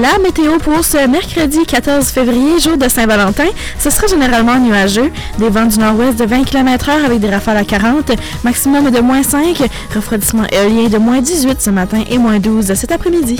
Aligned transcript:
La 0.00 0.18
météo 0.18 0.58
pour 0.58 0.84
ce 0.84 1.06
mercredi 1.06 1.64
14 1.64 2.06
février, 2.08 2.58
jour 2.58 2.76
de 2.76 2.88
Saint-Valentin, 2.88 3.46
ce 3.78 3.90
sera 3.90 4.08
généralement 4.08 4.58
nuageux. 4.58 5.12
Des 5.38 5.48
vents 5.48 5.66
du 5.66 5.78
nord-ouest 5.78 6.18
de 6.18 6.24
20 6.24 6.42
km/h 6.44 7.04
avec 7.04 7.20
des 7.20 7.30
rafales 7.30 7.58
à 7.58 7.64
40, 7.64 8.10
maximum 8.42 8.90
de 8.90 8.98
moins 8.98 9.22
5, 9.22 9.56
refroidissement 9.94 10.46
éolien 10.50 10.88
de 10.88 10.98
moins 10.98 11.20
18 11.20 11.60
ce 11.60 11.70
matin 11.70 12.02
et 12.10 12.18
moins 12.18 12.40
12 12.40 12.74
cet 12.74 12.90
après-midi. 12.90 13.38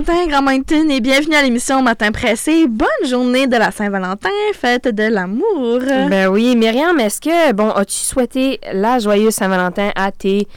Matin, 0.00 0.26
Grand 0.26 0.42
Moncton, 0.42 0.88
et 0.88 1.00
bienvenue 1.00 1.36
à 1.36 1.42
l'émission 1.42 1.80
Matin 1.80 2.10
Pressé. 2.10 2.66
Bonne 2.66 2.88
journée 3.08 3.46
de 3.46 3.56
la 3.56 3.70
Saint-Valentin, 3.70 4.28
fête 4.52 4.88
de 4.88 5.04
l'amour. 5.04 5.78
Ben 6.10 6.26
oui, 6.26 6.56
Myriam, 6.56 6.98
est-ce 6.98 7.20
que, 7.20 7.52
bon, 7.52 7.70
as-tu 7.70 7.94
souhaité 7.94 8.58
la 8.72 8.98
joyeuse 8.98 9.34
Saint-Valentin 9.34 9.92
à 9.94 10.10
tes 10.10 10.48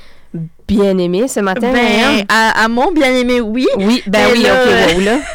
bien-aimés 0.67 1.27
ce 1.27 1.39
matin? 1.39 1.71
Ben, 1.71 2.25
à, 2.29 2.63
à 2.63 2.67
mon 2.67 2.91
bien-aimé, 2.91 3.41
oui. 3.41 3.65
Oui, 3.77 4.03
ben 4.07 4.27
oui, 4.33 4.43
là- 4.43 4.53
ok, 4.63 4.95
wow, 4.97 5.01
là. 5.05 5.17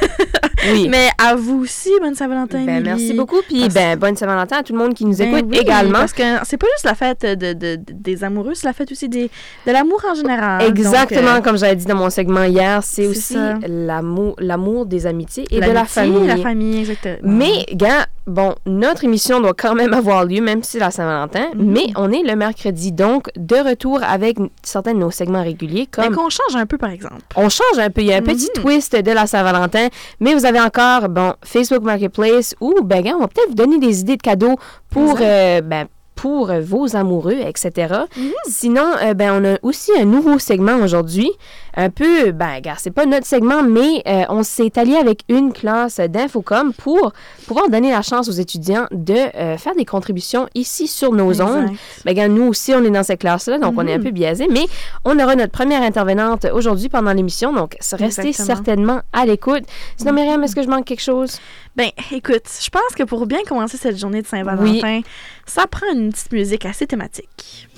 Oui. 0.73 0.87
Mais 0.89 1.09
à 1.19 1.35
vous 1.35 1.63
aussi, 1.65 1.91
bonne 2.01 2.15
Saint-Valentin. 2.15 2.65
Ben, 2.65 2.85
merci 2.85 3.15
beaucoup, 3.15 3.41
puis 3.49 3.63
Parce- 3.63 3.75
ben, 3.75 3.99
bonne 3.99 4.15
Saint-Valentin 4.15 4.59
à 4.59 4.63
tout 4.63 4.73
le 4.73 4.79
monde 4.79 4.95
qui 4.95 5.05
nous 5.05 5.17
Ben 5.17 5.35
écoute 5.35 5.51
oui, 5.51 5.59
également. 5.59 5.99
Parce 5.99 6.13
que 6.13 6.23
c'est 6.45 6.57
pas 6.57 6.69
juste 6.77 6.85
la 6.85 6.95
fête 6.95 7.23
de, 7.23 7.53
de- 7.53 7.75
de- 7.75 7.81
des 7.93 8.23
amoureux, 8.23 8.53
c'est 8.55 8.69
la 8.69 8.73
fête 8.73 8.93
aussi 8.93 9.09
des, 9.09 9.29
de 9.67 9.73
l'amour 9.73 10.01
en 10.09 10.15
général. 10.15 10.63
Exactement, 10.63 11.21
Donc, 11.23 11.39
euh, 11.39 11.41
comme 11.41 11.59
j'avais 11.59 11.75
dit 11.75 11.85
dans 11.87 11.97
mon 11.97 12.11
segment 12.11 12.45
hier, 12.45 12.81
c'est 12.85 13.09
aussi 13.09 13.35
l'amour, 13.67 14.37
l'amour 14.39 14.87
des 14.87 15.07
amitiés 15.07 15.47
et 15.51 15.61
de 15.61 15.69
la 15.73 15.85
famille. 15.85 16.29
La 16.29 16.37
famille, 16.37 16.79
exactement. 16.79 17.17
Mais, 17.25 17.67
gars, 17.75 18.07
bon, 18.29 18.55
notre 18.65 19.03
émission 19.03 19.41
doit 19.41 19.55
quand 19.55 19.75
même 19.75 19.93
avoir 19.93 20.25
lieu, 20.25 20.41
même 20.41 20.63
si 20.63 20.73
c'est 20.73 20.79
la 20.79 20.93
Saint-Valentin, 20.93 21.47
Mhm. 21.57 21.73
mais 21.73 21.87
on 21.97 22.13
est 22.13 22.23
le 22.23 22.37
mercredi, 22.37 22.93
donc 22.93 23.31
de 23.37 23.57
retour 23.57 24.01
avec 24.05 24.37
certains 24.63 24.95
de 24.95 24.99
nos 24.99 25.11
segments 25.23 25.43
réguliers, 25.43 25.89
Mais 25.99 26.09
qu'on 26.11 26.29
change 26.29 26.55
un 26.57 26.67
peu, 26.67 26.79
par 26.79 26.91
exemple. 26.91 27.23
on 27.37 27.49
change 27.49 27.79
un 27.79 27.91
peu. 27.91 28.01
Il 28.03 28.09
y 28.09 28.13
a 28.13 28.17
un 28.17 28.23
petit 28.23 28.51
Mhm. 28.57 28.63
twist 28.63 28.97
de 28.97 29.11
la 29.13 29.27
Saint-Valentin, 29.27 29.89
mais 30.21 30.35
vous 30.35 30.45
avez 30.45 30.61
encore, 30.61 31.09
bon, 31.09 31.35
Facebook 31.45 31.83
Marketplace 31.83 32.55
ou, 32.61 32.75
ben, 32.83 33.03
on 33.15 33.21
va 33.21 33.29
peut-être 33.29 33.49
vous 33.51 33.55
donner 33.55 33.79
des 33.79 34.01
idées 34.01 34.17
de 34.17 34.23
cadeaux 34.23 34.57
pour, 34.91 35.17
euh, 35.21 35.61
ben, 35.61 35.87
pour 36.15 36.51
euh, 36.51 36.61
vos 36.61 36.95
amoureux, 36.97 37.39
etc. 37.47 37.95
Mhm. 38.17 38.31
Sinon, 38.47 38.87
euh, 39.03 39.15
ben, 39.15 39.43
on 39.43 39.55
a 39.55 39.59
aussi 39.63 39.91
un 39.99 40.05
nouveau 40.05 40.39
segment 40.39 40.77
aujourd'hui. 40.77 41.31
Un 41.75 41.89
peu, 41.89 42.33
ben, 42.33 42.61
gars, 42.61 42.75
c'est 42.77 42.91
pas 42.91 43.07
notre 43.07 43.27
segment, 43.27 43.63
mais 43.63 44.03
euh, 44.07 44.25
on 44.29 44.43
s'est 44.43 44.79
allié 44.79 44.97
avec 44.97 45.23
une 45.29 45.53
classe 45.55 46.01
d'Infocom 46.01 46.75
pour 46.75 47.13
pouvoir 47.47 47.71
donner 47.71 47.91
la 47.91 48.03
chance 48.03 48.29
aux 48.29 48.33
étudiants 48.33 48.87
de 48.91 49.15
euh, 49.15 49.57
faire 49.57 49.75
des 49.75 49.87
contributions 49.87 50.49
ici 50.55 50.87
sur 50.87 51.13
nos 51.13 51.31
Exact. 51.31 51.45
ondes. 51.49 51.71
Ben, 52.05 52.15
gars, 52.15 52.29
nous 52.29 52.45
aussi, 52.49 52.75
on 52.75 52.85
est 52.85 52.91
dans 52.91 53.03
cette 53.03 53.21
classe-là, 53.21 53.59
donc 53.59 53.75
on 53.79 53.87
est 53.87 53.95
un 53.95 53.99
Mhm. 53.99 54.05
peu 54.05 54.11
biaisé, 54.11 54.49
mais 54.51 54.67
on 55.07 55.19
aura 55.19 55.35
notre 55.35 55.53
première 55.53 55.83
intervenante 55.83 56.45
aujourd'hui 56.53 56.91
pendant 56.91 57.13
l'émission, 57.15 57.53
donc 57.55 57.77
restez 57.93 58.05
Exactement. 58.29 58.47
certainement 58.47 59.01
à 59.15 59.25
l'écoute. 59.25 59.65
Sinon, 59.97 60.13
Myriam, 60.13 60.43
est-ce 60.45 60.55
que 60.55 60.63
je 60.63 60.69
manque 60.69 60.85
quelque 60.85 61.01
chose? 61.03 61.39
Ben, 61.75 61.89
écoute, 62.11 62.43
je 62.61 62.69
pense 62.69 62.95
que 62.95 63.03
pour 63.05 63.25
bien 63.27 63.39
commencer 63.49 63.79
cette 63.79 63.97
journée 63.99 64.21
de 64.21 64.27
Saint-Valentin, 64.27 65.01
ça 65.47 65.67
prend 65.67 65.93
une 65.93 66.11
petite 66.13 66.33
musique 66.33 66.67
assez 66.67 66.87
thématique. 66.87 67.69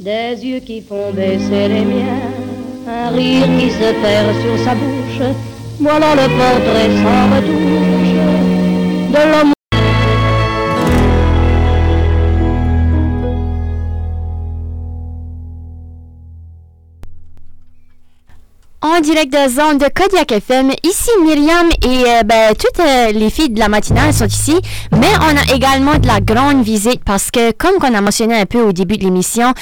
Des 0.00 0.46
yeux 0.46 0.60
qui 0.60 0.82
font 0.82 1.12
baisser 1.12 1.68
les 1.68 1.84
miens, 1.84 2.30
un 2.86 3.10
rire 3.10 3.46
qui 3.58 3.70
se 3.70 3.92
perd 4.02 4.40
sur 4.40 4.64
sa 4.64 4.74
bouche. 4.74 5.34
Voilà 5.80 6.14
le 6.14 6.28
portrait 6.38 6.90
sans 7.02 7.34
retouche 7.34 8.16
de. 9.12 9.55
En 18.96 19.00
direct 19.00 19.30
de 19.30 19.48
zone 19.50 19.76
de 19.76 19.88
Kodiak 19.94 20.32
FM, 20.32 20.70
ici 20.82 21.10
Myriam 21.22 21.68
et 21.82 22.04
euh, 22.06 22.22
ben, 22.22 22.54
toutes 22.54 22.80
euh, 22.80 23.12
les 23.12 23.28
filles 23.28 23.50
de 23.50 23.58
la 23.58 23.68
matinale 23.68 24.14
sont 24.14 24.26
ici, 24.26 24.54
mais 24.92 25.10
on 25.20 25.36
a 25.36 25.54
également 25.54 25.98
de 25.98 26.06
la 26.06 26.20
grande 26.20 26.62
visite 26.62 27.02
parce 27.04 27.30
que, 27.30 27.52
comme 27.52 27.74
qu'on 27.78 27.92
a 27.94 28.00
mentionné 28.00 28.40
un 28.40 28.46
peu 28.46 28.62
au 28.62 28.72
début 28.72 28.96
de 28.96 29.04
l'émission, 29.04 29.52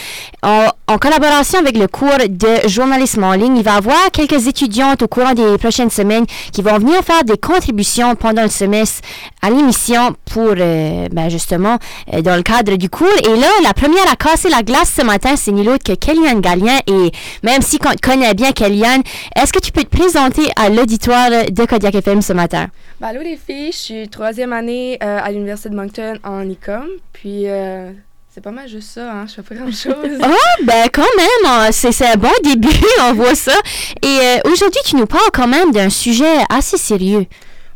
en, 0.44 0.98
collaboration 0.98 1.58
avec 1.58 1.76
le 1.76 1.88
cours 1.88 2.16
de 2.28 2.68
journalisme 2.68 3.24
en 3.24 3.32
ligne, 3.32 3.56
il 3.56 3.64
va 3.64 3.72
y 3.72 3.76
avoir 3.76 4.10
quelques 4.12 4.46
étudiantes 4.46 5.02
au 5.02 5.08
courant 5.08 5.32
des 5.32 5.58
prochaines 5.58 5.90
semaines 5.90 6.26
qui 6.52 6.62
vont 6.62 6.78
venir 6.78 7.02
faire 7.02 7.24
des 7.24 7.36
contributions 7.36 8.14
pendant 8.14 8.42
le 8.42 8.48
semestre 8.50 9.00
à 9.42 9.50
l'émission 9.50 10.14
pour, 10.32 10.54
euh, 10.56 11.08
ben, 11.10 11.28
justement, 11.28 11.78
dans 12.22 12.36
le 12.36 12.42
cadre 12.42 12.76
du 12.76 12.88
cours. 12.88 13.08
Et 13.24 13.36
là, 13.36 13.48
la 13.64 13.74
première 13.74 14.10
à 14.12 14.16
casser 14.16 14.48
la 14.48 14.62
glace 14.62 14.92
ce 14.96 15.02
matin, 15.02 15.34
c'est 15.36 15.50
ni 15.50 15.64
l'autre 15.64 15.82
que 15.84 15.94
Kellyanne 15.94 16.40
Gallien. 16.40 16.78
Et 16.86 17.10
même 17.42 17.62
si 17.62 17.78
on 17.84 17.94
connaît 18.00 18.34
bien 18.34 18.52
Kellyanne, 18.52 19.02
est-ce 19.36 19.52
que 19.52 19.58
tu 19.58 19.72
peux 19.72 19.84
te 19.84 19.96
présenter 19.96 20.48
à 20.56 20.68
l'auditoire 20.68 21.30
de 21.30 21.64
Kodiak 21.64 21.94
FM 21.94 22.22
ce 22.22 22.32
matin? 22.32 22.68
Ben, 23.00 23.08
allô 23.08 23.22
les 23.22 23.36
filles, 23.36 23.72
je 23.72 23.76
suis 23.76 24.08
troisième 24.08 24.52
année 24.52 24.98
euh, 25.02 25.20
à 25.22 25.30
l'Université 25.30 25.68
de 25.68 25.74
Moncton 25.74 26.18
en 26.24 26.48
ICOM. 26.48 26.86
Puis 27.12 27.48
euh, 27.48 27.90
c'est 28.34 28.40
pas 28.40 28.50
mal 28.50 28.68
juste 28.68 28.90
ça, 28.90 29.12
hein, 29.12 29.26
je 29.26 29.34
fais 29.34 29.42
pas 29.42 29.54
grand-chose. 29.54 29.94
Ah, 30.22 30.62
ben 30.64 30.88
quand 30.92 31.02
même, 31.16 31.46
hein, 31.46 31.68
c'est 31.72 31.92
c'est 31.92 32.06
un 32.06 32.16
bon 32.16 32.32
début, 32.42 32.68
on 33.02 33.14
voit 33.14 33.34
ça. 33.34 33.54
Et 34.02 34.06
euh, 34.06 34.50
aujourd'hui, 34.50 34.80
tu 34.84 34.96
nous 34.96 35.06
parles 35.06 35.30
quand 35.32 35.48
même 35.48 35.70
d'un 35.72 35.90
sujet 35.90 36.38
assez 36.48 36.76
sérieux. 36.76 37.26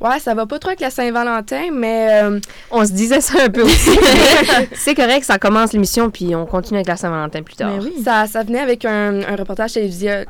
Ouais, 0.01 0.19
ça 0.21 0.35
va 0.35 0.47
pas 0.47 0.59
trop 0.59 0.71
avec 0.71 0.81
la 0.81 0.91
Saint-Valentin, 0.91 1.71
mais 1.73 2.23
euh, 2.23 2.41
On 2.71 2.85
se 2.85 2.93
disait 2.93 3.21
ça 3.21 3.45
un 3.45 3.49
peu 3.49 3.63
aussi. 3.63 3.99
c'est 4.75 4.95
correct, 4.95 5.25
ça 5.25 5.39
commence 5.39 5.73
l'émission, 5.73 6.11
puis 6.11 6.35
on 6.35 6.47
continue 6.47 6.79
avec 6.79 6.89
la 6.89 6.97
Saint-Valentin 6.97 7.43
plus 7.43 7.57
tard. 7.57 7.73
Mais 7.77 7.85
oui. 7.85 8.03
ça, 8.05 8.27
ça 8.27 8.43
venait 8.43 8.61
avec 8.61 8.85
un, 8.85 9.23
un 9.23 9.37
reportage 9.37 9.75
télévisuel, 9.75 10.27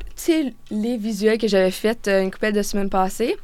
les 0.70 0.96
visuels 0.96 1.38
que 1.38 1.48
j'avais 1.48 1.70
fait 1.70 2.08
euh, 2.08 2.22
une 2.22 2.30
couple 2.30 2.52
de 2.52 2.62
semaines 2.62 2.90
passées. 2.90 3.36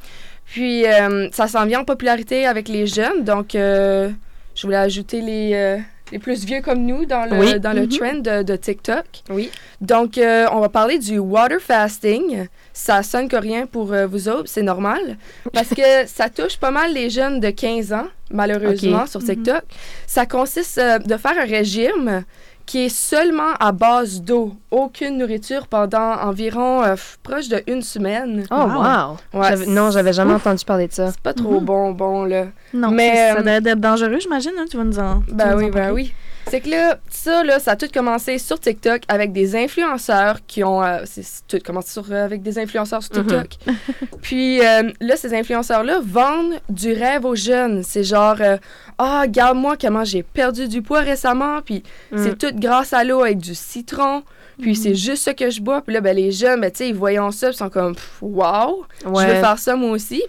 Puis 0.46 0.86
euh, 0.86 1.28
ça 1.32 1.48
s'en 1.48 1.66
vient 1.66 1.80
en 1.80 1.84
popularité 1.84 2.46
avec 2.46 2.68
les 2.68 2.86
jeunes, 2.86 3.24
donc 3.24 3.54
euh, 3.54 4.10
je 4.54 4.62
voulais 4.66 4.76
ajouter 4.76 5.20
les, 5.20 5.52
euh, 5.54 5.78
les 6.12 6.18
plus 6.18 6.44
vieux 6.44 6.60
comme 6.60 6.84
nous 6.84 7.06
dans 7.06 7.24
le, 7.28 7.38
Oui. 7.38 7.58
dans 7.60 7.72
le 7.72 7.82
Mhm. 7.82 7.88
trend 7.88 8.14
de, 8.18 8.42
de 8.42 8.56
TikTok. 8.56 9.04
Oui. 9.30 9.50
Donc, 9.80 10.18
euh, 10.18 10.46
on 10.52 10.60
va 10.60 10.68
parler 10.68 10.98
du 10.98 11.18
water 11.18 11.60
fasting. 11.60 12.46
Ça 12.72 13.02
sonne 13.02 13.28
coréen 13.28 13.66
pour 13.66 13.92
euh, 13.92 14.06
vous 14.06 14.28
autres, 14.28 14.48
c'est 14.48 14.62
normal. 14.62 15.16
Parce 15.52 15.68
que 15.70 15.82
ça 16.06 16.28
touche 16.28 16.56
pas 16.58 16.70
mal 16.70 16.92
les 16.92 17.08
jeunes 17.10 17.40
de 17.40 17.50
15 17.50 17.92
ans, 17.92 18.06
malheureusement, 18.30 19.06
sur 19.06 19.22
TikTok. 19.24 19.62
Ça 20.06 20.26
consiste 20.26 20.78
euh, 20.78 20.98
de 20.98 21.16
faire 21.16 21.38
un 21.38 21.46
régime 21.46 22.24
qui 22.66 22.86
est 22.86 22.88
seulement 22.88 23.52
à 23.60 23.72
base 23.72 24.22
d'eau, 24.22 24.54
aucune 24.70 25.18
nourriture 25.18 25.66
pendant 25.66 26.14
environ 26.22 26.82
euh, 26.82 26.96
proche 27.22 27.48
de 27.48 27.62
une 27.66 27.82
semaine. 27.82 28.44
Oh, 28.50 28.54
wow! 28.54 29.16
Ouais, 29.38 29.48
J'avais- 29.50 29.66
non, 29.66 29.90
j'avais 29.90 30.12
jamais 30.12 30.34
entendu 30.34 30.64
parler 30.64 30.88
de 30.88 30.92
ça. 30.92 31.10
c'est 31.10 31.20
pas 31.20 31.34
trop 31.34 31.60
Mhm. 31.60 31.64
bon, 31.64 31.92
bon, 31.92 32.24
là. 32.24 32.46
Non, 32.72 32.90
Mais, 32.90 33.14
ça 33.34 33.38
euh, 33.38 33.42
doit 33.60 33.72
être 33.72 33.80
dangereux, 33.80 34.18
j'imagine. 34.20 34.52
hein, 34.58 34.64
tu 34.70 34.76
vas 34.76 34.84
nous 34.84 34.98
en. 34.98 35.22
Ben 35.30 35.56
oui, 35.56 35.66
en 35.66 35.68
ben 35.70 35.92
oui. 35.92 36.12
C'est 36.46 36.60
que 36.60 36.68
là, 36.68 36.98
ça, 37.08 37.42
là, 37.42 37.58
ça 37.58 37.70
a 37.70 37.76
tout 37.76 37.88
commencé 37.92 38.36
sur 38.36 38.60
TikTok 38.60 39.00
avec 39.08 39.32
des 39.32 39.56
influenceurs 39.56 40.40
qui 40.46 40.62
ont. 40.62 40.82
euh, 40.84 40.98
c'est 41.06 41.24
tout 41.48 41.58
commencé 41.64 41.90
sur, 41.92 42.04
euh, 42.10 42.22
avec 42.24 42.42
des 42.42 42.58
influenceurs 42.58 43.02
sur 43.02 43.12
TikTok. 43.12 43.56
Puis 44.20 44.60
euh, 44.60 44.90
là, 45.00 45.16
ces 45.16 45.34
influenceurs-là 45.34 46.00
vendent 46.04 46.60
du 46.68 46.92
rêve 46.92 47.24
aux 47.24 47.34
jeunes. 47.34 47.82
C'est 47.82 48.04
genre, 48.04 48.36
euh, 48.40 48.58
ah, 48.98 49.22
regarde-moi 49.22 49.76
comment 49.80 50.04
j'ai 50.04 50.22
perdu 50.22 50.68
du 50.68 50.82
poids 50.82 51.00
récemment. 51.00 51.60
Puis 51.64 51.82
Mm. 52.12 52.18
c'est 52.18 52.36
tout 52.38 52.53
grâce 52.54 52.92
à 52.92 53.04
l'eau 53.04 53.22
avec 53.22 53.38
du 53.38 53.54
citron. 53.54 54.22
Puis 54.60 54.76
c'est 54.76 54.94
juste 54.94 55.24
ça 55.24 55.34
que 55.34 55.50
je 55.50 55.60
bois. 55.60 55.82
Puis 55.82 55.94
là, 55.94 56.00
ben, 56.00 56.16
les 56.16 56.30
jeunes, 56.30 56.60
ben, 56.60 56.70
tu 56.70 56.78
sais, 56.78 56.88
ils 56.88 56.94
voyant 56.94 57.30
ça, 57.30 57.50
ils 57.50 57.54
sont 57.54 57.70
comme, 57.70 57.94
wow, 58.20 58.84
je 59.04 59.08
veux 59.08 59.40
faire 59.40 59.58
ça 59.58 59.74
moi 59.74 59.90
aussi. 59.90 60.22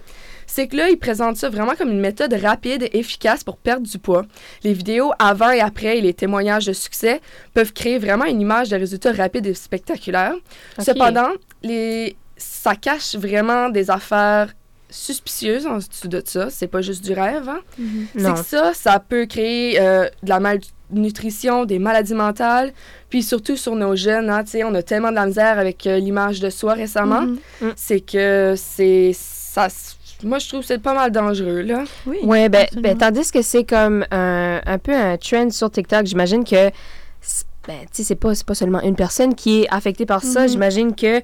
C'est 0.48 0.68
que 0.68 0.76
là, 0.76 0.88
ils 0.88 0.98
présentent 0.98 1.36
ça 1.36 1.48
vraiment 1.48 1.74
comme 1.74 1.90
une 1.90 2.00
méthode 2.00 2.32
rapide 2.32 2.84
et 2.84 2.98
efficace 2.98 3.44
pour 3.44 3.56
perdre 3.56 3.86
du 3.86 3.98
poids. 3.98 4.24
Les 4.62 4.72
vidéos 4.72 5.12
avant 5.18 5.50
et 5.50 5.60
après 5.60 5.98
et 5.98 6.00
les 6.00 6.14
témoignages 6.14 6.66
de 6.66 6.72
succès 6.72 7.20
peuvent 7.52 7.72
créer 7.72 7.98
vraiment 7.98 8.24
une 8.24 8.40
image 8.40 8.68
de 8.68 8.76
résultats 8.76 9.12
rapides 9.12 9.46
et 9.46 9.54
spectaculaires. 9.54 10.34
Cependant, 10.78 11.30
les... 11.62 12.16
ça 12.36 12.74
cache 12.74 13.16
vraiment 13.16 13.68
des 13.68 13.90
affaires 13.90 14.52
suspicieuses 14.90 15.66
en 15.66 15.78
dessous 15.78 16.08
de 16.08 16.22
ça. 16.24 16.48
C'est 16.50 16.68
pas 16.68 16.80
juste 16.82 17.04
du 17.04 17.12
rêve, 17.12 17.48
hein? 17.48 17.60
C'est 18.14 18.20
Non. 18.22 18.34
que 18.34 18.40
ça, 18.40 18.72
ça 18.74 18.98
peut 19.00 19.26
créer 19.26 19.80
euh, 19.80 20.08
de 20.22 20.28
la 20.28 20.40
malnutrition, 20.40 21.64
des 21.64 21.78
maladies 21.78 22.14
mentales, 22.14 22.72
puis 23.10 23.22
surtout 23.22 23.56
sur 23.56 23.74
nos 23.74 23.96
jeunes, 23.96 24.30
hein, 24.30 24.44
on 24.64 24.74
a 24.74 24.82
tellement 24.82 25.10
de 25.10 25.14
la 25.16 25.26
misère 25.26 25.58
avec 25.58 25.86
euh, 25.86 25.98
l'image 25.98 26.40
de 26.40 26.50
soi 26.50 26.74
récemment, 26.74 27.22
Mhm. 27.22 27.38
Mm. 27.62 27.72
c'est 27.76 28.00
que 28.00 28.54
c'est 28.56 29.12
ça. 29.14 29.68
Moi, 30.22 30.38
je 30.38 30.48
trouve 30.48 30.60
que 30.60 30.66
c'est 30.66 30.78
pas 30.82 30.94
mal 30.94 31.10
dangereux, 31.10 31.60
là. 31.62 31.84
Oui. 32.06 32.18
Ouais, 32.22 32.48
ben, 32.48 32.66
ben, 32.80 32.96
tandis 32.96 33.30
que 33.30 33.42
c'est 33.42 33.64
comme 33.64 34.06
un, 34.10 34.60
un 34.64 34.78
peu 34.78 34.94
un 34.94 35.16
trend 35.18 35.50
sur 35.50 35.70
TikTok, 35.70 36.06
j'imagine 36.06 36.42
que 36.44 36.70
c'est- 37.20 37.44
ben, 37.66 37.80
tu 37.82 37.88
sais, 37.92 38.02
c'est 38.04 38.14
pas, 38.14 38.34
c'est 38.34 38.46
pas 38.46 38.54
seulement 38.54 38.80
une 38.80 38.94
personne 38.96 39.34
qui 39.34 39.62
est 39.62 39.66
affectée 39.70 40.06
par 40.06 40.22
ça. 40.22 40.42
Mhm. 40.42 40.48
J'imagine 40.48 40.94
que 40.94 41.20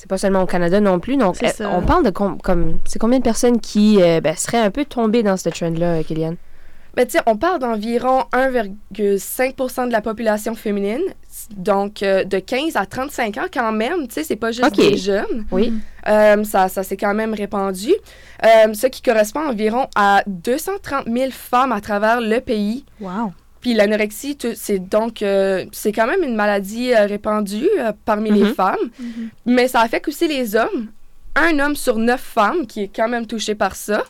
c'est 0.00 0.08
pas 0.08 0.16
seulement 0.16 0.40
au 0.42 0.46
Canada 0.46 0.80
non 0.80 0.98
plus. 0.98 1.18
Donc, 1.18 1.36
euh, 1.42 1.48
on 1.70 1.82
parle 1.82 2.04
de 2.06 2.10
com- 2.10 2.38
comme 2.42 2.78
c'est 2.86 2.98
combien 2.98 3.18
de 3.18 3.22
personnes 3.22 3.60
qui 3.60 4.00
euh, 4.02 4.22
ben, 4.22 4.34
seraient 4.34 4.56
un 4.56 4.70
peu 4.70 4.86
tombées 4.86 5.22
dans 5.22 5.36
ce 5.36 5.50
trend-là, 5.50 5.96
euh, 5.98 6.02
Kylian? 6.02 6.36
Ben, 6.96 7.04
tu 7.04 7.12
sais, 7.12 7.18
on 7.26 7.36
parle 7.36 7.58
d'environ 7.58 8.22
1,5% 8.32 9.86
de 9.88 9.92
la 9.92 10.00
population 10.00 10.54
féminine, 10.54 11.02
donc 11.54 12.02
euh, 12.02 12.24
de 12.24 12.38
15 12.38 12.76
à 12.76 12.86
35 12.86 13.36
ans 13.36 13.46
quand 13.52 13.72
même, 13.72 14.08
tu 14.08 14.14
sais, 14.14 14.24
c'est 14.24 14.36
pas 14.36 14.52
juste 14.52 14.66
Ok. 14.68 14.76
des 14.76 14.96
jeunes. 14.96 15.44
Oui. 15.52 15.72
Euh, 16.08 16.42
ça 16.44 16.68
ça 16.68 16.82
s'est 16.82 16.96
quand 16.96 17.12
même 17.14 17.34
répandu. 17.34 17.92
Euh, 18.44 18.72
ce 18.72 18.86
qui 18.86 19.02
correspond 19.02 19.46
environ 19.48 19.86
à 19.94 20.22
230 20.26 21.04
000 21.06 21.30
femmes 21.30 21.72
à 21.72 21.80
travers 21.82 22.20
le 22.22 22.40
pays. 22.40 22.84
Wow. 23.00 23.32
Puis 23.60 23.74
l'anorexie, 23.74 24.38
c'est 24.54 24.78
donc, 24.78 25.22
euh, 25.22 25.64
c'est 25.72 25.92
quand 25.92 26.06
même 26.06 26.22
une 26.22 26.34
maladie 26.34 26.94
euh, 26.94 27.06
répandue 27.06 27.68
euh, 27.78 27.92
parmi 28.04 28.30
les 28.30 28.44
Mhm. 28.44 28.54
femmes, 28.54 28.90
mais 29.44 29.68
ça 29.68 29.80
affecte 29.80 30.08
aussi 30.08 30.26
les 30.28 30.56
hommes. 30.56 30.86
Un 31.36 31.58
homme 31.58 31.76
sur 31.76 31.98
neuf 31.98 32.20
femmes 32.22 32.66
qui 32.66 32.84
est 32.84 32.90
quand 32.94 33.08
même 33.08 33.26
touché 33.26 33.54
par 33.54 33.76
ça. 33.76 34.04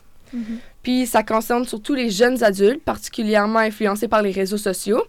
Puis 0.81 1.05
ça 1.05 1.21
concerne 1.21 1.65
surtout 1.67 1.93
les 1.93 2.09
jeunes 2.09 2.41
adultes, 2.43 2.81
particulièrement 2.83 3.59
influencés 3.59 4.07
par 4.07 4.21
les 4.23 4.31
réseaux 4.31 4.57
sociaux, 4.57 5.03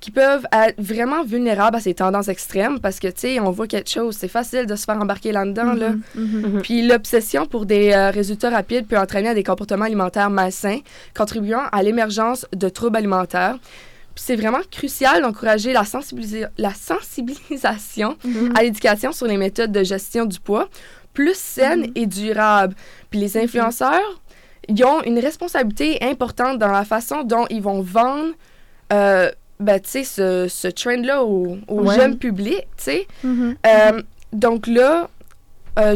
qui 0.00 0.10
peuvent 0.10 0.46
être 0.52 0.80
vraiment 0.80 1.22
vulnérables 1.24 1.76
à 1.76 1.80
ces 1.80 1.92
tendances 1.92 2.28
extrêmes 2.28 2.78
parce 2.80 2.98
que, 3.00 3.08
tu 3.08 3.20
sais, 3.20 3.40
on 3.40 3.50
voit 3.50 3.66
quelque 3.66 3.90
chose, 3.90 4.16
c'est 4.16 4.28
facile 4.28 4.64
de 4.66 4.74
se 4.76 4.84
faire 4.84 4.96
embarquer 4.96 5.32
là-dedans, 5.32 5.74
là. 5.74 5.90
Mhm. 6.14 6.62
Puis 6.62 6.86
l'obsession 6.86 7.44
pour 7.44 7.66
des 7.66 7.90
euh, 7.92 8.10
résultats 8.10 8.48
rapides 8.50 8.86
peut 8.86 8.96
entraîner 8.96 9.28
à 9.30 9.34
des 9.34 9.42
comportements 9.44 9.84
alimentaires 9.84 10.30
malsains, 10.30 10.78
contribuant 11.14 11.64
à 11.72 11.82
l'émergence 11.82 12.46
de 12.54 12.68
troubles 12.70 12.96
alimentaires. 12.96 13.58
Puis 14.18 14.24
c'est 14.26 14.34
vraiment 14.34 14.58
crucial 14.68 15.22
d'encourager 15.22 15.72
la, 15.72 15.84
sensibilisa- 15.84 16.50
la 16.58 16.74
sensibilisation 16.74 18.16
à 18.56 18.64
l'éducation 18.64 19.12
sur 19.12 19.26
les 19.28 19.36
méthodes 19.36 19.70
de 19.70 19.84
gestion 19.84 20.24
du 20.24 20.40
poids 20.40 20.68
plus 21.14 21.36
saines 21.38 21.92
et 21.94 22.06
durables. 22.06 22.74
Puis 23.10 23.20
les 23.20 23.36
influenceurs, 23.36 24.20
ils 24.66 24.84
ont 24.84 25.02
une 25.04 25.20
responsabilité 25.20 25.98
importante 26.02 26.58
dans 26.58 26.72
la 26.72 26.84
façon 26.84 27.22
dont 27.22 27.46
ils 27.48 27.62
vont 27.62 27.80
vendre 27.80 28.32
euh, 28.92 29.30
ben, 29.60 29.78
tu 29.80 29.88
sais, 29.90 30.02
ce, 30.04 30.46
ce 30.48 30.66
trend-là 30.66 31.22
au, 31.22 31.56
au 31.68 31.82
Ouais. 31.84 31.94
jeune 31.94 32.18
public, 32.18 32.62
tu 32.76 32.84
sais. 32.84 33.06
Mhm. 33.22 33.54
Euh, 33.66 34.02
donc 34.32 34.66
là, 34.66 35.08
euh, 35.78 35.94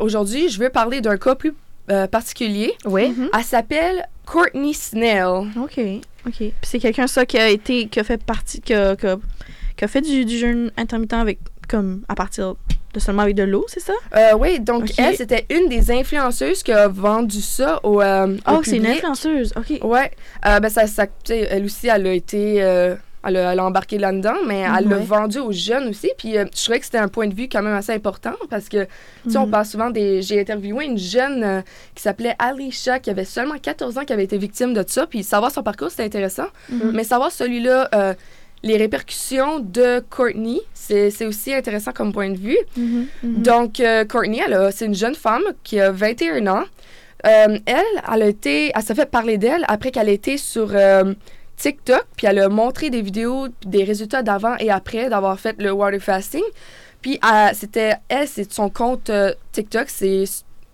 aujourd'hui, 0.00 0.48
je 0.48 0.58
veux 0.58 0.70
parler 0.70 1.02
d'un 1.02 1.18
cas 1.18 1.34
plus 1.34 1.52
euh, 1.90 2.06
particulier. 2.06 2.72
Oui. 2.86 3.10
Mhm. 3.10 3.28
Elle 3.36 3.44
s'appelle 3.44 4.08
Courtney 4.24 4.72
Snell. 4.72 5.50
OK. 5.60 5.78
OK. 6.26 6.34
Puis 6.38 6.52
c'est 6.62 6.78
quelqu'un, 6.78 7.06
ça, 7.06 7.26
qui 7.26 7.38
a 7.38 7.48
été, 7.48 7.86
qui 7.88 7.98
a 8.00 8.04
fait 8.04 8.22
partie, 8.22 8.60
qui 8.60 8.74
a, 8.74 8.96
qui 8.96 9.06
a- 9.06 9.18
qui 9.76 9.84
a 9.84 9.88
fait 9.88 10.02
du, 10.02 10.24
du 10.26 10.38
jeûne 10.38 10.70
intermittent 10.76 11.14
avec, 11.14 11.38
comme, 11.68 12.02
à 12.08 12.14
partir 12.14 12.54
de 12.92 13.00
seulement 13.00 13.22
avec 13.22 13.34
de 13.34 13.42
l'eau, 13.42 13.64
c'est 13.68 13.80
ça? 13.80 13.94
Euh, 14.14 14.36
oui, 14.38 14.60
donc 14.60 14.90
elle, 14.98 15.16
c'était 15.16 15.46
une 15.48 15.68
des 15.70 15.90
influenceuses 15.90 16.62
qui 16.62 16.72
a 16.72 16.88
vendu 16.88 17.40
ça 17.40 17.80
au, 17.82 18.02
euh, 18.02 18.36
au 18.46 18.56
Oh, 18.56 18.60
c'est 18.62 18.76
une 18.76 18.86
influenceuse. 18.86 19.54
OK. 19.56 19.78
Ouais, 19.82 20.10
euh, 20.46 20.60
ben 20.60 20.68
ça, 20.68 20.86
ça 20.86 21.06
elle 21.30 21.64
aussi, 21.64 21.88
elle 21.88 22.06
a 22.06 22.12
été, 22.12 22.62
euh, 22.62 22.94
elle, 23.24 23.36
a, 23.36 23.52
elle 23.52 23.58
a 23.60 23.64
embarqué 23.64 23.98
là-dedans, 23.98 24.34
mais 24.46 24.60
elle 24.60 24.88
l'a 24.88 24.96
Ouais. 24.98 25.04
vendu 25.04 25.38
aux 25.38 25.52
jeunes 25.52 25.88
aussi. 25.88 26.10
Puis 26.18 26.36
euh, 26.38 26.44
je 26.56 26.62
trouvais 26.62 26.78
que 26.80 26.84
c'était 26.84 26.98
un 26.98 27.08
point 27.08 27.26
de 27.28 27.34
vue 27.34 27.48
quand 27.50 27.62
même 27.62 27.74
assez 27.74 27.92
important 27.92 28.34
parce 28.50 28.68
que, 28.68 28.84
tu 29.24 29.30
sais, 29.30 29.36
on 29.38 29.44
Mhm. 29.46 29.50
parle 29.50 29.66
souvent 29.66 29.90
des. 29.90 30.22
J'ai 30.22 30.40
interviewé 30.40 30.84
une 30.86 30.98
jeune 30.98 31.42
euh, 31.44 31.60
qui 31.94 32.02
s'appelait 32.02 32.34
Alicia, 32.38 32.98
qui 32.98 33.10
avait 33.10 33.24
seulement 33.24 33.58
14 33.58 33.98
ans, 33.98 34.04
qui 34.04 34.12
avait 34.12 34.24
été 34.24 34.38
victime 34.38 34.74
de 34.74 34.84
ça. 34.86 35.06
Puis 35.06 35.22
savoir 35.22 35.50
son 35.50 35.62
parcours, 35.62 35.90
c'était 35.90 36.04
intéressant. 36.04 36.46
Mhm. 36.70 36.92
Mais 36.94 37.04
savoir 37.04 37.30
celui-là, 37.32 37.88
euh, 37.94 38.14
les 38.64 38.76
répercussions 38.76 39.58
de 39.58 40.02
Courtney, 40.08 40.60
c'est 40.72 41.10
c'est 41.10 41.26
aussi 41.26 41.52
intéressant 41.52 41.92
comme 41.92 42.12
point 42.12 42.30
de 42.30 42.36
vue. 42.38 42.58
Mhm. 42.76 43.06
Donc, 43.22 43.82
Courtney, 44.08 44.40
c'est 44.72 44.86
une 44.86 44.94
jeune 44.94 45.14
femme 45.16 45.42
qui 45.64 45.80
a 45.80 45.90
21 45.90 46.46
ans. 46.46 46.64
Elle, 47.24 47.60
elle 47.66 48.22
a 48.22 48.26
été, 48.26 48.72
elle 48.74 48.82
s'est 48.82 48.94
fait 48.94 49.10
parler 49.10 49.38
d'elle 49.38 49.64
après 49.68 49.90
qu'elle 49.90 50.08
ait 50.08 50.14
été 50.14 50.36
sur 50.36 50.72
TikTok, 51.62 52.04
puis 52.16 52.26
elle 52.26 52.40
a 52.40 52.48
montré 52.48 52.90
des 52.90 53.02
vidéos, 53.02 53.46
des 53.64 53.84
résultats 53.84 54.22
d'avant 54.22 54.56
et 54.58 54.70
après 54.70 55.08
d'avoir 55.08 55.38
fait 55.38 55.54
le 55.62 55.70
water 55.70 56.00
fasting. 56.00 56.42
Puis, 57.00 57.18
elle- 57.22 57.54
c'était, 57.54 57.94
elle, 58.08 58.26
c'est 58.26 58.52
son 58.52 58.68
compte 58.68 59.10
euh, 59.10 59.32
TikTok, 59.52 59.86
c'est 59.88 60.24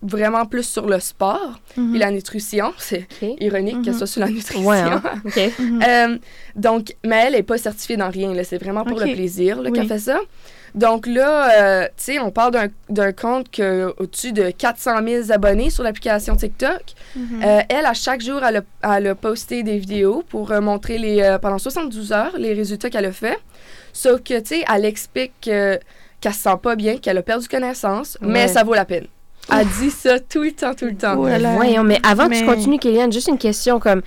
vraiment 0.01 0.45
plus 0.45 0.63
sur 0.75 0.87
le 0.87 0.99
sport 0.99 1.59
Mhm. 1.77 1.95
et 1.95 1.99
la 1.99 2.09
nutrition. 2.11 2.71
C'est 2.77 3.05
ironique 3.21 3.81
qu'elle 3.83 3.93
Mhm. 3.93 3.97
soit 3.99 4.07
sur 4.07 4.21
la 4.21 4.29
nutrition. 4.29 4.65
Ouais, 4.65 4.79
hein? 4.79 5.01
OK. 5.25 5.39
Mhm. 5.59 5.81
Euh, 5.87 6.17
donc, 6.55 6.95
mais 7.05 7.23
elle 7.27 7.33
n'est 7.33 7.43
pas 7.43 7.57
certifiée 7.57 7.97
dans 7.97 8.09
rien. 8.09 8.31
C'est 8.43 8.57
vraiment 8.57 8.83
pour 8.85 8.97
le 8.99 9.13
plaisir 9.13 9.59
Oui. 9.63 9.71
qu'elle 9.73 9.87
fait 9.87 9.99
ça. 9.99 10.19
Donc 10.75 11.07
là, 11.07 11.49
euh, 11.61 11.85
tu 11.97 12.03
sais, 12.13 12.19
on 12.19 12.31
parle 12.31 12.69
d'un- 12.89 13.11
compte 13.11 13.49
qui 13.49 13.61
a 13.61 13.89
au-dessus 13.97 14.31
de 14.31 14.51
400 14.51 14.91
000 15.05 15.31
abonnés 15.31 15.69
sur 15.69 15.83
l'application 15.83 16.35
TikTok. 16.35 16.81
Mhm. 17.15 17.41
Euh, 17.43 17.59
elle, 17.69 17.85
à 17.85 17.93
chaque 17.93 18.21
jour, 18.21 18.41
elle 18.43 18.57
a, 18.83 18.95
elle 18.97 19.07
a 19.07 19.15
posté 19.15 19.63
des 19.63 19.77
vidéos 19.77 20.23
pour 20.29 20.51
euh, 20.51 20.61
montrer 20.61 20.97
les, 20.97 21.21
euh, 21.21 21.37
pendant 21.39 21.57
72 21.57 22.11
heures 22.11 22.33
les 22.37 22.53
résultats 22.53 22.89
qu'elle 22.89 23.05
a 23.05 23.11
fait. 23.11 23.37
Sauf 23.93 24.21
que, 24.21 24.39
tu 24.39 24.45
sais, 24.59 24.65
elle 24.73 24.85
explique 24.85 25.33
que- 25.41 25.79
qu'elle 26.21 26.33
se 26.33 26.41
sent 26.41 26.57
pas 26.61 26.75
bien, 26.75 26.97
qu'elle 26.97 27.17
a 27.17 27.21
perdu 27.23 27.47
connaissance, 27.47 28.17
mais 28.21 28.47
ça 28.47 28.63
vaut 28.63 28.73
la 28.75 28.85
peine. 28.85 29.07
Elle 29.51 29.65
dit 29.79 29.89
ça 29.89 30.19
tout 30.19 30.43
le 30.43 30.51
temps, 30.51 30.75
tout 30.75 30.85
le 30.85 30.95
temps. 30.95 31.15
Oh 31.17 31.27
là 31.27 31.39
là. 31.39 31.55
Voyons, 31.55 31.83
mais 31.83 31.99
avant 32.07 32.29
que 32.29 32.35
tu 32.35 32.45
continues, 32.45 32.77
Kéliane, 32.77 33.11
juste 33.11 33.29
une 33.29 33.37
question 33.39 33.79
comme 33.79 34.01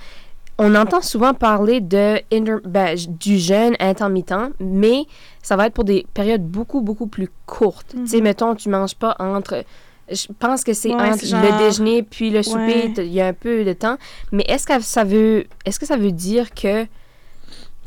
on 0.59 0.75
entend 0.75 1.01
souvent 1.01 1.33
parler 1.33 1.81
de 1.81 2.17
inter- 2.31 2.61
ben, 2.65 2.95
du 3.07 3.37
jeûne 3.39 3.75
intermittent, 3.79 4.33
mais 4.59 5.05
ça 5.41 5.55
va 5.55 5.67
être 5.67 5.73
pour 5.73 5.83
des 5.83 6.05
périodes 6.13 6.43
beaucoup, 6.45 6.81
beaucoup 6.81 7.07
plus 7.07 7.29
courtes. 7.45 7.93
Tu 7.95 8.07
sais, 8.07 8.17
Mhm. 8.17 8.23
mettons, 8.23 8.55
tu 8.55 8.69
manges 8.69 8.95
pas 8.95 9.15
entre. 9.19 9.63
Je 10.11 10.27
pense 10.37 10.63
que 10.63 10.73
c'est 10.73 10.93
Ouais, 10.93 11.01
entre 11.09 11.19
c'est 11.19 11.27
genre- 11.27 11.41
le 11.41 11.57
déjeuner 11.65 12.03
puis 12.03 12.29
le 12.29 12.43
souper, 12.43 12.59
Ouais. 12.87 12.93
il 12.97 13.13
y 13.13 13.21
a 13.21 13.27
un 13.27 13.33
peu 13.33 13.63
de 13.63 13.73
temps. 13.73 13.97
Mais 14.31 14.43
est-ce 14.47 14.67
que 14.67 14.79
ça 14.81 15.03
veut, 15.03 15.45
est-ce 15.65 15.79
que 15.79 15.85
ça 15.85 15.97
veut 15.97 16.11
dire 16.11 16.53
que 16.53 16.85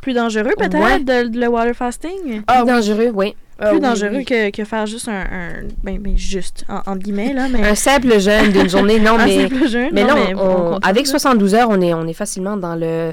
Plus 0.02 0.12
dangereux, 0.14 0.52
peut-être, 0.56 0.78
Ouais. 0.78 1.00
de, 1.00 1.29
de 1.29 1.41
le 1.41 1.48
water 1.48 1.74
fasting? 1.74 2.43
Ah 2.46 2.62
plus 2.62 2.62
oui. 2.62 2.69
dangereux, 2.76 3.10
oui. 3.12 3.34
Ah 3.58 3.69
plus 3.69 3.77
oui, 3.77 3.81
dangereux 3.82 4.10
oui. 4.17 4.25
Que, 4.25 4.51
que 4.51 4.65
faire 4.65 4.86
juste 4.86 5.08
un... 5.08 5.20
un 5.20 5.53
ben, 5.82 5.98
ben, 5.98 6.17
juste, 6.17 6.65
en, 6.69 6.77
entre 6.91 6.98
guillemets, 6.98 7.32
là, 7.32 7.48
mais... 7.48 7.67
Un 7.67 7.75
simple 7.75 8.19
jeûne 8.20 8.53
d'une 8.53 8.69
journée, 8.69 9.01
non, 9.01 9.13
un 9.19 9.25
mais 9.25 9.48
simple 9.48 9.67
jeûne, 9.69 9.91
Mais 9.93 10.05
non, 10.05 10.15
mais 10.15 10.34
on- 10.34 10.75
on 10.75 10.79
avec 10.79 11.06
là. 11.06 11.10
72 11.13 11.55
heures, 11.55 11.69
on 11.70 11.81
est, 11.81 11.94
on 11.94 12.06
est 12.06 12.13
facilement 12.13 12.56
dans 12.56 12.75
le. 12.75 13.13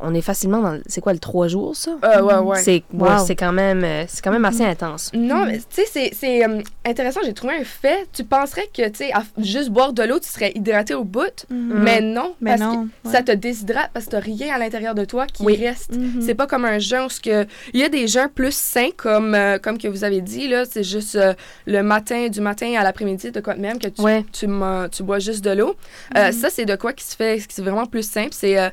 On 0.00 0.14
est 0.14 0.20
facilement 0.22 0.60
dans. 0.62 0.78
C'est 0.86 1.00
quoi 1.00 1.12
le 1.12 1.18
3 1.18 1.48
jours, 1.48 1.74
ça? 1.74 1.96
Euh, 2.04 2.22
ouais, 2.22 2.34
ouais. 2.36 2.62
C'est 2.62 2.82
ouais, 2.92 3.08
Wow. 3.10 3.24
c'est 3.26 3.34
quand 3.36 3.52
même, 3.52 3.82
euh, 3.84 4.04
c'est 4.08 4.22
quand 4.22 4.30
même 4.30 4.44
assez 4.44 4.64
intense. 4.64 5.10
Non, 5.14 5.44
mais 5.46 5.58
tu 5.58 5.64
sais, 5.70 5.84
c'est- 5.90 6.14
c'est 6.14 6.44
euh, 6.44 6.60
intéressant. 6.86 7.20
J'ai 7.24 7.34
trouvé 7.34 7.54
un 7.56 7.64
fait. 7.64 8.08
Tu 8.12 8.22
penserais 8.24 8.68
que, 8.72 8.88
tu 8.88 8.98
sais, 8.98 9.12
juste 9.38 9.70
boire 9.70 9.92
de 9.92 10.02
l'eau, 10.04 10.18
tu 10.20 10.28
serais 10.28 10.52
hydraté 10.54 10.94
au 10.94 11.04
bout. 11.04 11.46
Mhm. 11.50 11.72
Mais 11.82 12.00
non. 12.00 12.34
Mais 12.40 12.50
parce 12.56 12.60
non, 12.60 12.84
que 13.02 13.08
ouais. 13.08 13.12
ça 13.14 13.22
te 13.22 13.32
déshydrate 13.32 13.90
parce 13.92 14.06
que 14.06 14.10
t'as 14.12 14.20
rien 14.20 14.54
à 14.54 14.58
l'intérieur 14.58 14.94
de 14.94 15.04
toi 15.04 15.26
qui 15.26 15.42
Oui. 15.44 15.56
reste. 15.56 15.96
Mhm. 15.96 16.20
C'est 16.22 16.34
pas 16.34 16.46
comme 16.46 16.64
un 16.64 16.78
jeûne 16.78 17.06
où 17.06 17.10
ce 17.10 17.20
que... 17.20 17.46
Il 17.72 17.80
y 17.80 17.84
a 17.84 17.88
des 17.88 18.06
jeûnes 18.06 18.28
plus 18.34 18.54
sains, 18.54 18.90
comme, 18.96 19.34
euh, 19.34 19.58
comme 19.58 19.78
que 19.78 19.88
vous 19.88 20.04
avez 20.04 20.20
dit, 20.20 20.48
là. 20.48 20.64
C'est 20.64 20.84
juste 20.84 21.16
euh, 21.16 21.34
le 21.66 21.82
matin, 21.82 22.28
du 22.28 22.40
matin 22.40 22.72
à 22.78 22.82
l'après-midi, 22.84 23.30
de 23.32 23.40
quoi 23.40 23.54
de 23.54 23.60
même, 23.60 23.78
que 23.78 23.88
tu, 23.88 24.00
Ouais. 24.00 24.24
tu, 24.32 24.46
tu 24.92 25.02
bois 25.02 25.18
juste 25.18 25.44
de 25.44 25.50
l'eau. 25.50 25.74
Euh, 26.16 26.30
ça, 26.32 26.50
c'est 26.50 26.64
de 26.66 26.76
quoi 26.76 26.92
qui 26.92 27.04
se 27.04 27.16
fait... 27.16 27.38
qui 27.38 27.54
C'est 27.54 27.62
vraiment 27.62 27.86
plus 27.86 28.08
simple. 28.08 28.30
C'est 28.32 28.58
euh, 28.58 28.68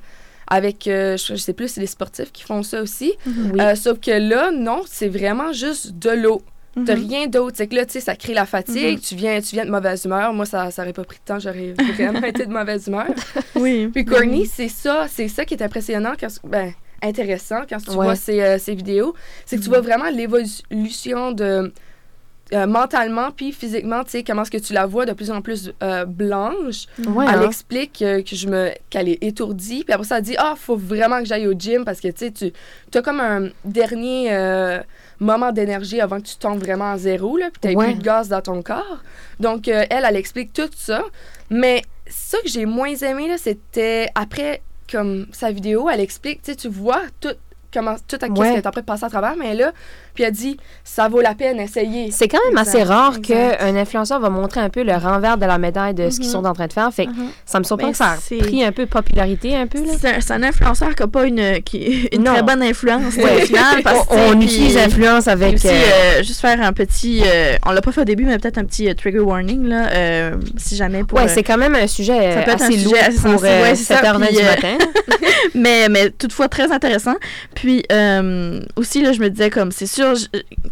avec... 0.48 0.88
euh, 0.88 1.18
je, 1.18 1.28
je 1.34 1.36
sais 1.36 1.54
plus, 1.54 1.68
c'est 1.70 1.82
les 1.82 1.88
sportifs 1.88 2.32
qui 2.32 2.44
font 2.44 2.64
ça 2.64 2.82
aussi. 2.82 3.14
Oui. 3.26 3.60
Euh, 3.60 3.76
sauf 3.76 4.00
que 4.00 4.12
là, 4.12 4.52
non, 4.52 4.82
c'est 4.88 5.08
vraiment 5.10 5.52
juste 5.54 5.98
de 5.98 6.10
l'eau. 6.12 6.42
T'as 6.86 6.96
Mhm. 6.98 7.08
rien 7.08 7.28
d'autre. 7.28 7.56
C'est 7.56 7.68
que 7.68 7.76
là, 7.76 7.86
tu 7.86 7.94
sais, 7.94 8.00
ça 8.02 8.16
crée 8.18 8.34
la 8.34 8.46
fatigue. 8.46 9.00
Tu, 9.00 9.16
viens, 9.16 9.40
tu 9.40 9.56
viens 9.56 9.66
de 9.66 9.72
mauvaise 9.72 10.04
humeur. 10.04 10.34
Moi, 10.34 10.46
ça 10.46 10.72
ça 10.72 10.82
aurait 10.82 10.92
pas 10.92 11.06
pris 11.06 11.20
de 11.20 11.24
temps. 11.24 11.40
J'aurais 11.40 11.74
vraiment 11.96 12.22
été 12.24 12.46
de 12.46 12.52
mauvaise 12.52 12.88
humeur. 12.88 13.08
Oui. 13.56 13.88
Puis 13.94 14.04
Courtney, 14.04 14.46
c'est 14.46 14.68
ça. 14.68 15.08
C'est 15.10 15.30
ça 15.30 15.46
qui 15.46 15.54
est 15.54 15.64
impressionnant. 15.64 16.12
Quand, 16.20 16.28
ben, 16.44 16.74
intéressant 17.02 17.62
quand 17.70 17.78
tu 17.78 17.92
Ouais. 17.92 17.96
vois 17.96 18.16
ces, 18.18 18.42
euh, 18.42 18.58
ces 18.60 18.76
vidéos. 18.76 19.14
C'est 19.46 19.56
que 19.58 19.62
tu 19.64 19.70
vois 19.70 19.80
vraiment 19.80 20.10
l'évolution 20.10 21.32
de... 21.32 21.72
euh, 22.54 22.68
mentalement 22.68 23.32
puis 23.32 23.52
physiquement, 23.52 24.04
tu 24.04 24.12
sais, 24.12 24.24
comment 24.24 24.44
est-ce 24.44 24.52
que 24.52 24.58
tu 24.58 24.74
la 24.74 24.86
vois 24.86 25.06
de 25.06 25.14
plus 25.14 25.32
en 25.32 25.42
plus 25.42 25.72
euh, 25.82 26.06
blanche. 26.06 26.86
Ouais, 27.08 27.26
Elle 27.28 27.40
hein. 27.40 27.48
explique 27.48 28.04
euh, 28.04 28.22
que 28.22 28.36
je 28.36 28.48
me 28.48 28.72
qu'elle 28.90 29.10
est 29.10 29.24
étourdie, 29.24 29.84
puis 29.84 29.94
après 29.94 30.06
ça 30.06 30.18
elle 30.20 30.24
dit 30.24 30.36
ah 30.38 30.54
faut 30.56 30.76
vraiment 30.76 31.20
que 31.20 31.26
j'aille 31.26 31.48
au 31.48 31.54
gym 31.54 31.86
parce 31.86 32.00
que 32.00 32.08
tu 32.10 32.28
sais 32.28 32.32
tu 32.32 32.52
as 32.94 33.02
comme 33.02 33.20
un 33.20 33.50
dernier 33.64 34.30
moment 35.20 35.52
d'énergie 35.52 36.02
avant 36.02 36.20
que 36.20 36.28
tu 36.28 36.36
tombes 36.36 36.60
vraiment 36.60 36.92
à 36.92 36.98
zéro, 36.98 37.38
là, 37.38 37.50
puis 37.52 37.72
tu 37.72 37.76
Ouais. 37.78 37.86
plus 37.86 37.96
de 37.96 38.04
gaz 38.04 38.30
dans 38.30 38.42
ton 38.42 38.62
corps. 38.62 39.02
Donc, 39.40 39.68
elle, 39.68 39.88
elle 39.90 40.16
explique 40.16 40.54
tout 40.54 40.70
ça. 40.76 41.04
Mais 41.50 41.84
ça 42.08 42.38
que 42.44 42.50
j'ai 42.50 42.66
moins 42.66 42.94
aimé, 42.96 43.28
là, 43.28 43.38
c'était 43.38 44.10
après, 44.14 44.62
comme 44.92 45.28
sa 45.32 45.52
vidéo, 45.52 45.90
elle 45.90 46.02
explique, 46.02 46.42
tu 46.42 46.52
sais, 46.52 46.58
tu 46.58 46.68
vois 46.68 47.02
tout, 47.20 47.36
comment, 47.76 47.96
tout 48.08 48.18
à 48.22 48.26
Ouais. 48.28 48.48
qu'elle 48.50 48.58
est 48.58 48.68
en 48.68 48.72
train 48.72 48.82
de 48.82 48.86
passer 48.86 49.06
à 49.06 49.10
travers, 49.10 49.36
mais 49.38 49.54
là, 49.54 49.72
puis 50.16 50.24
elle 50.24 50.32
dit, 50.32 50.58
ça 50.84 51.08
vaut 51.10 51.22
la 51.22 51.36
peine, 51.36 51.60
essayez. 51.60 52.10
C'est 52.12 52.28
quand 52.28 52.40
même 52.50 52.58
assez 52.58 52.82
rare 52.84 53.20
qu'un 53.22 53.76
influenceur 53.76 54.20
va 54.20 54.30
montrer 54.30 54.62
un 54.62 54.70
peu 54.70 54.84
le 54.84 54.94
renvers 54.94 55.38
de 55.38 55.46
la 55.46 55.58
médaille 55.58 55.94
de 55.94 56.10
ce 56.10 56.18
qu'ils 56.18 56.28
Mhm. 56.28 56.32
sont 56.32 56.46
en 56.46 56.54
train 56.54 56.68
de 56.68 56.74
faire. 56.74 56.92
Fait 56.94 57.06
que 57.06 57.12
Mhm. 57.12 57.28
ça 57.46 57.60
me 57.60 57.64
surprend 57.66 57.88
Ben, 57.88 57.92
que 57.92 57.98
ça 57.98 58.12
a 58.12 58.38
pris 58.40 58.64
un 58.64 58.72
peu 58.72 58.86
de 58.86 58.90
popularité, 58.90 59.56
un 59.56 59.68
peu. 59.68 59.80
C'est 60.00 60.32
un, 60.32 60.44
influenceur 60.44 60.96
qui 60.96 61.02
n'a 61.04 61.08
pas 61.08 61.26
une, 61.26 61.62
qui, 61.64 62.08
une 62.14 62.24
Non. 62.24 62.34
très 62.34 62.44
bonne 62.44 62.64
influence 62.64 63.16
Ouais. 63.18 63.24
au 63.44 63.46
final. 63.46 63.82
Parce 63.84 64.08
que, 64.08 64.14
on 64.16 64.32
on 64.32 64.38
puis- 64.38 64.46
utilise 64.48 64.78
influence 64.78 65.24
puis 65.26 65.34
avec. 65.34 65.56
aussi, 65.56 65.68
euh, 65.68 65.72
euh, 65.72 66.24
juste 66.24 66.40
faire 66.42 66.62
un 66.62 66.72
petit. 66.74 67.22
euh, 67.26 67.56
on 67.66 67.72
l'a 67.72 67.82
pas 67.82 67.92
fait 67.92 68.02
au 68.02 68.06
début, 68.06 68.26
mais 68.26 68.38
peut-être 68.38 68.58
un 68.58 68.64
petit 68.66 68.90
euh, 68.90 68.94
trigger 68.94 69.20
warning, 69.20 69.66
là, 69.68 70.32
si 70.58 70.76
jamais 70.76 71.04
pour. 71.04 71.20
ouais, 71.20 71.28
c'est 71.28 71.44
quand 71.44 71.58
même 71.58 71.76
un 71.76 71.88
sujet 71.88 72.34
ça 72.34 72.42
peut 72.42 72.52
être 72.52 72.62
assez 72.64 72.78
lourd 72.78 72.94
pour 72.94 73.32
sensible, 73.32 73.46
euh, 73.48 73.62
ouais, 73.64 73.76
c'est 73.76 73.84
ça, 73.94 74.02
7h20 74.02 74.28
puis, 74.28 74.38
du 74.38 74.44
matin. 74.44 74.78
mais, 75.56 75.90
mais 75.90 76.10
toutefois 76.12 76.48
très 76.48 76.72
intéressant. 76.72 77.16
Puis 77.54 77.65
euh, 77.92 78.62
aussi, 78.76 79.02
là, 79.02 79.12
je 79.14 79.20
me 79.20 79.30
disais, 79.30 79.50
comme, 79.50 79.72
c'est 79.72 79.86
sûr, 79.88 80.14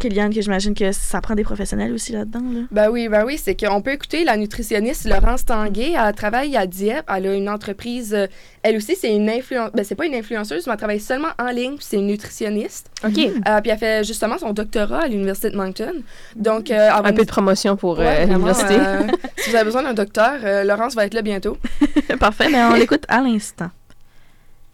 Kéliane, 0.00 0.32
que 0.32 0.40
j'imagine 0.40 0.74
que 0.74 0.92
ça 0.92 1.20
prend 1.20 1.34
des 1.34 1.42
professionnels 1.44 1.92
aussi 1.92 2.12
là-dedans. 2.12 2.40
Là. 2.52 2.60
Ben 2.70 2.88
oui, 2.90 3.08
ben 3.08 3.24
oui, 3.24 3.38
c'est 3.42 3.54
qu'on 3.58 3.80
peut 3.82 3.92
écouter 3.92 4.24
la 4.24 4.36
nutritionniste 4.36 5.04
Laurence 5.06 5.44
Tanguay. 5.44 5.94
Elle 5.98 6.14
travaille 6.14 6.56
à 6.56 6.66
Dieppe. 6.66 7.04
Elle 7.14 7.26
a 7.26 7.34
une 7.34 7.48
entreprise. 7.48 8.14
euh, 8.14 8.26
elle 8.62 8.76
aussi, 8.76 8.96
c'est 8.96 9.14
une 9.14 9.28
influenceuse. 9.28 9.72
Ben, 9.74 9.84
c'est 9.84 9.94
pas 9.94 10.06
une 10.06 10.14
influenceuse, 10.14 10.66
mais 10.66 10.72
elle 10.72 10.78
travaille 10.78 11.00
seulement 11.00 11.28
en 11.38 11.50
ligne. 11.50 11.76
puis 11.76 11.86
C'est 11.88 11.96
une 11.96 12.06
nutritionniste. 12.06 12.90
OK. 13.04 13.18
Euh, 13.18 13.60
puis 13.60 13.70
elle 13.70 13.78
fait 13.78 14.04
justement 14.04 14.38
son 14.38 14.52
doctorat 14.52 15.02
à 15.02 15.08
l'Université 15.08 15.50
de 15.50 15.56
Moncton. 15.56 15.92
Donc, 16.36 16.70
euh, 16.70 16.90
Un 16.92 17.12
peu 17.12 17.22
de 17.24 17.28
promotion 17.30 17.76
pour 17.76 18.00
euh, 18.00 18.04
Ouais, 18.04 18.26
l'université. 18.26 18.74
euh, 18.78 19.02
si 19.36 19.50
vous 19.50 19.56
avez 19.56 19.64
besoin 19.64 19.82
d'un 19.82 19.94
docteur, 19.94 20.34
euh, 20.44 20.64
Laurence 20.64 20.94
va 20.94 21.06
être 21.06 21.14
là 21.14 21.22
bientôt. 21.22 21.56
Parfait, 22.20 22.48
mais 22.50 22.62
on 22.62 22.74
l'écoute 22.74 23.04
à 23.08 23.20
l'instant. 23.20 23.70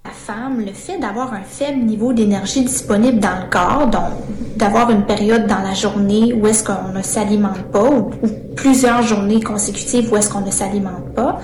La 0.07 0.13
femme, 0.13 0.61
le 0.61 0.73
fait 0.73 0.97
d'avoir 0.99 1.35
un 1.35 1.43
faible 1.43 1.85
niveau 1.85 2.15
d'énergie 2.15 2.63
disponible 2.63 3.21
dans 3.21 3.37
le 3.37 3.51
corps, 3.51 3.87
donc 3.87 4.11
d'avoir 4.57 4.91
une 4.91 5.05
période 5.05 5.47
dans 5.47 5.59
la 5.59 5.75
journée 5.75 6.33
où 6.33 6.47
est-ce 6.47 6.65
qu'on 6.65 6.93
ne 6.97 7.03
s'alimente 7.03 7.63
pas, 7.71 7.85
ou, 7.85 8.11
plusieurs 8.57 9.03
journées 9.03 9.43
consécutives 9.43 10.11
où 10.11 10.17
est-ce 10.17 10.31
qu'on 10.31 10.41
ne 10.41 10.51
s'alimente 10.51 11.13
pas, 11.15 11.39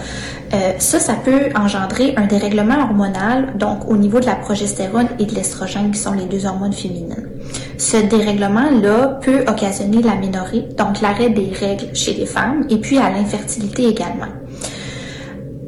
euh, 0.54 0.72
ça, 0.78 0.98
ça 0.98 1.14
peut 1.14 1.50
engendrer 1.54 2.14
un 2.16 2.26
dérèglement 2.26 2.78
hormonal, 2.78 3.58
donc 3.58 3.90
au 3.90 3.96
niveau 3.98 4.20
de 4.20 4.26
la 4.26 4.36
progestérone 4.36 5.08
et 5.18 5.26
de 5.26 5.34
l'estrogène, 5.34 5.90
qui 5.90 5.98
sont 5.98 6.12
les 6.12 6.24
deux 6.24 6.46
hormones 6.46 6.72
féminines. 6.72 7.28
Ce 7.76 7.98
dérèglement-là 7.98 9.18
peut 9.20 9.44
occasionner 9.46 10.00
l'aménorrhée, 10.00 10.66
donc 10.78 11.02
l'arrêt 11.02 11.28
des 11.28 11.52
règles 11.52 11.94
chez 11.94 12.14
les 12.14 12.26
femmes, 12.26 12.64
et 12.70 12.78
puis 12.78 12.96
à 12.96 13.10
l'infertilité 13.10 13.86
également. 13.86 14.32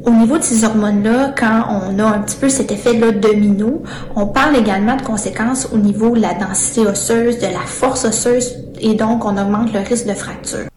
Au 0.05 0.11
niveau 0.11 0.37
de 0.37 0.43
ces 0.43 0.63
hormones-là, 0.63 1.33
quand 1.37 1.65
on 1.69 1.99
a 1.99 2.05
un 2.05 2.21
petit 2.21 2.37
peu 2.37 2.49
cet 2.49 2.71
effet-là 2.71 3.11
domino, 3.11 3.83
on 4.15 4.27
parle 4.27 4.55
également 4.55 4.95
de 4.95 5.01
conséquences 5.01 5.69
au 5.73 5.77
niveau 5.77 6.15
de 6.15 6.21
la 6.21 6.33
densité 6.33 6.81
osseuse, 6.81 7.37
de 7.39 7.47
la 7.47 7.65
force 7.65 8.05
osseuse, 8.05 8.55
et 8.79 8.93
donc 8.93 9.25
on 9.25 9.37
augmente 9.37 9.73
le 9.73 9.79
risque 9.79 10.07
de 10.07 10.13
fracture. 10.13 10.67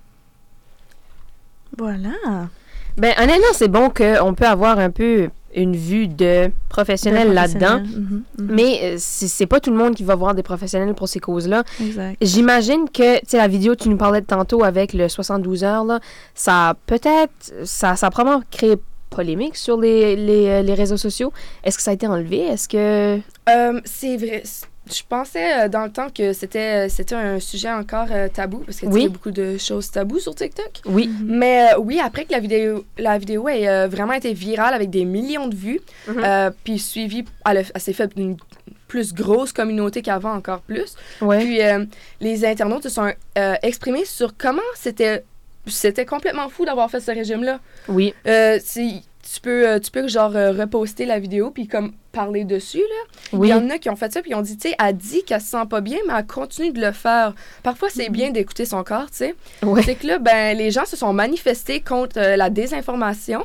Voilà. 1.79 2.49
Ben, 2.97 3.15
honnêtement, 3.19 3.53
c'est 3.55 3.69
bon 3.69 3.91
qu'on 3.91 4.35
peut 4.35 4.47
avoir 4.47 4.79
un 4.79 4.91
peu 4.91 5.29
une 5.55 5.77
vue 5.77 6.09
de 6.09 6.51
professionnel 6.69 7.29
De 7.29 7.35
là-dedans. 7.35 7.81
Mhm, 7.81 8.23
mhm. 8.39 8.49
Mais 8.51 8.81
euh, 8.83 8.97
c'est 8.99 9.47
pas 9.47 9.61
tout 9.61 9.71
le 9.71 9.77
monde 9.77 9.95
qui 9.95 10.05
va 10.05 10.15
voir 10.15 10.35
des 10.35 10.43
professionnels 10.43 10.95
pour 10.95 11.09
ces 11.09 11.21
causes-là. 11.21 11.63
Exact. 11.81 12.17
J'imagine 12.21 12.89
que, 12.89 13.19
tu 13.21 13.27
sais, 13.29 13.37
la 13.37 13.49
vidéo 13.49 13.75
que 13.75 13.83
tu 13.83 13.89
nous 13.89 13.97
parlais 13.97 14.21
de 14.21 14.27
tantôt 14.27 14.65
avec 14.65 14.93
le 14.95 15.09
72 15.09 15.65
heures, 15.65 15.85
là, 15.85 16.01
ça 16.35 16.75
peut-être, 16.87 17.33
ça, 17.65 17.97
ça 17.97 18.07
a 18.07 18.11
probablement 18.11 18.43
créé 18.51 18.77
polémique 19.15 19.57
sur 19.57 19.81
les, 19.81 20.17
les, 20.17 20.47
euh, 20.49 20.63
les 20.63 20.75
réseaux 20.75 20.97
sociaux. 20.97 21.33
Est-ce 21.65 21.77
que 21.77 21.83
ça 21.83 21.93
a 21.93 21.95
été 21.95 22.07
enlevé? 22.07 22.39
Est-ce 22.41 22.69
que... 22.69 23.21
Euh, 23.49 23.81
c'est 23.85 24.17
vrai. 24.17 24.43
Je 24.93 25.01
pensais 25.09 25.63
euh, 25.65 25.69
dans 25.69 25.85
le 25.85 25.93
temps 25.93 26.09
que 26.13 26.33
c'était 26.33 26.89
c'était 26.89 27.15
un 27.15 27.39
sujet 27.39 27.71
encore 27.71 28.09
euh, 28.11 28.27
tabou 28.29 28.59
parce 28.67 28.81
que 28.81 28.87
tu 28.87 28.91
sais, 28.91 28.93
Oui. 28.93 29.01
il 29.03 29.05
y 29.05 29.07
a 29.07 29.11
beaucoup 29.11 29.31
de 29.31 29.57
choses 29.57 29.89
taboues 29.93 30.19
sur 30.19 30.35
TikTok. 30.35 30.81
Oui. 30.87 31.09
Mais 31.25 31.69
euh, 31.73 31.79
oui, 31.79 32.01
après 32.05 32.25
que 32.25 32.33
la 32.33 32.41
vidéo, 32.41 32.85
la 32.99 33.17
vidéo 33.17 33.49
ait 33.49 33.69
euh, 33.69 33.87
vraiment 33.87 34.15
été 34.15 34.33
virale 34.33 34.75
avec 34.75 34.91
des 34.91 35.05
millions 35.05 35.47
de 35.47 35.55
vues, 35.55 35.81
Mhm. 36.09 36.23
euh, 36.25 36.51
puis 36.65 36.81
suivie, 36.81 37.25
elle, 37.49 37.59
a- 37.59 37.71
elle 37.75 37.81
s'est 37.81 37.93
fait 37.93 38.11
une 38.17 38.37
plus 38.89 39.15
grosse 39.15 39.53
communauté 39.53 40.03
qu'avant, 40.03 40.35
encore 40.35 40.61
plus. 40.63 40.97
Ouais. 41.21 41.39
Puis 41.45 41.63
euh, 41.63 41.85
les 42.21 42.45
internautes 42.45 42.83
se 42.83 42.89
sont 42.91 43.11
euh, 43.39 43.55
exprimés 43.63 44.05
sur 44.05 44.37
comment 44.37 44.61
c'était 44.75 45.23
c'était 45.67 46.07
complètement 46.07 46.49
fou 46.49 46.65
d'avoir 46.65 46.91
fait 46.91 47.01
ce 47.01 47.11
régime-là. 47.11 47.61
Oui. 47.89 48.15
Euh, 48.27 48.59
tu 49.35 49.41
peux, 49.41 49.69
euh, 49.69 49.79
tu 49.79 49.91
peux 49.93 50.09
genre 50.09 50.35
euh, 50.35 50.51
reposter 50.53 51.07
la 51.07 51.19
vidéo 51.21 51.51
puis 51.53 51.69
comme 51.69 51.93
parler 52.11 52.45
dessus 52.45 52.79
là. 52.79 53.19
Il 53.33 53.39
Oui. 53.39 53.49
y 53.49 53.55
en 53.55 53.71
a 53.71 53.79
qui 53.79 53.89
ont 53.89 53.97
fait 53.97 54.13
ça 54.13 54.21
puis 54.21 54.33
ils 54.33 54.35
ont 54.35 54.43
dit 54.43 54.57
tu 54.59 54.69
sais 54.69 54.75
elle 54.85 54.97
dit 54.97 55.23
qu'elle 55.25 55.41
se 55.41 55.47
sent 55.47 55.65
pas 55.71 55.81
bien 55.81 55.99
mais 56.09 56.15
elle 56.19 56.27
continue 56.27 56.73
de 56.73 56.81
le 56.81 56.91
faire. 56.93 57.33
Parfois 57.63 57.89
c'est 57.89 58.09
bien 58.11 58.31
d'écouter 58.31 58.65
son 58.67 58.83
corps, 58.83 59.07
tu 59.11 59.19
sais. 59.19 59.35
Ouais. 59.63 59.83
C'est 59.85 59.95
que 59.95 60.07
là 60.09 60.19
ben 60.19 60.57
les 60.59 60.71
gens 60.73 60.85
se 60.85 60.97
sont 60.97 61.13
manifestés 61.13 61.81
contre 61.81 62.19
euh, 62.19 62.37
la 62.37 62.51
désinformation 62.51 63.45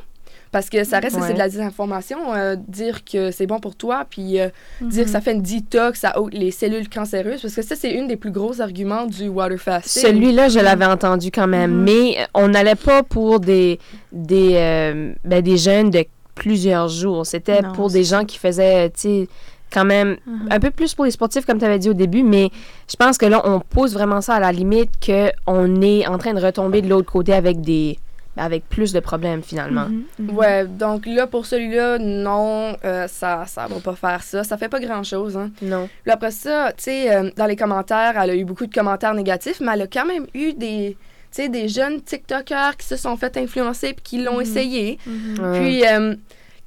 parce 0.52 0.70
que 0.70 0.84
ça 0.84 1.00
reste 1.00 1.16
Ouais. 1.18 1.24
c'est 1.28 1.34
de 1.34 1.38
la 1.40 1.50
désinformation 1.50 2.18
euh, 2.34 2.56
dire 2.68 3.04
que 3.04 3.32
c'est 3.32 3.48
bon 3.48 3.60
pour 3.60 3.76
toi 3.76 4.06
puis 4.10 4.40
euh, 4.40 4.50
Mhm. 4.82 4.90
dire 4.90 5.04
que 5.06 5.10
ça 5.10 5.22
fait 5.22 5.34
une 5.34 5.42
détox 5.42 6.00
ça 6.00 6.20
ôte 6.20 6.34
les 6.34 6.52
cellules 6.52 6.90
cancéreuses 6.90 7.42
parce 7.42 7.56
que 7.56 7.62
ça 7.62 7.76
c'est 7.76 7.92
une 7.92 8.08
des 8.08 8.16
plus 8.18 8.32
gros 8.32 8.62
arguments 8.62 9.06
du 9.06 9.28
water 9.30 9.58
fasting. 9.60 10.04
Celui-là, 10.04 10.50
je 10.50 10.60
l'avais 10.60 10.86
entendu 10.86 11.32
quand 11.32 11.48
même, 11.48 11.72
Mhm. 11.72 11.84
mais 11.84 12.18
on 12.34 12.48
n'allait 12.48 12.76
pas 12.76 13.04
pour 13.04 13.40
des, 13.40 13.80
des, 14.12 14.52
euh, 14.56 15.14
ben, 15.24 15.42
des 15.42 15.58
jeunes 15.58 15.90
de 15.90 16.06
plusieurs 16.36 16.88
jours. 16.90 17.26
C'était 17.26 17.62
pour 17.76 17.90
des 17.90 18.04
gens 18.04 18.24
qui 18.26 18.38
faisaient, 18.38 18.90
tu 18.92 19.00
sais, 19.02 19.28
quand 19.74 19.84
même 19.86 20.18
Mhm. 20.26 20.48
un 20.52 20.60
peu 20.60 20.72
plus 20.72 20.94
pour 20.94 21.04
les 21.06 21.12
sportifs, 21.12 21.46
comme 21.46 21.60
tu 21.60 21.66
avais 21.66 21.80
dit 21.80 21.90
au 21.90 21.94
début, 21.94 22.24
mais 22.24 22.50
je 22.90 22.96
pense 22.96 23.18
que 23.18 23.26
là, 23.26 23.42
on 23.46 23.60
pose 23.60 23.94
vraiment 23.94 24.22
ça 24.22 24.36
à 24.36 24.40
la 24.40 24.52
limite 24.52 24.92
qu'on 25.06 25.82
est 25.82 26.08
en 26.08 26.18
train 26.18 26.34
de 26.34 26.40
retomber 26.42 26.82
de 26.82 26.88
l'autre 26.88 27.12
côté 27.12 27.34
avec 27.34 27.60
des 27.62 27.98
avec 28.38 28.68
plus 28.70 28.94
de 28.94 29.00
problèmes 29.00 29.42
finalement. 29.44 29.88
Mhm. 30.20 30.36
Ouais, 30.36 30.66
donc 30.66 31.06
là, 31.06 31.28
pour 31.28 31.46
celui-là, 31.46 31.98
non, 32.00 32.76
euh, 32.86 33.08
ça 33.08 33.46
ça 33.48 33.68
va 33.68 33.80
pas 33.80 33.96
faire 33.96 34.24
ça. 34.24 34.44
Ça 34.44 34.58
fait 34.58 34.70
pas 34.70 34.80
grand-chose. 34.80 35.36
Hein. 35.38 35.52
Non. 35.62 35.90
Puis 36.04 36.12
après 36.12 36.32
ça, 36.32 36.72
tu 36.78 36.84
sais, 36.86 37.16
euh, 37.16 37.30
dans 37.36 37.46
les 37.46 37.56
commentaires, 37.56 38.14
elle 38.22 38.30
a 38.30 38.36
eu 38.36 38.46
beaucoup 38.46 38.66
de 38.66 38.74
commentaires 38.74 39.14
négatifs, 39.14 39.60
mais 39.60 39.72
elle 39.74 39.82
a 39.84 39.88
quand 39.88 40.06
même 40.06 40.26
eu 40.34 40.54
des, 40.54 40.98
tu 41.32 41.44
sais, 41.44 41.50
des 41.50 41.68
jeunes 41.68 42.02
TikTokers 42.02 42.78
qui 42.78 42.86
se 42.88 42.96
sont 42.96 43.18
fait 43.18 43.36
influencer 43.38 43.94
puis 43.94 44.04
qui 44.04 44.18
l'ont 44.24 44.36
Mhm. 44.36 44.42
essayé. 44.42 45.00
Mhm. 45.06 45.54
Puis, 45.60 45.86
euh, 45.88 46.16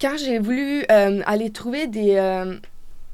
quand 0.01 0.17
j'ai 0.19 0.39
voulu 0.39 0.85
euh, 0.91 1.21
aller 1.27 1.51
trouver 1.51 1.87
des... 1.87 2.17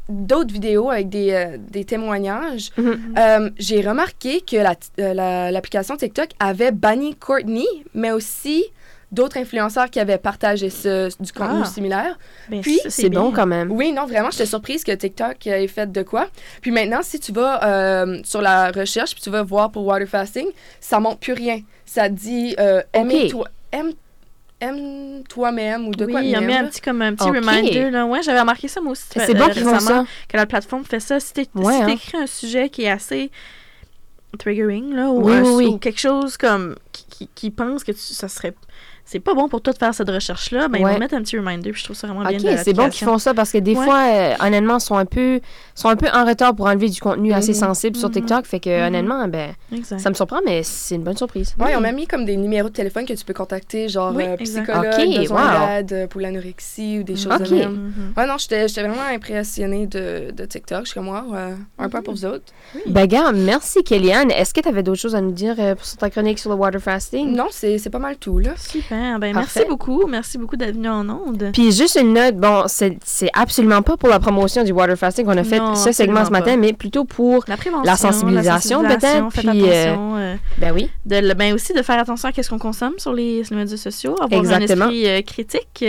d'autres 0.08 0.52
vidéos 0.52 0.90
avec 0.90 1.08
des, 1.08 1.32
euh, 1.32 1.56
des 1.58 1.84
témoignages, 1.84 2.70
Mhm. 2.76 3.14
euh, 3.18 3.50
j'ai 3.58 3.80
remarqué 3.80 4.40
que 4.40 4.56
la- 4.56 4.74
euh, 5.00 5.14
la- 5.14 5.50
l'application 5.50 5.96
TikTok 5.96 6.28
avait 6.38 6.70
banni 6.72 7.14
Courtney, 7.16 7.66
mais 7.94 8.12
aussi 8.12 8.64
d'autres 9.12 9.36
influenceurs 9.38 9.88
qui 9.88 10.00
avaient 10.00 10.18
partagé 10.18 10.68
ce, 10.68 11.08
du 11.22 11.32
contenu 11.32 11.60
Ah. 11.62 11.66
similaire. 11.66 12.18
Ben, 12.50 12.60
Puis, 12.60 12.80
C'est 12.88 13.08
bon 13.08 13.28
bien. 13.28 13.32
quand 13.36 13.46
même. 13.46 13.70
Oui, 13.70 13.92
non, 13.92 14.04
vraiment, 14.06 14.30
j'étais 14.30 14.46
surprise 14.46 14.82
que 14.84 14.92
TikTok 14.92 15.46
ait 15.46 15.66
fait 15.68 15.90
de 15.90 16.02
quoi. 16.02 16.26
Puis 16.60 16.72
maintenant, 16.72 17.00
si 17.02 17.20
tu 17.20 17.30
vas 17.32 17.64
euh, 17.64 18.18
sur 18.24 18.42
la 18.42 18.70
recherche 18.72 19.12
puis 19.14 19.22
tu 19.22 19.30
vas 19.30 19.42
voir 19.44 19.70
pour 19.70 19.86
water 19.86 20.08
fasting, 20.08 20.46
ça 20.80 20.98
montre 20.98 21.18
plus 21.18 21.32
rien. 21.34 21.60
Ça 21.84 22.08
dit 22.08 22.56
euh, 22.58 22.82
aimer 22.92 23.24
Ok. 23.24 23.30
toi, 23.30 23.48
aime, 23.72 23.92
aime 24.60 25.22
toi-même 25.28 25.88
ou 25.88 25.90
de 25.90 26.06
oui, 26.06 26.12
quoi 26.12 26.22
il 26.22 26.34
a 26.34 26.40
mis 26.40 26.54
un 26.54 26.64
petit, 26.66 26.80
comme 26.80 27.02
un 27.02 27.14
petit 27.14 27.28
Ok. 27.28 27.36
reminder. 27.36 27.90
Là. 27.90 28.06
Ouais, 28.06 28.22
j'avais 28.22 28.40
remarqué 28.40 28.68
ça 28.68 28.80
moi 28.80 28.92
aussi. 28.92 29.04
C'est 29.12 29.30
euh, 29.30 29.38
bon 29.38 29.48
qu'ils 29.50 29.62
font 29.64 29.78
ça. 29.80 30.04
Que 30.28 30.36
la 30.36 30.46
plateforme 30.46 30.84
fait 30.84 31.00
ça. 31.00 31.20
Si 31.20 31.32
Ouais, 31.54 31.74
hein. 31.74 31.86
t'écris 31.86 32.16
un 32.16 32.26
sujet 32.26 32.68
qui 32.70 32.84
est 32.84 32.90
assez 32.90 33.30
triggering, 34.38 34.92
là, 34.94 35.08
ou, 35.10 35.22
Oui, 35.24 35.32
un- 35.34 35.42
oui, 35.42 35.50
oui. 35.54 35.66
ou 35.66 35.78
quelque 35.78 36.00
chose 36.00 36.36
comme 36.36 36.76
qui, 36.92 37.04
qui, 37.08 37.28
qui 37.34 37.50
pense 37.50 37.84
que 37.84 37.92
tu- 37.92 37.98
ça 37.98 38.28
serait. 38.28 38.54
C'est 39.08 39.20
pas 39.20 39.34
bon 39.34 39.48
pour 39.48 39.60
toi 39.62 39.72
de 39.72 39.78
faire 39.78 39.94
cette 39.94 40.10
recherche-là, 40.10 40.66
ben 40.66 40.78
ils 40.80 40.84
Ouais. 40.84 40.92
vont 40.94 40.98
mettre 40.98 41.14
un 41.14 41.22
petit 41.22 41.38
reminder, 41.38 41.70
puis 41.70 41.78
je 41.80 41.84
trouve 41.84 41.96
ça 41.96 42.08
vraiment 42.08 42.28
bien 42.28 42.38
Ok, 42.40 42.58
c'est 42.64 42.72
bon 42.72 42.88
qu'ils 42.90 43.06
font 43.06 43.18
ça 43.18 43.34
parce 43.34 43.52
que 43.52 43.58
des 43.58 43.76
Ouais. 43.76 43.84
fois, 43.84 44.02
euh, 44.08 44.34
honnêtement, 44.40 44.80
sont 44.80 44.96
un 44.96 45.04
peu 45.06 45.40
sont 45.76 45.88
un 45.88 45.94
peu 45.94 46.08
en 46.12 46.24
retard 46.24 46.54
pour 46.56 46.66
enlever 46.66 46.88
du 46.88 47.00
contenu 47.00 47.32
assez 47.32 47.52
Mhm. 47.52 47.54
sensible 47.60 47.96
sur 47.96 48.08
Mhm. 48.08 48.14
TikTok. 48.14 48.46
Fait 48.46 48.58
que 48.58 48.80
Mhm. 48.80 48.86
honnêtement, 48.88 49.28
ben, 49.28 49.52
Exact. 49.72 50.00
ça 50.00 50.10
me 50.10 50.14
surprend, 50.14 50.40
mais 50.44 50.62
c'est 50.64 50.96
une 50.96 51.02
bonne 51.04 51.16
surprise. 51.16 51.54
Ouais, 51.60 51.72
ils 51.72 51.76
ont 51.76 51.80
même 51.80 51.94
mis 51.94 52.08
comme 52.08 52.24
des 52.24 52.36
numéros 52.36 52.68
de 52.68 52.74
téléphone 52.74 53.06
que 53.06 53.12
tu 53.12 53.24
peux 53.24 53.32
contacter, 53.32 53.88
genre 53.88 54.12
Oui, 54.14 54.24
euh, 54.26 54.36
psychologue, 54.38 54.86
Ok, 54.98 55.16
besoin 55.18 55.54
wow. 55.80 55.86
euh, 55.92 56.06
pour 56.08 56.20
l'anorexie 56.20 56.98
ou 56.98 57.02
des 57.04 57.14
choses 57.14 57.32
Ok. 57.40 57.48
de 57.48 57.54
même. 57.54 57.92
Ouais, 58.16 58.26
non, 58.26 58.34
j'étais 58.38 58.66
j'étais 58.66 58.82
vraiment 58.82 59.02
impressionnée 59.14 59.86
de, 59.86 60.32
de 60.32 60.44
TikTok. 60.46 60.80
Je 60.80 60.90
suis 60.90 60.94
comme, 60.94 61.08
wow, 61.08 61.32
euh, 61.34 61.54
un 61.78 61.88
point 61.88 62.02
pour 62.02 62.14
vous 62.14 62.24
autres. 62.24 62.52
Ben, 62.88 63.06
gars, 63.06 63.30
merci 63.32 63.84
Kellyanne. 63.84 64.30
Est-ce 64.32 64.52
que 64.52 64.60
tu 64.60 64.68
avais 64.68 64.82
d'autres 64.82 65.00
choses 65.00 65.14
à 65.14 65.20
nous 65.20 65.30
dire 65.32 65.54
euh, 65.60 65.74
pour 65.76 65.84
sur 65.84 65.96
ta 65.98 66.10
chronique 66.10 66.38
sur 66.40 66.50
le 66.50 66.56
water 66.56 66.80
fasting? 66.80 67.32
Non, 67.36 67.46
c'est 67.52 67.78
c'est 67.78 67.90
pas 67.90 67.98
mal 68.00 68.16
tout, 68.16 68.38
là. 68.38 68.50
Super. 68.56 68.95
Ben, 69.20 69.32
Parfait. 69.32 69.60
merci 69.60 69.68
beaucoup. 69.68 70.06
Merci 70.06 70.38
beaucoup 70.38 70.56
d'être 70.56 70.74
venu 70.74 70.88
en 70.88 71.08
onde. 71.08 71.50
Puis 71.52 71.72
juste 71.72 71.98
une 72.00 72.12
note, 72.12 72.36
bon, 72.36 72.64
c'est 72.66 72.98
absolument 73.34 73.82
pas 73.82 73.96
pour 73.96 74.08
la 74.08 74.18
promotion 74.20 74.64
du 74.64 74.72
water 74.72 74.96
fasting 74.96 75.24
qu'on 75.26 75.36
a 75.36 75.44
fait 75.44 75.58
Non, 75.58 75.74
ce 75.74 75.92
segment 75.92 76.24
ce 76.24 76.30
matin, 76.30 76.52
pas. 76.52 76.56
mais 76.56 76.72
plutôt 76.72 77.04
pour, 77.04 77.44
La. 77.48 77.56
La 77.84 77.96
sensibilisation, 77.96 78.82
sensibilisation, 78.82 79.28
peut-être, 79.30 79.50
puis, 79.52 79.62
euh, 79.70 79.84
attention. 79.92 80.16
euh, 80.16 80.34
ben 80.58 80.72
oui, 80.74 80.90
de, 81.04 81.34
ben 81.34 81.54
aussi 81.54 81.72
de 81.72 81.82
faire 81.82 81.98
attention 81.98 82.28
à 82.28 82.42
ce 82.42 82.48
qu'on 82.48 82.58
consomme 82.58 82.94
sur 82.98 83.12
les, 83.12 83.44
sur 83.44 83.54
les 83.54 83.62
médias 83.62 83.76
sociaux, 83.76 84.14
avoir 84.20 84.40
Exactement. 84.40 84.84
un 84.86 84.88
esprit 84.90 85.06
euh, 85.08 85.22
critique, 85.22 85.84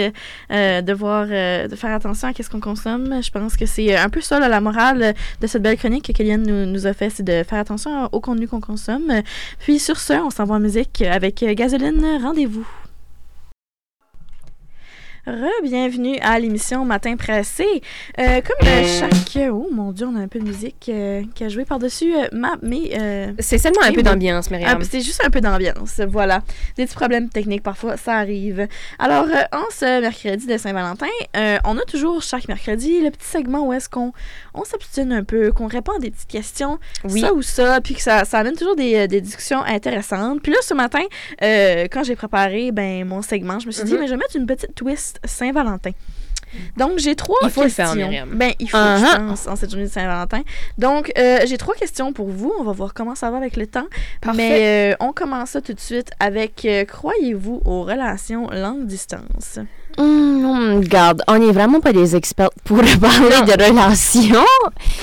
euh, 0.52 0.82
de 0.82 0.94
voir, 0.94 1.26
de 1.28 1.76
faire 1.76 1.94
attention 1.94 2.28
à 2.30 2.34
ce 2.44 2.50
qu'on 2.50 2.60
consomme. 2.60 3.22
Je 3.22 3.32
pense 3.32 3.56
que 3.58 3.66
c'est 3.66 3.96
un 3.96 4.10
peu 4.10 4.22
ça 4.22 4.40
là, 4.40 4.48
la 4.48 4.62
morale 4.62 5.14
de 5.42 5.48
cette 5.48 5.62
belle 5.62 5.78
chronique 5.78 6.06
que 6.08 6.12
Kéliane 6.12 6.44
nous, 6.44 6.66
nous 6.66 6.88
a 6.88 6.94
fait, 6.94 7.10
c'est 7.10 7.24
de 7.24 7.44
faire 7.44 7.60
attention 7.60 8.10
au 8.12 8.20
contenu 8.20 8.48
qu'on 8.48 8.62
consomme. 8.62 9.12
Puis 9.60 9.80
sur 9.80 9.98
ce, 10.00 10.14
on 10.14 10.30
s'en 10.30 10.46
va 10.46 10.56
en 10.56 10.60
musique 10.60 11.02
avec 11.02 11.44
Gasoline. 11.56 12.04
Rendez-vous. 12.22 12.66
Re-bienvenue 15.27 16.17
à 16.22 16.39
l'émission 16.39 16.86
Matin 16.86 17.17
Pressé. 17.17 17.65
Euh, 18.17 18.39
comme 18.39 18.65
euh, 18.65 18.84
chaque... 18.88 19.50
Oh 19.51 19.67
mon 19.74 19.91
Dieu, 19.91 20.07
on 20.07 20.15
a 20.15 20.19
un 20.22 20.29
peu 20.29 20.39
de 20.39 20.46
musique 20.46 20.88
euh, 20.88 21.22
qui 21.36 21.43
a 21.43 21.50
joué 21.50 21.65
par-dessus 21.65 22.15
euh, 22.15 22.27
ma... 22.31 22.55
Mais... 22.62 23.36
c'est 23.39 23.57
seulement 23.57 23.81
un 23.84 23.91
peu 23.91 24.03
d'ambiance, 24.03 24.48
ah, 24.50 24.55
Myriam. 24.55 24.77
puis 24.79 24.88
c'est 24.89 25.01
juste 25.01 25.22
un 25.25 25.29
peu 25.29 25.41
d'ambiance, 25.41 26.00
voilà. 26.07 26.43
Des 26.77 26.86
petits 26.86 26.96
problèmes 26.96 27.27
techniques, 27.27 27.62
parfois, 27.62 27.98
ça 27.98 28.13
arrive. 28.13 28.69
Alors, 29.00 29.25
en 29.51 29.65
ce 29.69 30.00
mercredi 30.00 30.48
de 30.48 30.57
Saint-Valentin, 30.57 31.07
on 31.65 31.77
a 31.77 31.84
toujours 31.86 32.22
chaque 32.22 32.48
mercredi 32.48 33.01
le 33.01 33.12
petit 33.12 33.27
segment 33.27 33.67
où 33.67 33.74
est-ce 33.74 33.89
qu'on 33.89 34.13
on 34.53 34.63
s'obstine 34.63 35.12
un 35.12 35.25
peu, 35.25 35.51
qu'on 35.51 35.67
répond 35.67 35.91
à 35.98 36.00
des 36.00 36.10
petites 36.10 36.29
questions, 36.29 36.79
Oui. 37.03 37.19
ça 37.19 37.34
ou 37.34 37.41
ça, 37.41 37.81
puis 37.81 37.96
que 37.96 38.01
ça, 38.01 38.24
ça 38.24 38.39
amène 38.39 38.55
toujours 38.55 38.77
des, 38.77 39.10
des 39.10 39.19
discussions 39.19 39.62
intéressantes. 39.63 40.41
Puis 40.41 40.53
là, 40.53 40.57
ce 40.62 40.74
matin, 40.74 41.03
quand 41.41 42.03
j'ai 42.05 42.15
préparé 42.15 42.72
ben, 42.72 43.03
mon 43.05 43.22
segment, 43.22 43.60
je 43.60 43.67
me 43.67 43.72
suis 43.74 43.84
dit, 43.84 43.91
Mhm. 43.93 44.00
mais 44.00 44.07
je 44.07 44.12
vais 44.12 44.17
mettre 44.17 44.38
une 44.38 44.46
petite 44.46 44.74
twist 44.74 45.17
Saint-Valentin. 45.24 45.92
Donc, 46.78 46.98
j'ai 46.98 47.14
trois 47.16 47.36
Il 47.44 47.50
faut 47.50 47.62
le 47.62 47.68
questions. 47.68 47.86
faire, 47.88 47.96
Myriam. 47.96 48.30
Ben, 48.34 48.54
il 48.60 48.70
faut, 48.70 48.78
je 48.78 49.18
pense, 49.18 49.48
en 49.48 49.58
cette 49.58 49.70
journée 49.70 49.86
de 49.88 49.92
Saint-Valentin. 49.92 50.42
Donc, 50.78 51.12
euh, 51.18 51.40
j'ai 51.46 51.58
trois 51.58 51.76
questions 51.76 52.14
pour 52.14 52.30
vous. 52.30 52.54
On 52.60 52.64
va 52.64 52.72
voir 52.72 52.94
comment 52.94 53.16
ça 53.16 53.30
va 53.30 53.38
avec 53.38 53.58
le 53.58 53.68
temps. 53.68 53.86
Parfait. 54.22 54.38
Mais 54.38 54.94
euh, 54.94 54.96
on 55.02 55.12
commence 55.12 55.50
ça 55.52 55.62
tout 55.62 55.74
de 55.74 55.80
suite 55.80 56.10
avec 56.22 56.64
euh, 56.64 56.86
croyez-vous 56.86 57.62
aux 57.66 57.84
relations 57.84 58.48
longue 58.52 58.86
distance? 58.88 59.60
Hum, 59.98 60.78
regarde, 60.78 61.22
on 61.28 61.38
n'est 61.38 61.52
vraiment 61.52 61.82
pas 61.82 61.92
des 61.92 62.16
experts 62.16 62.52
pour 62.64 62.78
parler 63.02 63.42
de 63.46 63.64
relations. 63.70 64.46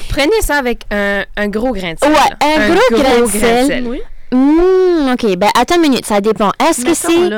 Prenez 0.09 0.41
ça 0.41 0.57
avec 0.57 0.85
un, 0.91 1.25
un 1.37 1.49
gros 1.49 1.73
grain 1.73 1.93
de 1.93 1.99
sel. 1.99 2.11
Ouais, 2.11 2.47
un 2.57 2.69
gros 2.71 2.99
grain 2.99 3.21
de 3.21 3.27
sel. 3.27 3.87
Oui. 3.87 4.01
Hum, 4.35 5.13
ok, 5.13 5.37
ben 5.37 5.49
attends 5.59 5.77
une 5.77 5.83
minute, 5.83 6.05
ça 6.07 6.21
dépend. 6.21 6.51
Est-ce 6.69 6.85
que 6.85 6.93
c'est... 6.95 7.31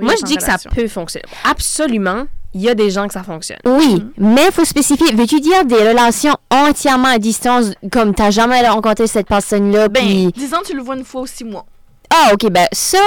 Moi, 0.00 0.14
je 0.18 0.24
dis 0.24 0.36
que 0.36 0.42
ça 0.42 0.56
peut 0.74 0.88
fonctionner. 0.88 1.26
Absolument, 1.48 2.24
il 2.54 2.62
y 2.62 2.68
a 2.70 2.74
des 2.74 2.90
gens 2.90 3.06
que 3.06 3.12
ça 3.12 3.22
fonctionne. 3.22 3.58
Oui, 3.66 4.02
mais 4.16 4.46
il 4.46 4.52
faut 4.52 4.64
spécifier. 4.64 5.12
Veux-tu 5.14 5.40
dire 5.40 5.64
des 5.66 5.76
relations 5.88 6.34
entièrement 6.50 7.08
à 7.08 7.18
distance, 7.18 7.72
comme 7.92 8.14
t'as 8.14 8.30
jamais 8.30 8.66
rencontré 8.66 9.06
cette 9.06 9.26
personne-là, 9.28 9.88
Ben, 9.88 10.02
puis... 10.02 10.32
disons 10.34 10.58
tu 10.64 10.74
le 10.74 10.82
vois 10.82 10.96
une 10.96 11.04
fois 11.04 11.20
aux 11.22 11.26
six 11.26 11.44
mois. 11.44 11.66
Ah, 12.08 12.30
ok, 12.32 12.50
ben 12.50 12.66
ça, 12.72 12.98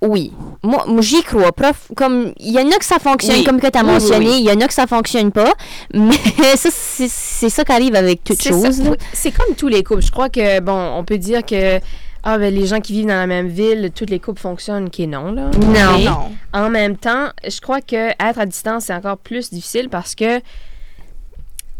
oui. 0.00 0.32
Moi, 0.62 0.84
moi, 0.86 1.02
j'y 1.02 1.22
crois. 1.22 1.50
Prof, 1.52 1.88
comme, 1.96 2.32
il 2.38 2.52
y 2.52 2.58
en 2.58 2.66
a 2.70 2.76
que 2.78 2.84
ça 2.84 2.98
fonctionne, 3.00 3.36
Oui. 3.38 3.44
comme 3.44 3.60
que 3.60 3.66
tu 3.66 3.76
as 3.78 3.82
Oui, 3.82 3.90
mentionné, 3.90 4.26
il 4.26 4.30
oui. 4.30 4.42
y 4.44 4.50
en 4.52 4.60
a 4.60 4.68
que 4.68 4.72
ça 4.72 4.86
fonctionne 4.86 5.32
pas. 5.32 5.52
Mais 5.92 6.12
ça, 6.56 6.68
c'est 6.72 7.48
ça 7.50 7.64
qui 7.64 7.72
arrive 7.72 7.94
avec 7.96 8.22
toute 8.24 8.40
chose. 8.40 8.80
C'est 9.12 9.32
comme 9.32 9.54
tous 9.56 9.68
les 9.68 9.82
couples. 9.82 10.00
Je 10.02 10.10
crois 10.12 10.28
que, 10.30 10.60
bon, 10.60 10.92
on 10.96 11.04
peut 11.04 11.18
dire 11.18 11.44
que 11.44 11.78
ah, 12.30 12.38
ben, 12.38 12.54
les 12.54 12.66
gens 12.66 12.80
qui 12.80 12.92
vivent 12.92 13.06
dans 13.06 13.14
la 13.14 13.26
même 13.26 13.48
ville, 13.48 13.90
toutes 13.94 14.10
les 14.10 14.20
couples 14.20 14.40
fonctionnent, 14.40 14.90
qui 14.90 15.04
est 15.04 15.06
non, 15.06 15.32
là. 15.32 15.50
Non. 15.58 15.98
Non. 15.98 16.30
en 16.52 16.68
même 16.68 16.96
temps, 16.98 17.30
je 17.42 17.58
crois 17.60 17.80
que 17.80 18.10
être 18.10 18.38
à 18.38 18.44
distance, 18.44 18.84
c'est 18.84 18.94
encore 18.94 19.16
plus 19.16 19.48
difficile 19.50 19.88
parce 19.88 20.14
que, 20.14 20.40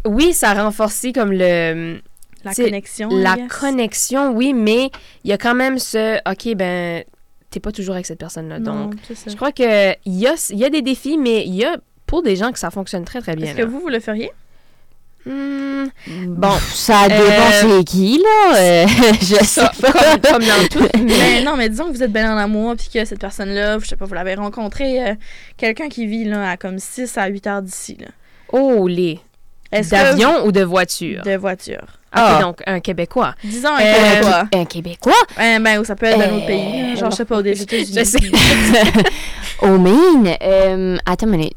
oui, 0.05 0.33
ça 0.33 0.49
a 0.49 0.63
renforcé 0.63 1.13
comme 1.13 1.31
le, 1.31 2.01
La 2.43 2.55
connexion. 2.55 3.09
La 3.11 3.37
connexion, 3.47 4.31
oui, 4.31 4.53
mais 4.53 4.89
il 5.23 5.29
y 5.29 5.33
a 5.33 5.37
quand 5.37 5.53
même 5.53 5.77
ce, 5.77 6.17
OK, 6.27 6.55
ben, 6.55 7.03
t'es 7.51 7.59
pas 7.59 7.71
toujours 7.71 7.93
avec 7.93 8.07
cette 8.07 8.19
personne-là. 8.19 8.59
Donc, 8.59 8.95
je 9.27 9.35
crois 9.35 9.51
que 9.51 9.91
il 10.05 10.15
y 10.15 10.25
a, 10.25 10.33
y 10.49 10.65
a 10.65 10.69
des 10.71 10.81
défis, 10.81 11.19
mais 11.19 11.45
il 11.45 11.53
y 11.53 11.63
a 11.63 11.77
pour 12.07 12.23
des 12.23 12.35
gens 12.35 12.51
que 12.51 12.57
ça 12.57 12.71
fonctionne 12.71 13.05
très, 13.05 13.21
très 13.21 13.35
bien. 13.35 13.51
Est-ce 13.51 13.55
que 13.55 13.61
vous, 13.61 13.81
vous 13.81 13.89
le 13.89 13.99
feriez? 13.99 14.31
Hmm, 15.25 15.85
bon, 16.27 16.51
Ça 16.73 17.07
dépend 17.07 17.19
Euh, 17.23 17.77
c'est 17.79 17.83
qui, 17.83 18.19
là? 18.23 18.57
euh, 18.57 18.85
je 19.21 19.25
sais 19.35 19.43
ça, 19.43 19.71
pas. 19.81 19.91
comme, 19.91 20.21
comme 20.33 20.43
dans 20.43 20.67
tout. 20.71 20.87
Mais 20.99 21.41
non, 21.43 21.55
mais 21.57 21.69
disons 21.69 21.85
que 21.85 21.91
vous 21.91 22.03
êtes 22.03 22.11
bien 22.13 22.33
en 22.33 22.37
amour, 22.37 22.75
puis 22.77 22.87
que 22.93 23.03
cette 23.05 23.19
personne-là, 23.19 23.79
je 23.79 23.85
sais 23.87 23.95
pas, 23.95 24.05
vous 24.05 24.13
l'avez 24.13 24.35
rencontré, 24.35 25.03
euh, 25.09 25.13
quelqu'un 25.57 25.89
qui 25.89 26.07
vit 26.07 26.23
là, 26.25 26.51
à 26.51 26.57
comme 26.57 26.79
6 26.79 27.17
à 27.17 27.27
8 27.27 27.47
heures 27.47 27.61
d'ici. 27.61 27.97
là. 27.99 28.07
Oh, 28.51 28.87
les. 28.87 29.19
Est-ce 29.71 29.89
que- 29.91 29.95
D'avion 29.95 30.45
ou 30.45 30.51
de 30.51 30.63
voiture? 30.63 31.21
De 31.23 31.35
voiture. 31.35 31.85
Ah, 32.11 32.37
Ah. 32.37 32.41
donc 32.41 32.63
un 32.65 32.79
Québécois. 32.79 33.35
Disons 33.43 33.69
un 33.69 33.81
Euh, 33.81 33.93
Québécois. 34.15 34.43
Un 34.55 34.65
Québécois? 34.65 35.13
Ben, 35.37 35.79
ou 35.79 35.83
ça 35.85 35.95
peut 35.95 36.07
être 36.07 36.17
d'un 36.17 36.29
Euh, 36.31 36.37
autre 36.37 36.47
pays. 36.47 36.95
Genre, 36.97 37.11
je 37.11 37.15
sais 37.17 37.25
pas, 37.25 37.43
des 37.43 37.61
États-Unis. 37.61 37.93
Je 37.95 38.03
sais. 38.03 38.19
Au 39.61 39.77
Maine? 39.77 40.35
Euh, 40.41 40.97
attends 41.05 41.27
une 41.27 41.33
minute. 41.33 41.53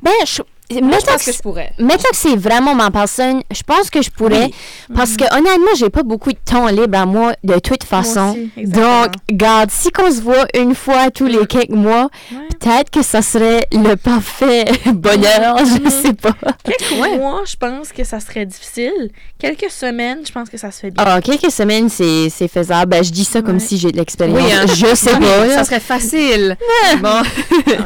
Ben, 0.00 0.10
je... 0.26 0.42
Moi, 0.80 0.90
je 0.92 0.96
mettons 0.96 1.12
pense 1.12 1.24
que 1.24 1.30
que 1.30 1.36
je 1.36 1.42
pourrais. 1.42 1.72
Mettons 1.78 2.08
que 2.10 2.16
c'est 2.16 2.36
vraiment 2.36 2.74
ma 2.74 2.90
personne, 2.90 3.42
je 3.54 3.62
pense 3.62 3.90
que 3.90 4.02
je 4.02 4.10
pourrais. 4.10 4.50
Parce 4.94 5.16
que 5.16 5.24
honnêtement, 5.36 5.74
j'ai 5.76 5.90
pas 5.90 6.02
beaucoup 6.02 6.32
de 6.32 6.38
temps 6.44 6.66
libre 6.68 6.98
à 6.98 7.06
moi 7.06 7.34
de 7.44 7.58
toute 7.58 7.84
façon. 7.84 8.30
aussi. 8.56 8.66
Donc, 8.68 9.08
garde, 9.30 9.70
si 9.70 9.90
qu'on 9.90 10.10
se 10.10 10.20
voit 10.20 10.46
une 10.54 10.74
fois 10.74 11.10
tous 11.10 11.26
les 11.26 11.46
quelques 11.46 11.70
mois, 11.70 12.08
Ouais. 12.32 12.38
peut-être 12.60 12.90
que 12.90 13.02
ça 13.02 13.22
serait 13.22 13.66
le 13.72 13.94
parfait 13.96 14.64
bonheur, 14.86 15.58
je 15.58 15.90
sais 15.90 16.12
pas. 16.12 16.34
Quelques 16.64 16.92
Ouais. 17.00 17.16
mois, 17.18 17.42
je 17.46 17.56
pense 17.56 17.92
que 17.92 18.04
ça 18.04 18.20
serait 18.20 18.46
difficile. 18.46 19.10
Quelques 19.38 19.70
semaines, 19.70 20.20
je 20.26 20.32
pense 20.32 20.48
que 20.48 20.56
ça 20.56 20.70
se 20.70 20.80
fait 20.80 20.90
bien. 20.90 21.04
Ah, 21.06 21.20
quelques 21.20 21.50
semaines, 21.50 21.88
c'est 21.88 22.30
faisable. 22.48 22.90
Ben, 22.90 23.02
je 23.02 23.10
dis 23.10 23.24
ça 23.24 23.42
comme 23.42 23.58
si 23.60 23.78
j'ai 23.78 23.90
de 23.92 23.96
l'expérience. 23.96 24.38
Oui, 24.40 24.52
hein. 24.52 24.66
Je 24.66 24.94
sais 24.94 25.10
pas. 25.18 25.48
ça 25.50 25.64
serait 25.64 25.80
facile. 25.80 26.56
bon, 27.00 27.22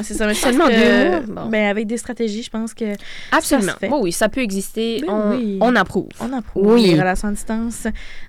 c'est 0.03 0.15
ça, 0.15 0.27
mais 0.27 0.35
je 0.35 0.41
pense 0.41 0.51
Seulement 0.51 0.69
que, 0.69 1.21
bon. 1.27 1.47
ben, 1.47 1.67
avec 1.71 1.87
des 1.87 1.97
stratégies, 1.97 2.43
je 2.43 2.51
pense 2.51 2.75
que 2.77 2.95
absolument. 3.33 3.73
se 3.73 3.79
fait. 3.79 3.89
Oui, 3.91 3.99
oui, 4.03 4.13
ça 4.13 4.29
peut 4.29 4.41
exister. 4.43 5.03
Ben 5.07 5.13
on, 5.13 5.37
oui. 5.37 5.59
on 5.61 5.75
approuve. 5.77 6.09
on 6.21 6.33
approuve 6.33 6.75
Oui. 6.75 6.87
les 6.87 6.99
relations 7.01 7.29
à 7.29 7.33
distance. 7.33 7.87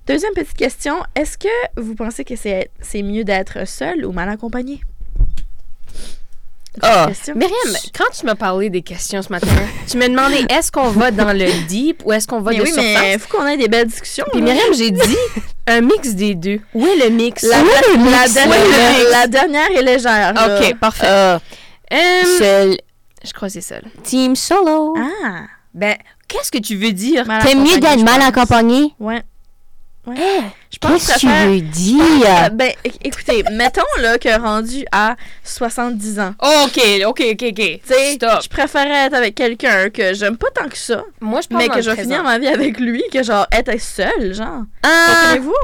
Deuxième 0.08 0.34
petite 0.34 0.58
question, 0.58 0.96
est-ce 1.16 1.38
que 1.38 1.48
vous 1.76 1.94
pensez 1.96 2.24
que 2.26 2.34
c'est 2.36 3.02
mieux 3.04 3.24
d'être 3.24 3.68
seul 3.68 4.06
ou 4.06 4.12
mal 4.12 4.30
accompagné? 4.30 4.82
Ah. 6.84 7.06
Question. 7.08 7.34
Myriam, 7.34 7.76
quand 7.98 8.06
tu 8.16 8.24
m'as 8.28 8.36
parlé 8.36 8.70
des 8.70 8.84
questions 8.84 9.24
ce 9.24 9.30
matin, 9.32 9.48
tu 9.90 9.98
m'as 9.98 10.10
demandé 10.10 10.46
est-ce 10.50 10.72
qu'on 10.72 10.90
va 10.90 11.10
dans 11.10 11.34
le 11.34 11.66
deep 11.68 12.04
ou 12.06 12.14
est-ce 12.14 12.28
qu'on 12.28 12.40
va 12.40 12.52
Mais 12.52 12.58
de 12.58 12.62
oui, 12.64 12.68
surface? 12.72 13.02
mais 13.02 13.18
faut 13.18 13.36
qu'on 13.36 13.48
ait 13.48 13.58
des 13.58 13.68
belles 13.68 13.88
discussions. 13.88 14.26
Puis. 14.32 14.44
Myriam, 14.44 14.74
j'ai 14.76 14.92
dit 14.92 15.18
un 15.68 15.82
mix 15.82 16.14
des 16.14 16.36
deux. 16.36 16.60
Où 16.76 16.86
est 16.86 16.98
le 16.98 17.10
mix? 17.10 17.42
la, 17.42 17.62
Oui, 17.64 17.70
la- 17.74 17.98
le 17.98 18.12
la 18.12 18.22
mix? 18.22 18.34
dernière, 18.36 18.60
Oui, 18.62 18.72
le 18.72 19.00
mix? 19.00 19.12
la 19.12 19.28
dernière 19.28 19.72
est 19.72 19.82
légère. 19.82 20.34
là. 20.34 20.60
OK, 20.62 20.76
parfait. 20.80 21.08
Ah, 21.10 21.40
Euh, 21.92 22.38
seul, 22.38 22.78
je 23.28 23.34
crois 23.34 23.48
que 23.50 23.54
c'est 23.54 23.62
ça. 23.62 23.76
là. 23.76 23.88
team 24.04 24.36
solo. 24.36 24.96
Ah, 24.98 25.42
Ben, 25.74 25.96
qu'est-ce 26.28 26.52
que 26.52 26.58
tu 26.58 26.76
veux 26.76 26.92
dire? 26.94 27.26
mal 27.28 27.42
T'aimes 27.44 27.60
mieux 27.60 27.74
accompagné, 27.74 27.80
d'être 27.96 28.00
je 28.00 28.06
mal 28.06 28.20
pense. 28.20 28.28
accompagné? 28.30 28.94
Ouais. 29.00 29.22
Ouais. 30.08 30.16
je 30.72 30.78
pense 30.78 31.06
Qu'est-ce 31.06 31.08
que 31.08 31.14
que 31.16 31.20
tu 31.20 31.28
veux 31.28 31.68
Ah, 32.26 32.50
dire? 32.50 32.52
ben, 32.54 32.72
é- 32.86 32.92
écoutez, 33.08 33.44
mettons 33.52 33.82
là 34.00 34.18
que 34.18 34.40
rendu 34.40 34.86
à 34.94 35.18
70 35.44 36.20
ans, 36.22 36.34
Oh, 36.42 36.64
OK, 36.66 36.80
OK, 37.06 37.24
OK, 37.34 37.44
OK. 37.50 37.56
tu 37.56 37.80
sais, 37.84 38.14
Stop. 38.14 38.42
je 38.44 38.48
préférais 38.48 39.08
être 39.08 39.14
avec 39.16 39.36
quelqu'un 39.36 39.90
que 39.90 40.14
j'aime 40.14 40.38
pas 40.38 40.48
tant 40.56 40.70
que 40.70 40.78
ça, 40.78 41.04
Moi, 41.20 41.42
je 41.42 41.50
parle 41.50 41.62
mais 41.64 41.68
dans 41.68 41.74
que 41.74 41.80
le 41.80 41.84
je 41.84 41.90
vais 41.90 41.96
présent. 41.98 42.10
finir 42.10 42.24
ma 42.24 42.40
vie 42.40 42.48
avec 42.48 42.80
lui, 42.80 43.04
que 43.12 43.22
genre 43.22 43.48
être 43.52 43.78
seul, 43.82 44.34
genre. 44.34 44.64
Ah, 44.82 45.08
Comprenez-vous? 45.34 45.56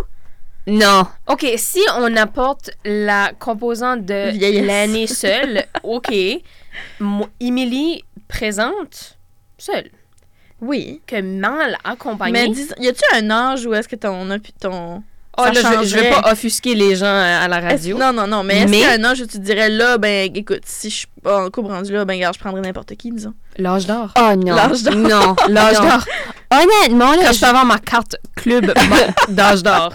non. 0.67 1.07
OK, 1.27 1.45
si 1.55 1.79
on 1.97 2.13
apporte 2.17 2.71
la 2.83 3.31
composante 3.39 4.03
de 4.05 4.31
Vieillesse. 4.31 4.65
l'année 4.65 5.07
seule, 5.07 5.63
OK. 5.83 6.11
Émilie 7.39 8.03
présente 8.27 9.17
seule. 9.57 9.89
Oui. 10.61 11.01
Que 11.05 11.21
mal 11.21 11.77
accompagnée. 11.83 12.31
Mais 12.31 12.49
dis, 12.49 12.67
y 12.79 12.87
a-tu 12.87 13.03
un 13.13 13.29
âge 13.29 13.65
où 13.65 13.73
est-ce 13.73 13.87
que 13.87 13.95
ton, 13.95 14.27
ton 14.61 15.03
Oh, 15.35 15.45
là, 15.45 15.51
je, 15.81 15.87
je 15.87 15.95
vais 15.95 16.11
pas 16.11 16.31
offusquer 16.31 16.75
les 16.75 16.95
gens 16.95 17.07
à, 17.07 17.39
à 17.41 17.47
la 17.47 17.59
radio. 17.59 17.97
Non, 17.97 18.13
non, 18.13 18.27
non, 18.27 18.43
mais 18.43 18.57
est-ce 18.59 18.65
Mais- 18.69 18.77
qu'il 18.77 18.85
y 18.85 18.89
a 18.89 18.91
un 18.91 19.03
âge 19.03 19.19
où 19.19 19.25
tu 19.25 19.39
te 19.39 19.43
dirais 19.43 19.67
là, 19.67 19.97
ben 19.97 20.29
écoute, 20.31 20.61
si 20.63 20.91
je 20.91 20.95
suis 20.95 21.07
pas 21.23 21.43
en 21.43 21.49
couple 21.49 21.71
rendu 21.71 21.91
là, 21.91 22.05
ben 22.05 22.13
regarde, 22.13 22.35
je 22.35 22.39
prendrais 22.39 22.61
n'importe 22.61 22.93
qui, 22.95 23.09
disons. 23.11 23.33
L'âge 23.57 23.87
d'or. 23.87 24.13
Oh 24.15 24.35
non. 24.35 24.55
L'âge 24.55 24.83
d'or. 24.83 24.93
Non. 24.95 25.35
L'âge 25.49 25.77
d'or. 25.81 26.05
Honnêtement, 26.51 27.13
là, 27.13 27.23
Quand 27.25 27.33
je 27.33 27.39
peux 27.39 27.45
avoir 27.47 27.65
ma 27.65 27.79
carte 27.79 28.15
club 28.35 28.71
d'âge 29.29 29.63
d'or. 29.63 29.91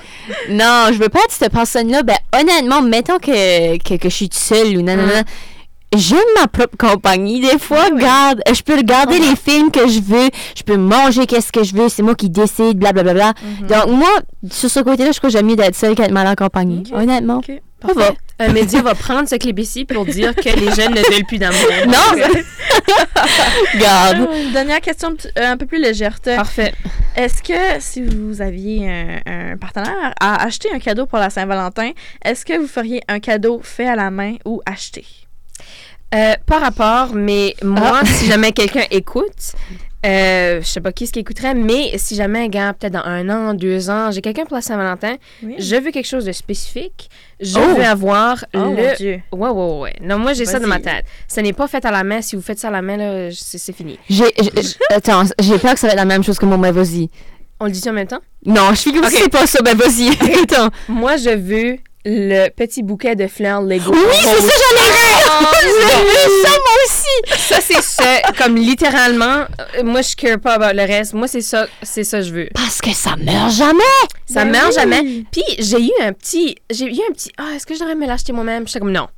Non, 0.50 0.86
je 0.92 0.98
veux 0.98 1.08
pas 1.08 1.20
être 1.20 1.30
cette 1.30 1.52
personne-là. 1.52 2.02
Ben, 2.02 2.16
honnêtement, 2.36 2.82
mettons 2.82 3.20
que, 3.20 3.78
que, 3.78 3.94
que 3.94 4.08
je 4.08 4.14
suis 4.14 4.30
seule 4.32 4.76
ou 4.76 4.82
nanana. 4.82 5.22
J'aime 5.96 6.18
ma 6.38 6.46
propre 6.48 6.76
compagnie. 6.76 7.40
Des 7.40 7.58
fois, 7.58 7.84
regarde, 7.84 8.42
je 8.52 8.62
peux 8.62 8.76
regarder 8.76 9.18
les 9.18 9.36
films 9.36 9.70
que 9.70 9.88
je 9.88 10.00
veux, 10.00 10.28
je 10.56 10.62
peux 10.62 10.76
manger 10.76 11.26
qu'est-ce 11.26 11.50
que 11.50 11.64
je 11.64 11.74
veux, 11.74 11.88
c'est 11.88 12.02
moi 12.02 12.14
qui 12.14 12.28
décide, 12.28 12.78
blablabla. 12.78 13.32
Donc, 13.62 13.88
moi, 13.88 14.10
sur 14.50 14.68
ce 14.70 14.80
côté-là, 14.80 15.12
je 15.12 15.18
crois 15.18 15.30
que 15.30 15.36
j'aime 15.36 15.46
mieux 15.46 15.56
d'être 15.56 15.74
seule 15.74 15.94
qu'être 15.94 16.12
mal 16.12 16.26
accompagnée. 16.26 16.82
Ok. 16.86 16.92
Honnêtement. 16.98 17.38
Ok. 17.38 17.52
Parfait. 17.80 18.16
Un 18.40 18.52
média 18.52 18.82
va 18.82 18.94
prendre 18.94 19.28
ce 19.28 19.36
clip 19.36 19.58
ici 19.58 19.84
pour 19.84 20.04
dire 20.04 20.34
que 20.34 20.48
les 20.48 20.72
jeunes 20.74 20.94
ne 20.94 21.12
veulent 21.12 21.24
plus 21.26 21.38
d'amour. 21.38 21.58
Non, 21.86 22.22
Regarde. 23.74 24.28
Une 24.46 24.52
dernière 24.52 24.80
question 24.80 25.16
euh, 25.38 25.52
un 25.52 25.56
peu 25.56 25.66
plus 25.66 25.80
légère. 25.80 26.18
Parfait. 26.20 26.74
Est-ce 27.16 27.42
que 27.42 27.80
si 27.80 28.02
vous 28.02 28.40
aviez 28.42 28.88
un, 28.90 29.20
un 29.52 29.56
partenaire 29.56 30.12
à 30.20 30.42
acheter 30.42 30.68
un 30.72 30.78
cadeau 30.80 31.06
pour 31.06 31.18
la 31.18 31.30
Saint-Valentin, 31.30 31.92
est-ce 32.24 32.44
que 32.44 32.58
vous 32.58 32.66
feriez 32.68 33.00
un 33.08 33.20
cadeau 33.20 33.60
fait 33.62 33.88
à 33.88 33.96
la 33.96 34.10
main 34.10 34.34
ou 34.44 34.60
acheté? 34.66 35.04
Euh, 36.14 36.34
par 36.46 36.60
rapport, 36.62 37.14
mais 37.14 37.54
moi, 37.62 38.00
si 38.04 38.26
jamais 38.26 38.52
quelqu'un 38.52 38.84
écoute, 38.90 39.52
euh, 40.06 40.60
je 40.62 40.66
sais 40.66 40.80
pas 40.80 40.90
qui 40.92 41.06
ce 41.06 41.12
qui 41.12 41.18
écouterait, 41.18 41.52
mais 41.54 41.98
si 41.98 42.14
jamais, 42.14 42.48
gars, 42.48 42.72
peut-être 42.72 42.94
dans 42.94 43.04
un 43.04 43.28
an, 43.28 43.52
deux 43.52 43.90
ans, 43.90 44.10
j'ai 44.10 44.22
quelqu'un 44.22 44.44
pour 44.44 44.54
la 44.56 44.62
Saint-Valentin, 44.62 45.16
Oui. 45.42 45.56
je 45.58 45.76
veux 45.76 45.90
quelque 45.90 46.06
chose 46.06 46.24
de 46.24 46.32
spécifique. 46.32 47.10
Je 47.40 47.58
Oh! 47.58 47.74
veux 47.76 47.84
avoir 47.84 48.42
Oh 48.54 48.58
mon 48.58 48.74
le. 48.74 48.96
Dieu. 48.96 49.20
Ouais, 49.32 49.50
ouais, 49.50 49.78
ouais. 49.80 49.94
Non, 50.00 50.18
moi, 50.18 50.32
j'ai 50.32 50.46
ça 50.46 50.58
dans 50.58 50.66
ma 50.68 50.80
tête. 50.80 51.04
Ce 51.28 51.40
n'est 51.40 51.52
pas 51.52 51.68
fait 51.68 51.84
à 51.84 51.90
la 51.90 52.04
main. 52.04 52.22
Si 52.22 52.36
vous 52.36 52.42
faites 52.42 52.58
ça 52.58 52.68
à 52.68 52.70
la 52.70 52.80
main, 52.80 52.96
là, 52.96 53.28
c'est 53.32 53.72
fini. 53.74 53.98
J'ai, 54.08 54.32
attends, 54.90 55.24
j'ai 55.40 55.58
peur 55.58 55.74
que 55.74 55.80
ça 55.80 55.88
va 55.88 55.92
être 55.92 55.98
la 55.98 56.04
même 56.06 56.24
chose 56.24 56.38
que 56.38 56.46
mon 56.46 56.56
mais 56.58 56.72
vas-y. 56.72 57.10
On 57.60 57.64
le 57.66 57.72
dit 57.72 57.82
en 57.88 57.92
même 57.92 58.06
temps? 58.06 58.20
Non, 58.46 58.70
je 58.70 58.76
suis 58.76 58.92
comme 58.92 59.04
Ok. 59.04 59.10
c'est 59.12 59.28
pas 59.28 59.46
ça, 59.46 59.60
ben 59.62 59.76
vas-y. 59.76 60.08
Attends. 60.42 60.70
Moi, 60.88 61.16
je 61.16 61.30
veux 61.36 61.76
le 62.10 62.48
petit 62.48 62.82
bouquet 62.82 63.14
de 63.16 63.26
fleurs 63.26 63.60
Lego. 63.60 63.92
Oui, 63.92 63.98
c'est 64.12 64.24
ça, 64.24 64.32
j'en 64.40 64.82
ai 64.82 64.90
vu! 64.90 64.98
J'ai 65.62 66.04
vu 66.04 66.42
ça, 66.42 66.48
moi 66.48 66.76
aussi! 66.86 67.38
Ça, 67.38 67.60
c'est 67.60 67.82
ça. 67.82 68.32
Comme 68.38 68.56
littéralement, 68.56 69.44
euh, 69.76 69.84
moi, 69.84 70.00
je 70.00 70.16
care 70.16 70.38
pas 70.38 70.54
about 70.54 70.74
le 70.74 70.86
reste. 70.86 71.12
Moi, 71.12 71.28
c'est 71.28 71.42
ça, 71.42 71.66
c'est 71.82 72.04
ça 72.04 72.22
je 72.22 72.32
veux. 72.32 72.48
Parce 72.54 72.80
que 72.80 72.92
ça 72.94 73.14
meurt 73.16 73.52
jamais! 73.52 73.82
Ça 74.24 74.44
Ben 74.44 74.52
meurt 74.52 74.72
jamais. 74.72 75.24
Puis 75.30 75.44
j'ai 75.58 75.82
eu 75.82 75.90
un 76.02 76.12
petit, 76.14 76.56
j'ai 76.70 76.86
eu 76.86 77.00
un 77.08 77.12
petit, 77.12 77.30
ah, 77.36 77.54
est-ce 77.54 77.66
que 77.66 77.74
je 77.74 77.80
devrais 77.80 77.94
me 77.94 78.06
l'acheter 78.06 78.32
moi-même? 78.32 78.66
J'étais 78.66 78.80
comme 78.80 78.92
non. 78.92 79.08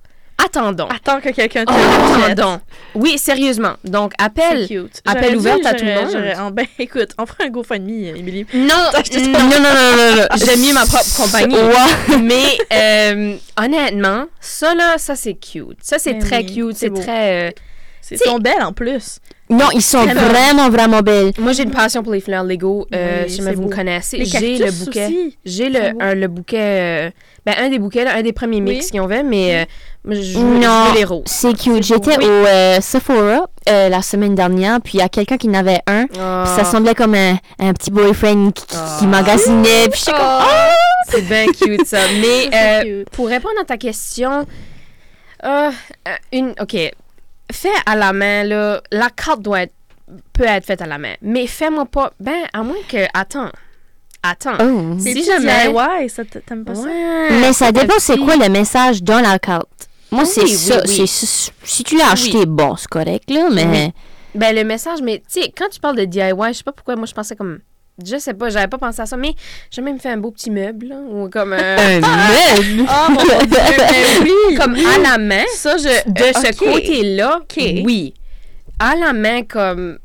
Attendons. 0.45 0.89
Attends 0.89 1.21
que 1.21 1.29
quelqu'un 1.31 1.65
te 1.65 1.73
Oh, 1.73 2.23
attendons. 2.25 2.61
Oui, 2.95 3.19
sérieusement. 3.19 3.75
Donc 3.85 4.13
appelle. 4.19 4.67
cute. 4.67 5.01
appel 5.07 5.23
J'aurais 5.25 5.37
ouvert 5.37 5.59
dit, 5.61 5.67
à 5.67 5.75
tout 5.75 5.85
le 5.85 5.95
monde. 5.95 6.39
en- 6.39 6.51
ben, 6.51 6.67
écoute, 6.79 7.11
on 7.19 7.27
fera 7.27 7.45
un 7.45 7.49
GoFundMe, 7.51 8.05
euh, 8.07 8.15
Émilie. 8.17 8.47
Non, 8.55 8.69
non, 8.69 9.41
non, 9.41 9.61
non, 9.61 10.17
non. 10.17 10.27
J'aime 10.37 10.61
mieux 10.61 10.73
ma 10.75 10.87
propre 10.87 11.17
compagnie. 11.17 11.57
Mais 12.23 12.59
euh, 12.73 13.37
honnêtement, 13.63 14.27
ça 14.41 14.75
là, 14.75 14.97
ça 14.99 15.15
c'est 15.17 15.35
cute. 15.35 15.79
Ça 15.83 15.99
c'est 15.99 16.15
Ben 16.15 16.23
très 16.23 16.39
oui, 16.39 16.55
cute, 16.55 16.77
c'est 16.77 16.93
très. 16.93 17.49
euh, 17.49 17.51
Ils 18.11 18.19
sont 18.19 18.39
belles 18.39 18.63
en 18.63 18.73
plus. 18.73 19.19
Non, 19.49 19.67
ils 19.75 19.83
sont 19.83 20.05
Vraiment. 20.05 20.21
vraiment, 20.29 20.71
vraiment 20.71 21.01
belles. 21.01 21.33
Moi 21.39 21.53
j'ai 21.53 21.65
une 21.65 21.73
passion 21.73 22.03
pour 22.05 22.13
les 22.13 22.21
fleurs 22.21 22.45
Lego. 22.45 22.87
Euh, 22.95 23.23
Oui, 23.25 23.31
si 23.31 23.37
jamais 23.39 23.55
vous 23.55 23.63
me 23.65 23.75
connaissez, 23.75 24.25
j'ai 24.25 24.59
le 24.59 24.71
bouquet. 24.71 25.33
J'ai 25.45 25.69
le, 25.69 26.01
un, 26.01 26.15
le 26.15 26.29
bouquet. 26.29 26.59
euh, 27.09 27.11
ben 27.45 27.55
un 27.59 27.69
des 27.69 27.79
bouquets, 27.81 28.05
là, 28.05 28.15
un 28.17 28.23
des 28.23 28.33
premiers 28.33 28.61
mix 28.61 28.85
Oui. 28.87 28.91
qu'ils 28.93 29.01
ont 29.01 29.09
fait, 29.09 29.23
mais 29.25 29.63
euh, 30.07 30.13
je, 30.15 30.39
Non. 30.39 30.61
je 30.61 30.91
veux 30.93 30.99
les 30.99 31.05
roses. 31.05 31.23
C'est 31.27 31.53
cute. 31.55 31.83
J'étais 31.83 32.17
Oui. 32.19 32.25
au 32.27 32.47
euh, 32.47 32.81
Sephora 32.81 33.49
euh, 33.69 33.89
la 33.89 34.03
semaine 34.03 34.35
dernière, 34.37 34.81
puis 34.81 34.99
il 34.99 35.01
y 35.01 35.03
a 35.03 35.09
quelqu'un 35.09 35.37
qui 35.37 35.49
en 35.49 35.55
avait 35.55 35.81
un. 35.89 36.07
Puis 36.07 36.19
ça 36.19 36.65
semblait 36.65 36.95
comme 36.95 37.15
un, 37.17 37.37
un 37.59 37.73
petit 37.73 37.91
boyfriend 37.91 38.53
qui, 38.53 38.67
qui- 38.67 38.77
qui 38.77 39.05
Ah. 39.05 39.07
magasinait. 39.07 39.89
Puis 39.91 40.05
Oh, 40.13 40.43
c'est 41.09 41.23
bien 41.23 41.47
cute 41.47 41.87
ça. 41.87 41.99
Mais 42.21 42.51
euh, 42.55 42.83
cute. 43.01 43.11
pour 43.11 43.27
répondre 43.27 43.55
à 43.61 43.65
ta 43.65 43.77
question, 43.79 44.47
une, 46.33 46.55
ok, 46.61 46.77
fait 47.53 47.69
à 47.87 47.97
la 47.97 48.13
main 48.13 48.45
là, 48.45 48.81
la 48.93 49.11
carte 49.11 49.43
doit 49.43 49.63
être, 49.63 49.75
peut 50.33 50.45
être 50.45 50.65
faite 50.65 50.83
à 50.83 50.87
la 50.87 50.99
main, 50.99 51.15
mais 51.23 51.47
fais-moi 51.47 51.87
pas, 51.87 52.13
ben 52.21 52.43
à 52.53 52.63
moins 52.63 52.77
que, 52.89 52.99
attends, 53.15 53.51
attends. 54.23 54.57
oh. 54.61 54.97
Si 54.99 55.25
jamais- 55.25 55.69
DIY, 55.69 56.09
ça 56.09 56.23
t'aimes 56.25 56.65
pas 56.65 56.75
ça? 56.75 56.83
Ouais, 56.83 57.29
Mais 57.41 57.53
ça 57.53 57.73
dépend, 57.73 57.95
c'est 57.99 58.19
quoi 58.19 58.37
le 58.37 58.49
message 58.49 59.03
dans 59.03 59.21
la 59.21 59.39
carte? 59.39 59.69
Moi, 60.11 60.25
Oui, 60.25 60.29
c'est 60.29 60.43
oui, 60.43 60.55
ça. 60.55 60.83
oui. 60.87 61.07
c'est- 61.07 61.53
Si 61.63 61.85
tu 61.85 61.97
l'as 61.97 62.11
acheté, 62.13 62.45
bon, 62.45 62.75
c'est 62.77 62.89
correct, 62.89 63.31
là, 63.31 63.49
mais. 63.51 63.93
Ben 64.35 64.55
le 64.55 64.63
message, 64.65 65.01
mais 65.03 65.19
tu 65.19 65.41
sais, 65.43 65.53
quand 65.57 65.69
tu 65.71 65.81
parles 65.81 65.97
de 65.97 66.05
DIY, 66.05 66.33
je 66.49 66.53
sais 66.59 66.63
pas 66.65 66.73
pourquoi, 66.73 66.97
moi 66.97 67.07
je 67.07 67.13
pensais 67.15 67.35
comme, 67.37 67.61
je 68.05 68.19
sais 68.19 68.35
pas, 68.35 68.49
j'avais 68.51 68.69
pas 68.69 68.79
pensé 68.79 69.01
à 69.03 69.07
ça, 69.07 69.17
mais 69.17 69.35
j'ai 69.71 69.83
même 69.83 69.99
fait 69.99 70.11
un 70.11 70.17
beau 70.17 70.31
petit 70.31 70.51
meuble 70.51 70.87
là, 70.89 70.97
ou 70.97 71.29
comme 71.29 71.53
euh, 71.53 71.77
Un 71.77 72.01
meuble! 72.01 72.89
Oh 72.89 73.11
mon 73.11 73.23
Dieu, 73.23 73.61
oui! 74.23 74.55
comme 74.59 74.75
à 74.75 74.99
la 74.99 75.19
main. 75.19 75.45
Ça, 75.55 75.77
je... 75.77 76.11
de 76.11 76.23
euh, 76.23 76.33
ce 76.33 76.57
côté-là, 76.57 77.41
oui. 77.85 78.15
À 78.79 78.97
la 78.97 79.13
main, 79.13 79.43
comme. 79.43 79.99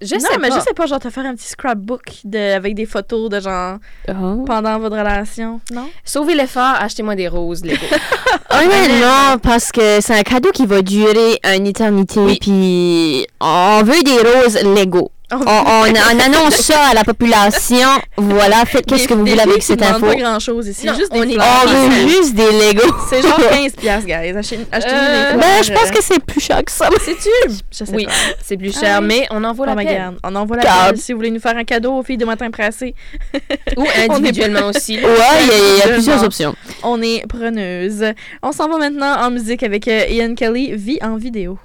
Je 0.00 0.14
non, 0.16 0.20
sais 0.20 0.38
mais 0.40 0.48
pas. 0.48 0.58
je 0.58 0.64
sais 0.64 0.74
pas, 0.74 0.86
genre 0.86 0.98
te 0.98 1.10
faire 1.10 1.24
un 1.26 1.36
petit 1.36 1.46
scrapbook 1.46 2.02
de, 2.24 2.56
avec 2.56 2.74
des 2.74 2.86
photos 2.86 3.30
de 3.30 3.38
genre 3.38 3.76
Oh. 4.08 4.42
pendant 4.44 4.76
votre 4.80 4.96
relation, 4.98 5.60
non? 5.72 5.88
Sauvez 6.04 6.34
l'effort, 6.34 6.74
achetez-moi 6.80 7.14
des 7.14 7.28
roses, 7.28 7.64
Lego. 7.64 7.86
Honnêtement, 8.50 9.38
parce 9.40 9.70
que 9.70 10.00
c'est 10.00 10.18
un 10.18 10.22
cadeau 10.22 10.50
qui 10.50 10.66
va 10.66 10.82
durer 10.82 11.38
une 11.54 11.68
éternité, 11.68 12.18
Oui. 12.18 12.38
puis 12.40 13.26
on 13.40 13.82
veut 13.84 14.02
des 14.02 14.18
roses 14.28 14.60
Lego. 14.64 15.12
On, 15.32 15.38
on, 15.38 15.84
on 16.16 16.20
annonce 16.20 16.56
ça 16.56 16.78
à 16.90 16.94
la 16.94 17.04
population. 17.04 17.88
Voilà, 18.16 18.64
faites 18.66 18.86
qu'est-ce 18.86 19.08
que 19.08 19.14
vous 19.14 19.20
voulez 19.20 19.38
avec 19.40 19.62
cette 19.62 19.82
info? 19.82 20.06
pas 20.06 20.14
grand-chose 20.16 20.68
ici, 20.68 20.86
Non, 20.86 20.94
juste 20.94 21.08
on 21.12 21.24
des 21.24 21.32
est-. 21.34 21.38
On 21.38 21.68
veut 21.88 22.08
juste 22.08 22.34
des 22.34 22.44
Lego. 22.44 22.94
C'est 23.08 23.22
genre 23.22 23.38
15 23.50 23.72
piastres, 23.72 24.06
guys. 24.06 24.32
Achetez- 24.32 24.66
Achetez-nous 24.70 24.98
Euh, 24.98 25.32
des. 25.32 25.38
Ben, 25.38 25.62
je 25.62 25.72
pense 25.72 25.88
euh, 25.88 25.92
que 25.92 26.02
c'est 26.02 26.22
plus 26.24 26.40
cher 26.40 26.62
que 26.64 26.70
ça. 26.72 26.88
C'est-tu? 27.04 27.28
Je 27.70 27.84
sais 27.84 27.92
oui, 27.94 28.06
c'est 28.42 28.56
plus 28.56 28.72
cher, 28.78 28.96
Ah 28.96 29.00
oui. 29.00 29.06
mais 29.08 29.26
on 29.30 29.42
en 29.44 29.52
vaut 29.52 29.64
Oh 29.64 29.66
la 29.66 29.76
peine. 29.76 30.16
On 30.24 30.34
envoie 30.34 30.56
la 30.58 30.62
Garde. 30.64 30.90
pelle 30.90 30.98
si 31.00 31.12
vous 31.12 31.18
voulez 31.18 31.30
nous 31.30 31.40
faire 31.40 31.56
un 31.56 31.64
cadeau 31.64 31.94
aux 31.94 32.02
filles 32.02 32.16
de 32.18 32.24
matin 32.24 32.50
pressé. 32.50 32.94
Ou 33.76 33.84
individuellement 34.08 34.68
aussi. 34.68 34.96
Ouais, 34.98 35.02
il 35.42 35.78
y 35.78 35.82
a, 35.82 35.88
plusieurs 35.94 36.22
options. 36.24 36.54
On 36.82 37.00
est 37.02 37.24
preneuse. 37.28 38.04
On 38.42 38.52
s'en 38.52 38.68
va 38.68 38.76
maintenant 38.78 39.16
en 39.24 39.30
musique 39.30 39.62
avec 39.62 39.88
euh, 39.88 40.04
Ian 40.08 40.34
Kelly, 40.34 40.74
Vie 40.76 40.98
en 41.02 41.16
vidéo. 41.16 41.58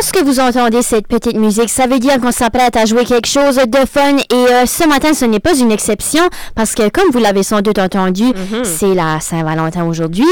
Lorsque 0.00 0.24
vous 0.24 0.40
entendez 0.40 0.80
cette 0.80 1.06
petite 1.06 1.36
musique, 1.36 1.68
ça 1.68 1.86
veut 1.86 1.98
dire 1.98 2.18
qu'on 2.22 2.32
s'apprête 2.32 2.74
à 2.74 2.86
jouer 2.86 3.04
quelque 3.04 3.26
chose 3.28 3.56
de 3.56 3.78
fun 3.86 4.16
et 4.16 4.34
euh, 4.34 4.64
ce 4.64 4.88
matin, 4.88 5.12
ce 5.12 5.26
n'est 5.26 5.40
pas 5.40 5.54
une 5.54 5.70
exception 5.70 6.22
parce 6.54 6.74
que 6.74 6.88
comme 6.88 7.10
vous 7.12 7.18
l'avez 7.18 7.42
sans 7.42 7.60
doute 7.60 7.78
entendu, 7.78 8.24
Mhm. 8.24 8.64
c'est 8.64 8.94
la 8.94 9.20
Saint-Valentin 9.20 9.84
aujourd'hui. 9.84 10.24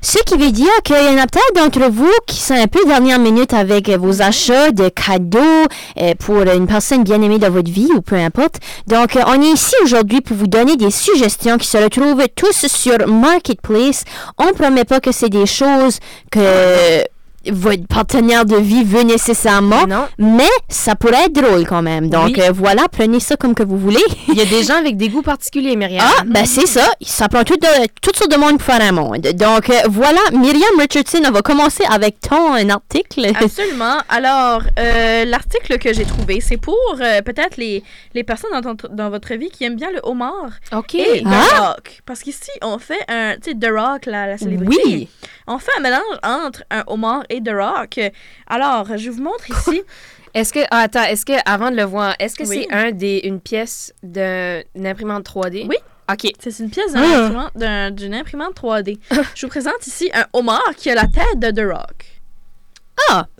Ce 0.00 0.16
qui 0.22 0.38
veut 0.38 0.50
dire 0.52 0.70
qu'il 0.84 0.96
y 0.96 1.08
en 1.10 1.18
a 1.22 1.26
peut-être 1.26 1.52
d'entre 1.54 1.90
vous 1.90 2.10
qui 2.26 2.36
sont 2.36 2.54
un 2.54 2.66
peu 2.66 2.82
dernière 2.86 3.18
minute 3.18 3.52
avec 3.52 3.90
vos 3.90 4.22
achats 4.22 4.70
de 4.70 4.88
cadeaux 4.88 5.66
euh, 6.00 6.14
pour 6.18 6.40
une 6.40 6.66
personne 6.66 7.04
bien 7.04 7.20
aimée 7.20 7.38
dans 7.38 7.50
votre 7.50 7.70
vie 7.70 7.90
ou 7.94 8.00
peu 8.00 8.16
importe. 8.16 8.54
Donc, 8.86 9.16
euh, 9.16 9.20
on 9.26 9.42
est 9.42 9.52
ici 9.52 9.74
aujourd'hui 9.84 10.22
pour 10.22 10.38
vous 10.38 10.46
donner 10.46 10.76
des 10.78 10.90
suggestions 10.90 11.58
qui 11.58 11.66
se 11.66 11.76
retrouvent 11.76 12.26
tous 12.34 12.66
sur 12.68 13.06
Marketplace. 13.06 14.04
On 14.38 14.54
promet 14.54 14.86
pas 14.86 15.00
que 15.00 15.12
c'est 15.12 15.28
des 15.28 15.44
choses 15.44 15.98
que 16.32 17.04
votre 17.50 17.86
partenaire 17.86 18.44
de 18.44 18.56
vie 18.56 18.84
veut 18.84 19.02
nécessairement, 19.02 19.86
Non. 19.86 20.06
mais 20.18 20.48
ça 20.68 20.94
pourrait 20.94 21.24
être 21.26 21.32
drôle 21.32 21.66
quand 21.66 21.82
même. 21.82 22.10
Donc 22.10 22.34
Oui. 22.36 22.40
euh, 22.40 22.50
voilà, 22.52 22.82
prenez 22.90 23.20
ça 23.20 23.36
comme 23.36 23.54
que 23.54 23.62
vous 23.62 23.78
voulez. 23.78 24.02
Il 24.28 24.34
y 24.34 24.40
a 24.40 24.44
des 24.44 24.62
gens 24.68 24.76
avec 24.76 24.96
des 24.96 25.08
goûts 25.08 25.22
particuliers, 25.22 25.76
Myriam. 25.76 26.04
Ah, 26.04 26.22
ben 26.26 26.44
c'est 26.44 26.66
ça. 26.66 26.86
Ça 27.00 27.28
prend 27.28 27.42
tout 27.44 27.56
de- 27.56 27.86
toutes 28.02 28.16
sortes 28.16 28.30
de 28.30 28.36
monde 28.36 28.58
pour 28.58 28.66
faire 28.66 28.82
un 28.82 28.92
monde. 28.92 29.22
Donc 29.34 29.70
euh, 29.70 29.74
voilà, 29.88 30.20
Myriam 30.32 30.78
Richardson, 30.78 31.20
on 31.26 31.30
va 31.30 31.42
commencer 31.42 31.84
avec 31.90 32.20
ton 32.20 32.54
euh, 32.56 32.68
article. 32.68 33.26
Absolument. 33.40 33.98
Alors, 34.08 34.62
euh, 34.78 35.24
l'article 35.24 35.78
que 35.78 35.92
j'ai 35.94 36.04
trouvé, 36.04 36.40
c'est 36.40 36.56
pour 36.58 36.76
euh, 37.00 37.22
peut-être 37.22 37.56
les, 37.56 37.82
les 38.14 38.24
personnes 38.24 38.50
dans, 38.62 38.74
ton- 38.74 38.88
dans 38.92 39.08
votre 39.10 39.34
vie 39.34 39.48
qui 39.50 39.64
aiment 39.64 39.76
bien 39.76 39.90
le 39.90 40.00
homard 40.02 40.50
OK. 40.72 40.94
et 40.94 41.22
The 41.22 41.26
Ah! 41.26 41.68
Rock. 41.76 42.00
Parce 42.04 42.20
qu'ici, 42.20 42.50
on 42.62 42.78
fait 42.78 43.00
un. 43.08 43.34
Tu 43.42 43.50
sais, 43.52 43.56
The 43.56 43.70
Rock, 43.70 44.06
la, 44.06 44.26
la 44.26 44.38
célébrité. 44.38 44.82
Oui. 44.84 45.08
On 45.46 45.58
fait 45.58 45.72
un 45.78 45.80
mélange 45.80 46.00
entre 46.22 46.62
un 46.70 46.84
homard 46.86 47.22
et 47.30 47.40
The 47.42 47.50
Rock. 47.54 47.98
Alors, 48.46 48.96
je 48.98 49.08
vous 49.10 49.22
montre 49.22 49.48
ici. 49.50 49.82
Est-ce 50.34 50.52
que, 50.52 50.60
ah, 50.70 50.80
attends, 50.82 51.02
est-ce 51.04 51.24
que, 51.26 51.32
avant 51.44 51.70
de 51.70 51.76
le 51.76 51.82
voir, 51.84 52.14
est-ce 52.20 52.36
que 52.36 52.44
Oui. 52.44 52.66
c'est 52.68 52.74
un 52.74 52.90
des, 52.92 53.20
une 53.24 53.40
pièce 53.40 53.92
d'un- 54.02 54.60
d'une 54.74 54.86
imprimante 54.86 55.24
3D? 55.24 55.66
Oui. 55.68 55.76
OK. 56.12 56.30
C'est 56.38 56.58
une 56.60 56.70
pièce 56.70 56.92
d'un 56.92 57.02
Ah. 57.02 57.26
imprimante- 57.26 57.94
d'une 57.94 58.14
imprimante 58.14 58.54
3D. 58.54 58.98
je 59.34 59.46
vous 59.46 59.50
présente 59.50 59.86
ici 59.86 60.10
un 60.14 60.26
homard 60.32 60.72
qui 60.76 60.90
a 60.90 60.94
la 60.94 61.06
tête 61.06 61.38
de 61.38 61.50
The 61.50 61.66
Rock. 61.72 62.04
Ah! 63.10 63.26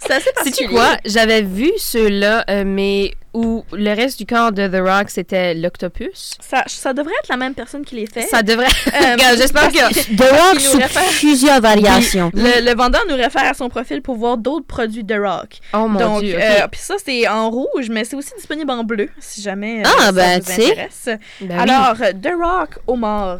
C'est 0.00 0.12
assez 0.12 0.24
C'est 0.26 0.32
particulier. 0.34 0.68
quoi? 0.68 0.96
J'avais 1.04 1.42
vu 1.42 1.72
ceux-là, 1.76 2.44
euh, 2.48 2.62
mais 2.64 3.12
ou 3.34 3.64
le 3.72 3.94
reste 3.94 4.18
du 4.18 4.26
corps 4.26 4.52
de 4.52 4.66
The 4.66 4.80
Rock, 4.80 5.10
c'était 5.10 5.54
l'octopus. 5.54 6.36
Ça, 6.40 6.64
ça 6.66 6.92
devrait 6.94 7.12
être 7.22 7.28
la 7.28 7.36
même 7.36 7.54
personne 7.54 7.84
qui 7.84 7.96
les 7.96 8.06
fait. 8.06 8.22
Ça 8.22 8.42
devrait... 8.42 8.66
Euh, 8.66 9.12
Regarde, 9.12 9.36
J'espère 9.36 9.68
que... 9.70 10.16
The 10.16 10.20
Rock 10.30 10.54
nous 10.54 10.60
sous 10.60 10.78
réfère- 10.78 11.02
plusieurs 11.18 11.60
variations. 11.60 12.30
Le, 12.34 12.64
le 12.64 12.74
vendeur 12.76 13.02
nous 13.08 13.16
réfère 13.16 13.44
à 13.44 13.54
son 13.54 13.68
profil 13.68 14.00
pour 14.02 14.16
voir 14.16 14.38
d'autres 14.38 14.66
produits 14.66 15.04
de 15.04 15.14
Rock. 15.14 15.58
Oh 15.74 15.86
mon 15.88 15.98
Donc, 15.98 16.22
Dieu, 16.22 16.36
euh, 16.40 16.66
puis 16.70 16.80
ça, 16.80 16.94
c'est 17.04 17.28
en 17.28 17.50
rouge, 17.50 17.88
mais 17.90 18.04
c'est 18.04 18.16
aussi 18.16 18.32
disponible 18.36 18.70
en 18.70 18.82
bleu, 18.84 19.08
si 19.18 19.42
jamais 19.42 19.80
euh, 19.80 19.88
Ah, 19.98 20.02
ça 20.06 20.12
ben, 20.12 20.40
vous 20.40 20.50
intéresse. 20.52 21.08
Ben. 21.40 21.58
Alors, 21.58 21.96
The 21.98 22.30
Rock 22.40 22.78
Omar. 22.86 23.38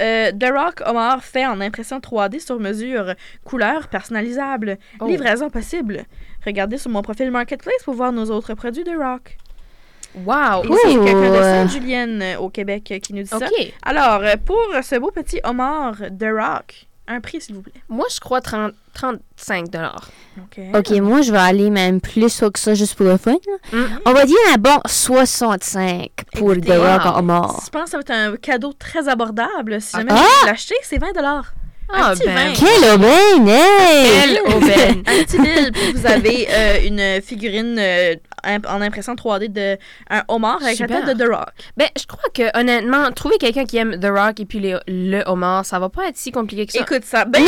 Euh, 0.00 0.32
The 0.32 0.46
Rock 0.54 0.82
Omar 0.86 1.22
fait 1.22 1.46
en 1.46 1.60
impression 1.60 1.98
3D 1.98 2.40
sur 2.44 2.58
mesure, 2.58 3.14
couleur 3.44 3.88
personnalisable, 3.88 4.78
Oh. 5.00 5.06
livraison 5.06 5.50
possible. 5.50 6.04
Regardez 6.46 6.78
sur 6.78 6.90
mon 6.90 7.02
profil 7.02 7.30
Marketplace 7.30 7.82
pour 7.84 7.94
voir 7.94 8.12
nos 8.12 8.30
autres 8.30 8.54
produits 8.54 8.84
The 8.84 8.94
Rock. 8.96 9.36
Wow! 10.24 10.64
Et 10.64 10.76
c'est 10.84 10.94
quelqu'un 10.94 11.30
de. 11.30 11.42
Sainte-Julienne 11.42 12.22
euh, 12.22 12.38
au 12.38 12.48
Québec 12.48 12.90
euh, 12.90 12.98
qui 13.00 13.12
nous 13.12 13.22
dit 13.22 13.28
ça. 13.28 13.36
OK. 13.38 13.72
Alors, 13.82 14.22
euh, 14.22 14.36
pour 14.42 14.58
ce 14.82 14.98
beau 14.98 15.10
petit 15.10 15.40
Omar 15.44 15.96
The 16.18 16.28
Rock, 16.32 16.86
un 17.08 17.20
prix 17.20 17.40
s'il 17.40 17.56
vous 17.56 17.62
plaît. 17.62 17.72
Moi, 17.88 18.06
je 18.12 18.18
crois 18.20 18.40
30, 18.40 18.72
35 18.94 19.68
dollars. 19.68 20.08
OK. 20.38 20.60
Ok, 20.74 20.90
moi, 21.00 21.20
je 21.20 21.32
vais 21.32 21.38
aller 21.38 21.68
même 21.68 22.00
plus 22.00 22.42
haut 22.42 22.50
que 22.50 22.58
ça 22.58 22.74
juste 22.74 22.94
pour 22.94 23.06
le 23.06 23.16
fun. 23.18 23.32
là. 23.46 23.78
Mm. 23.78 23.98
On 24.06 24.12
va 24.12 24.24
dire 24.24 24.36
un 24.54 24.58
bon 24.58 24.78
65 24.86 26.10
pour 26.34 26.52
Écoutez, 26.52 26.68
The 26.74 26.78
Rock 26.78 27.16
wow. 27.16 27.22
mort. 27.22 27.62
Je 27.66 27.70
pense 27.70 27.84
que 27.84 27.90
ça 27.90 27.96
va 27.98 28.00
être 28.00 28.10
un 28.10 28.36
cadeau 28.36 28.72
très 28.72 29.08
abordable. 29.08 29.80
Si 29.80 29.96
jamais 29.96 30.12
Ah! 30.14 30.24
vous 30.40 30.46
l'achetez, 30.46 30.76
c'est 30.82 30.98
20 30.98 31.08
Ah, 31.92 32.12
ben... 32.24 32.52
Quelle 32.54 32.94
aubaine! 32.94 33.48
hey! 33.48 34.06
Quelle 34.20 34.40
aubaine! 34.56 35.02
Un 35.06 35.24
petit 35.24 35.38
bill, 35.38 35.70
puis 35.72 35.92
vous 35.92 36.06
avez 36.06 36.48
euh, 36.50 36.78
une 36.84 37.22
figurine 37.22 37.76
euh, 37.78 38.14
imp- 38.44 38.66
en 38.68 38.80
impression 38.80 39.14
3D 39.14 39.52
de 39.52 39.76
un 40.10 40.22
homard 40.28 40.58
avec 40.62 40.76
Super. 40.76 41.00
la 41.00 41.06
tête 41.06 41.16
de 41.16 41.24
The 41.24 41.28
Rock. 41.28 41.48
Ben, 41.76 41.88
je 41.98 42.06
crois 42.06 42.28
que, 42.34 42.58
honnêtement, 42.58 43.10
trouver 43.12 43.38
quelqu'un 43.38 43.64
qui 43.64 43.76
aime 43.76 43.98
The 44.00 44.08
Rock 44.10 44.40
et 44.40 44.44
puis 44.46 44.58
les- 44.58 44.76
le 44.88 45.22
homard, 45.26 45.64
ça 45.64 45.78
va 45.78 45.88
pas 45.88 46.08
être 46.08 46.16
si 46.16 46.32
compliqué 46.32 46.66
que 46.66 46.72
ça. 46.72 46.80
Écoute 46.80 47.04
ça. 47.04 47.24
Ben, 47.24 47.42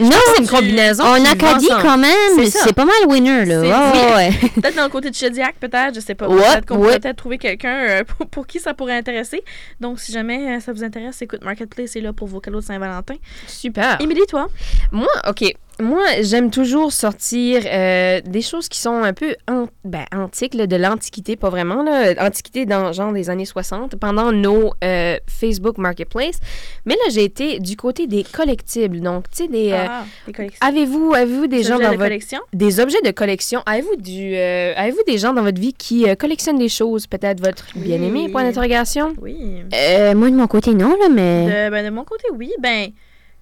Non, 0.00 0.10
c'est 0.34 0.42
une 0.42 0.48
combinaison. 0.48 1.04
on 1.06 1.14
qui 1.16 1.26
a 1.26 1.30
va 1.30 1.36
qu'à 1.36 1.54
dire 1.58 1.70
ensemble. 1.72 1.82
quand 1.82 1.98
même, 1.98 2.46
C'est 2.50 2.72
pas 2.74 2.84
mal 2.84 2.94
winner, 3.08 3.44
là. 3.46 3.62
C'est- 3.62 3.68
Ouais, 3.68 4.14
ouais. 4.14 4.30
peut-être 4.60 4.76
dans 4.76 4.84
le 4.84 4.90
côté 4.90 5.10
de 5.10 5.14
Chediac, 5.14 5.56
peut-être, 5.58 5.94
je 5.94 6.00
sais 6.00 6.14
pas. 6.14 6.28
Ouais, 6.28 6.36
peut-être 6.42 6.66
qu'on 6.66 6.76
pourrait 6.76 7.00
peut-être 7.00 7.16
trouver 7.16 7.38
quelqu'un 7.38 7.76
euh, 7.88 8.04
pour, 8.04 8.26
pour 8.28 8.46
qui 8.46 8.58
ça 8.60 8.74
pourrait 8.74 8.96
intéresser. 8.96 9.42
Donc, 9.80 9.98
si 10.00 10.12
jamais 10.12 10.60
ça 10.60 10.72
vous 10.72 10.84
intéresse, 10.84 11.20
écoute, 11.22 11.42
Marketplace 11.42 11.96
est 11.96 12.00
là 12.00 12.12
pour 12.12 12.28
vos 12.28 12.40
cadeaux 12.40 12.60
de 12.60 12.64
Saint-Valentin. 12.64 13.14
Super. 13.46 13.77
Émilie, 14.00 14.26
toi? 14.28 14.48
Moi, 14.92 15.08
OK. 15.28 15.54
Moi, 15.80 16.02
j'aime 16.22 16.50
toujours 16.50 16.92
sortir 16.92 17.62
euh, 17.64 18.20
des 18.26 18.42
choses 18.42 18.68
qui 18.68 18.80
sont 18.80 19.00
un 19.04 19.12
peu 19.12 19.36
an- 19.48 19.68
ben, 19.84 20.06
antiques, 20.12 20.54
là, 20.54 20.66
de 20.66 20.74
l'Antiquité, 20.74 21.36
pas 21.36 21.50
vraiment, 21.50 21.84
là, 21.84 22.14
Antiquité 22.18 22.66
dans 22.66 22.92
genre 22.92 23.12
des 23.12 23.30
années 23.30 23.44
60, 23.44 23.94
pendant 23.94 24.32
nos 24.32 24.72
euh, 24.82 25.18
Facebook 25.28 25.78
Marketplace. 25.78 26.40
Mais 26.84 26.94
là, 26.94 27.10
j'ai 27.12 27.22
été 27.22 27.60
du 27.60 27.76
côté 27.76 28.08
des 28.08 28.24
collectibles. 28.24 28.98
Donc, 29.00 29.30
tu 29.30 29.44
sais, 29.44 29.48
des... 29.48 29.70
euh, 29.70 29.86
ah, 29.88 30.04
collections. 30.34 30.66
Avez-vous 30.66 31.14
avez 31.14 31.46
des 31.46 31.62
gens 31.62 31.74
Objets 31.76 31.84
dans 31.84 31.92
de 31.92 31.96
votre 31.96 32.08
collection? 32.08 32.38
des 32.52 32.80
objets 32.80 33.02
de 33.04 33.10
collection? 33.12 33.62
Avez-vous 33.64 33.94
du 33.96 34.34
euh, 34.34 34.72
avez-vous 34.76 35.04
des 35.06 35.18
gens 35.18 35.32
dans 35.32 35.42
votre 35.42 35.60
vie 35.60 35.74
qui 35.74 36.08
euh, 36.08 36.16
collectionnent 36.16 36.58
des 36.58 36.68
choses, 36.68 37.06
peut-être 37.06 37.40
votre 37.40 37.66
Oui. 37.76 37.82
bien-aimé 37.82 38.28
point 38.30 38.42
d'interrogation? 38.42 39.14
Oui. 39.22 39.62
Euh, 39.72 40.12
moi, 40.16 40.28
de 40.28 40.34
mon 40.34 40.48
côté, 40.48 40.74
non, 40.74 40.96
là, 41.00 41.08
mais. 41.08 41.44
De, 41.46 41.70
ben, 41.70 41.84
de 41.84 41.90
mon 41.90 42.02
côté, 42.02 42.24
oui. 42.34 42.50
Ben, 42.60 42.88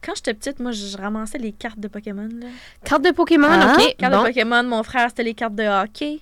quand 0.06 0.12
j'étais 0.14 0.34
petite, 0.34 0.60
moi, 0.60 0.70
je, 0.70 0.96
ramassais 0.96 1.38
les 1.38 1.50
cartes 1.52 1.80
de 1.80 1.88
Pokémon. 1.88 2.28
Là. 2.40 2.46
Carte 2.84 3.02
de 3.04 3.10
Pokémon, 3.10 3.48
Ah. 3.50 3.76
OK. 3.76 3.96
Cartes 3.98 4.12
Bon. 4.14 4.22
de 4.22 4.26
Pokémon, 4.28 4.62
mon 4.62 4.82
frère, 4.84 5.08
c'était 5.08 5.24
les 5.24 5.34
cartes 5.34 5.56
de 5.56 5.64
hockey. 5.64 6.20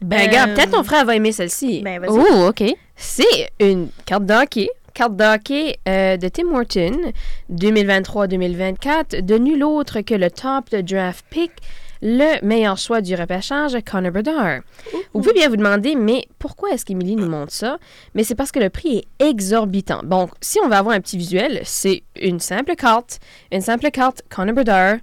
Ben, 0.00 0.20
Euh, 0.20 0.22
regarde, 0.26 0.54
peut-être 0.54 0.70
ton 0.72 0.82
frère 0.82 1.04
va 1.04 1.14
aimer 1.16 1.32
celle-ci. 1.32 1.82
Ben, 1.82 2.00
vas-y. 2.00 2.10
Oh, 2.10 2.48
OK. 2.48 2.64
C'est 2.96 3.50
une 3.60 3.88
carte 4.06 4.24
de 4.24 4.32
hockey. 4.34 4.68
Carte 4.94 5.14
de 5.16 5.24
hockey 5.24 5.78
euh, 5.86 6.16
de 6.16 6.28
Tim 6.28 6.48
Horton, 6.54 7.12
2023-2024, 7.52 9.20
de 9.24 9.38
nul 9.38 9.62
autre 9.64 10.00
que 10.00 10.14
le 10.14 10.30
top 10.30 10.70
de 10.70 10.80
draft 10.80 11.24
pick, 11.30 11.52
le 12.02 12.44
meilleur 12.44 12.76
choix 12.76 13.00
du 13.00 13.14
repêchage, 13.14 13.76
Connor 13.90 14.12
Bedard. 14.12 14.60
Vous 15.12 15.20
pouvez 15.20 15.32
bien 15.32 15.48
vous 15.48 15.56
demander, 15.56 15.94
mais 15.94 16.26
pourquoi 16.38 16.70
est-ce 16.70 16.84
qu'Émilie 16.84 17.16
nous 17.16 17.28
montre 17.28 17.52
ça? 17.52 17.78
Mais 18.14 18.24
c'est 18.24 18.34
parce 18.34 18.52
que 18.52 18.60
le 18.60 18.70
prix 18.70 18.98
est 19.18 19.28
exorbitant. 19.28 20.02
Donc, 20.02 20.30
si 20.40 20.58
on 20.64 20.68
va 20.68 20.78
avoir 20.78 20.94
un 20.94 21.00
petit 21.00 21.16
visuel, 21.16 21.60
c'est 21.64 22.02
une 22.20 22.40
simple 22.40 22.74
carte, 22.76 23.18
une 23.52 23.60
simple 23.60 23.90
carte 23.90 24.22
Connor 24.28 24.54
Bedard. 24.54 24.96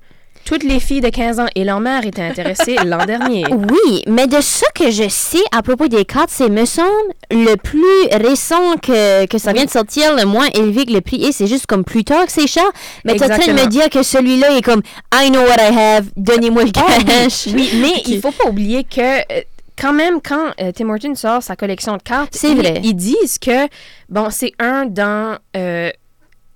Toutes 0.46 0.64
les 0.64 0.80
filles 0.80 1.00
de 1.02 1.10
15 1.10 1.40
ans 1.40 1.46
et 1.56 1.64
leur 1.64 1.80
mère 1.80 2.06
étaient 2.06 2.22
intéressées 2.22 2.76
l'an 2.86 3.06
dernier. 3.08 3.46
Oui, 3.50 4.04
mais 4.08 4.28
de 4.28 4.42
ce 4.42 4.66
que 4.76 4.92
je 4.92 5.08
sais 5.08 5.42
à 5.56 5.62
propos 5.62 5.88
des 5.88 6.04
cartes, 6.06 6.30
c'est, 6.32 6.50
me 6.50 6.66
semble, 6.66 6.90
le 7.32 7.56
plus 7.56 8.08
récent 8.12 8.76
que, 8.82 9.26
que 9.26 9.38
ça 9.38 9.54
vient 9.54 9.66
de 9.66 9.70
sortir, 9.70 10.16
le 10.16 10.26
moins 10.26 10.48
élevé 10.54 10.86
que 10.86 10.92
le 10.94 11.02
prix 11.02 11.24
est. 11.24 11.32
C'est 11.32 11.48
juste 11.48 11.66
comme 11.66 11.86
plus 11.86 12.04
tard 12.04 12.26
que 12.26 12.32
c'est 12.32 12.48
cher. 12.48 12.66
Mais 13.06 13.16
t'es 13.16 13.24
en 13.32 13.38
train 13.38 13.54
de 13.54 13.60
me 13.60 13.68
dire 13.68 13.90
que 13.90 14.04
celui-là 14.04 14.58
est 14.58 14.62
comme 14.62 14.82
I 15.14 15.30
know 15.30 15.42
what 15.42 15.56
I 15.60 15.78
have, 15.78 16.06
donnez-moi 16.18 16.64
le 16.64 16.72
oui, 16.76 17.06
cash? 17.06 17.48
oui, 17.54 17.70
mais 17.82 17.92
Ok. 17.98 18.08
il 18.08 18.22
faut 18.22 18.32
pas 18.32 18.50
oublier 18.50 18.84
que 18.84 19.00
euh, 19.02 19.42
quand 19.80 19.94
même, 19.94 20.20
quand 20.22 20.52
euh, 20.62 20.72
Tim 20.76 20.90
Horton 20.90 21.16
sort 21.16 21.42
sa 21.42 21.56
collection 21.56 21.96
de 21.98 22.04
cartes, 22.04 22.36
C'est 22.36 22.52
ils- 22.52 22.58
vrai. 22.58 22.82
Ils 22.84 22.94
disent 22.96 23.40
que 23.40 23.68
bon, 24.10 24.28
c'est 24.30 24.52
un 24.60 24.86
dans 24.86 25.38
euh, 25.56 25.90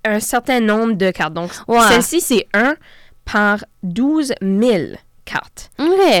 un 0.04 0.20
certain 0.20 0.60
nombre 0.60 0.92
de 0.92 1.10
cartes. 1.10 1.32
Donc, 1.34 1.50
Ouais. 1.66 1.80
celle-ci, 1.88 2.20
c'est 2.20 2.46
un 2.54 2.74
par 3.30 3.64
12 3.82 4.34
000 4.40 4.82
cartes. 5.24 5.70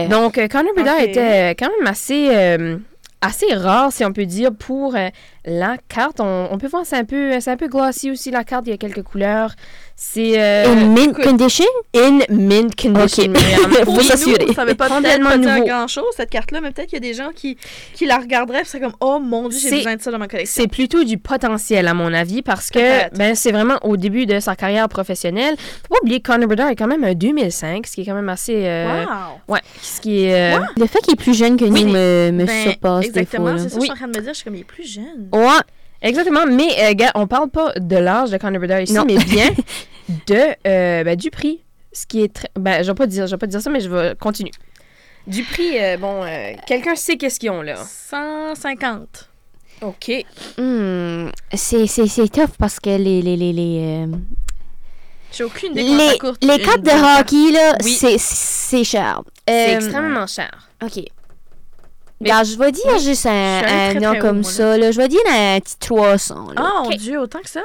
Donc, 0.08 0.38
euh, 0.38 0.48
Connor 0.48 0.74
Bedard 0.76 1.00
était 1.00 1.50
quand 1.58 1.70
même 1.78 1.86
assez, 1.86 2.28
euh, 2.30 2.76
assez 3.20 3.52
rare, 3.54 3.92
si 3.92 4.04
on 4.04 4.12
peut 4.12 4.26
dire, 4.26 4.54
pour 4.54 4.94
euh, 4.94 5.08
la 5.44 5.76
carte. 5.88 6.20
On, 6.20 6.48
on 6.50 6.58
peut 6.58 6.68
voir, 6.68 6.84
c'est 6.84 6.96
un, 6.96 7.04
peu, 7.04 7.40
c'est 7.40 7.50
un 7.50 7.56
peu 7.56 7.68
glossy 7.68 8.10
aussi, 8.10 8.30
la 8.30 8.44
carte. 8.44 8.66
Il 8.66 8.70
y 8.70 8.74
a 8.74 8.76
quelques 8.76 9.02
couleurs. 9.02 9.54
C'est 10.00 10.40
euh, 10.40 10.66
In 10.68 10.86
mint 10.94 11.10
écoute, 11.10 11.24
condition? 11.24 11.64
in 11.92 12.20
mint 12.30 12.70
condition. 12.80 13.24
Ok. 13.24 13.30
Myriam. 13.30 13.70
Faut 13.78 13.84
Pour 13.86 13.94
nous, 13.96 14.00
s'assurer. 14.02 14.54
ça 14.54 14.64
veut 14.64 14.76
pas 14.76 14.88
pas 14.88 15.00
dire 15.00 15.64
grand-chose, 15.64 16.04
cette 16.16 16.30
carte-là, 16.30 16.60
mais 16.60 16.70
peut-être 16.70 16.86
qu'il 16.88 17.04
y 17.04 17.04
a 17.04 17.10
des 17.10 17.14
gens 17.14 17.30
qui, 17.34 17.58
qui 17.94 18.06
la 18.06 18.18
regarderaient 18.18 18.60
et 18.60 18.64
c'est 18.64 18.78
comme 18.78 18.92
«Oh 19.00 19.18
mon 19.18 19.48
Dieu, 19.48 19.58
j'ai 19.60 19.68
C'est- 19.70 19.76
besoin 19.78 19.96
de 19.96 20.00
ça 20.00 20.12
dans 20.12 20.18
ma 20.20 20.28
collection. 20.28 20.62
C'est 20.62 20.68
plutôt 20.68 21.02
du 21.02 21.18
potentiel, 21.18 21.88
à 21.88 21.94
mon 21.94 22.14
avis, 22.14 22.42
parce 22.42 22.70
que 22.70 23.12
ben, 23.16 23.34
c'est 23.34 23.50
vraiment 23.50 23.78
au 23.82 23.96
début 23.96 24.24
de 24.26 24.38
sa 24.38 24.54
carrière 24.54 24.88
professionnelle. 24.88 25.56
Faut 25.58 25.94
pas 25.94 26.00
oublier 26.04 26.20
que 26.20 26.30
Conor 26.30 26.46
Bedard 26.48 26.68
est 26.68 26.76
quand 26.76 26.86
même 26.86 27.02
un 27.02 27.14
2005, 27.14 27.84
ce 27.88 27.94
qui 27.96 28.02
est 28.02 28.04
quand 28.04 28.14
même 28.14 28.28
assez... 28.28 28.66
euh, 28.66 29.02
Wow! 29.04 29.54
Ouais, 29.54 29.60
ce 29.82 30.00
qui 30.00 30.22
est... 30.26 30.54
euh, 30.54 30.60
Le 30.76 30.86
fait 30.86 31.00
qu'il 31.00 31.14
est 31.14 31.16
plus 31.16 31.36
jeune 31.36 31.56
que 31.56 31.64
nous 31.64 31.72
Oui, 31.74 31.84
me, 31.86 32.30
me 32.32 32.44
Ben, 32.44 32.62
surpasse 32.62 33.06
des 33.06 33.10
fois. 33.10 33.20
Exactement, 33.22 33.58
c'est 33.58 33.68
ça 33.68 33.74
que 33.74 33.80
Oui. 33.80 33.80
je 33.80 33.84
suis 33.86 33.90
en 33.92 33.96
train 33.96 34.06
de 34.06 34.16
me 34.16 34.22
dire. 34.22 34.32
Je 34.32 34.36
suis 34.36 34.44
comme, 34.44 34.54
il 34.54 34.60
est 34.60 34.64
plus 34.64 34.84
jeune. 34.88 35.28
Ouais, 35.32 35.58
exactement. 36.02 36.46
Mais, 36.46 36.68
euh, 36.90 36.94
gars, 36.94 37.12
on 37.14 37.26
parle 37.26 37.50
pas 37.50 37.72
de 37.76 37.96
l'âge 37.96 38.30
de 38.30 38.36
Conor 38.38 38.60
Bedard 38.60 38.80
ici, 38.80 38.92
Non. 38.94 39.04
mais 39.06 39.16
bien 39.18 39.50
de, 40.26 40.54
euh, 40.66 41.04
ben, 41.04 41.16
du 41.16 41.30
prix. 41.30 41.62
Ce 41.92 42.06
qui 42.06 42.22
est 42.22 42.32
très... 42.32 42.48
Ben, 42.58 42.82
je 42.82 42.88
vais 42.90 42.94
pas 42.94 43.06
dire, 43.06 43.26
je 43.26 43.32
vais 43.32 43.38
pas 43.38 43.46
dire 43.46 43.60
ça, 43.60 43.70
mais 43.70 43.80
je 43.80 43.88
vais 43.88 44.14
continuer. 44.18 44.52
Du 45.26 45.42
prix, 45.42 45.78
euh, 45.78 45.96
bon, 45.96 46.22
euh, 46.24 46.52
quelqu'un 46.66 46.94
sait 46.94 47.16
qu'est-ce 47.16 47.38
qu'ils 47.40 47.50
ont, 47.50 47.62
là. 47.62 47.76
150. 47.76 49.28
OK. 49.82 50.10
Hmm, 50.58 51.28
c'est, 51.54 51.86
c'est, 51.86 52.06
c'est 52.06 52.28
tough 52.28 52.50
parce 52.58 52.80
que 52.80 52.90
les, 52.90 53.22
les, 53.22 53.36
les, 53.36 53.52
les, 53.52 53.78
euh, 53.80 54.16
J'ai 55.32 55.44
aucune 55.44 55.72
idée 55.72 55.82
les, 55.82 55.88
les 56.42 56.58
de 56.58 57.20
hockey, 57.20 57.52
là, 57.52 57.74
Oui. 57.84 57.92
c'est, 57.92 58.16
c'est 58.18 58.84
cher. 58.84 59.22
C'est 59.46 59.74
Euh, 59.74 59.76
extrêmement 59.76 60.26
cher. 60.26 60.68
OK. 60.82 61.00
Mais- 62.20 62.30
Regarde, 62.30 62.46
je 62.46 62.58
vais 62.58 62.72
dire 62.72 62.98
juste 62.98 63.26
un, 63.26 63.60
très, 63.62 63.94
nom 63.94 64.10
très 64.10 64.18
comme 64.18 64.42
ça. 64.44 64.76
Là. 64.76 64.90
Je 64.90 64.96
vais 64.96 65.08
dire 65.08 65.20
un 65.30 65.60
petit 65.60 65.76
300. 65.78 66.48
Là. 66.52 66.54
Oh 66.58 66.82
mon 66.84 66.90
Ok. 66.90 66.96
Dieu, 66.96 67.20
autant 67.20 67.40
que 67.40 67.48
ça. 67.50 67.62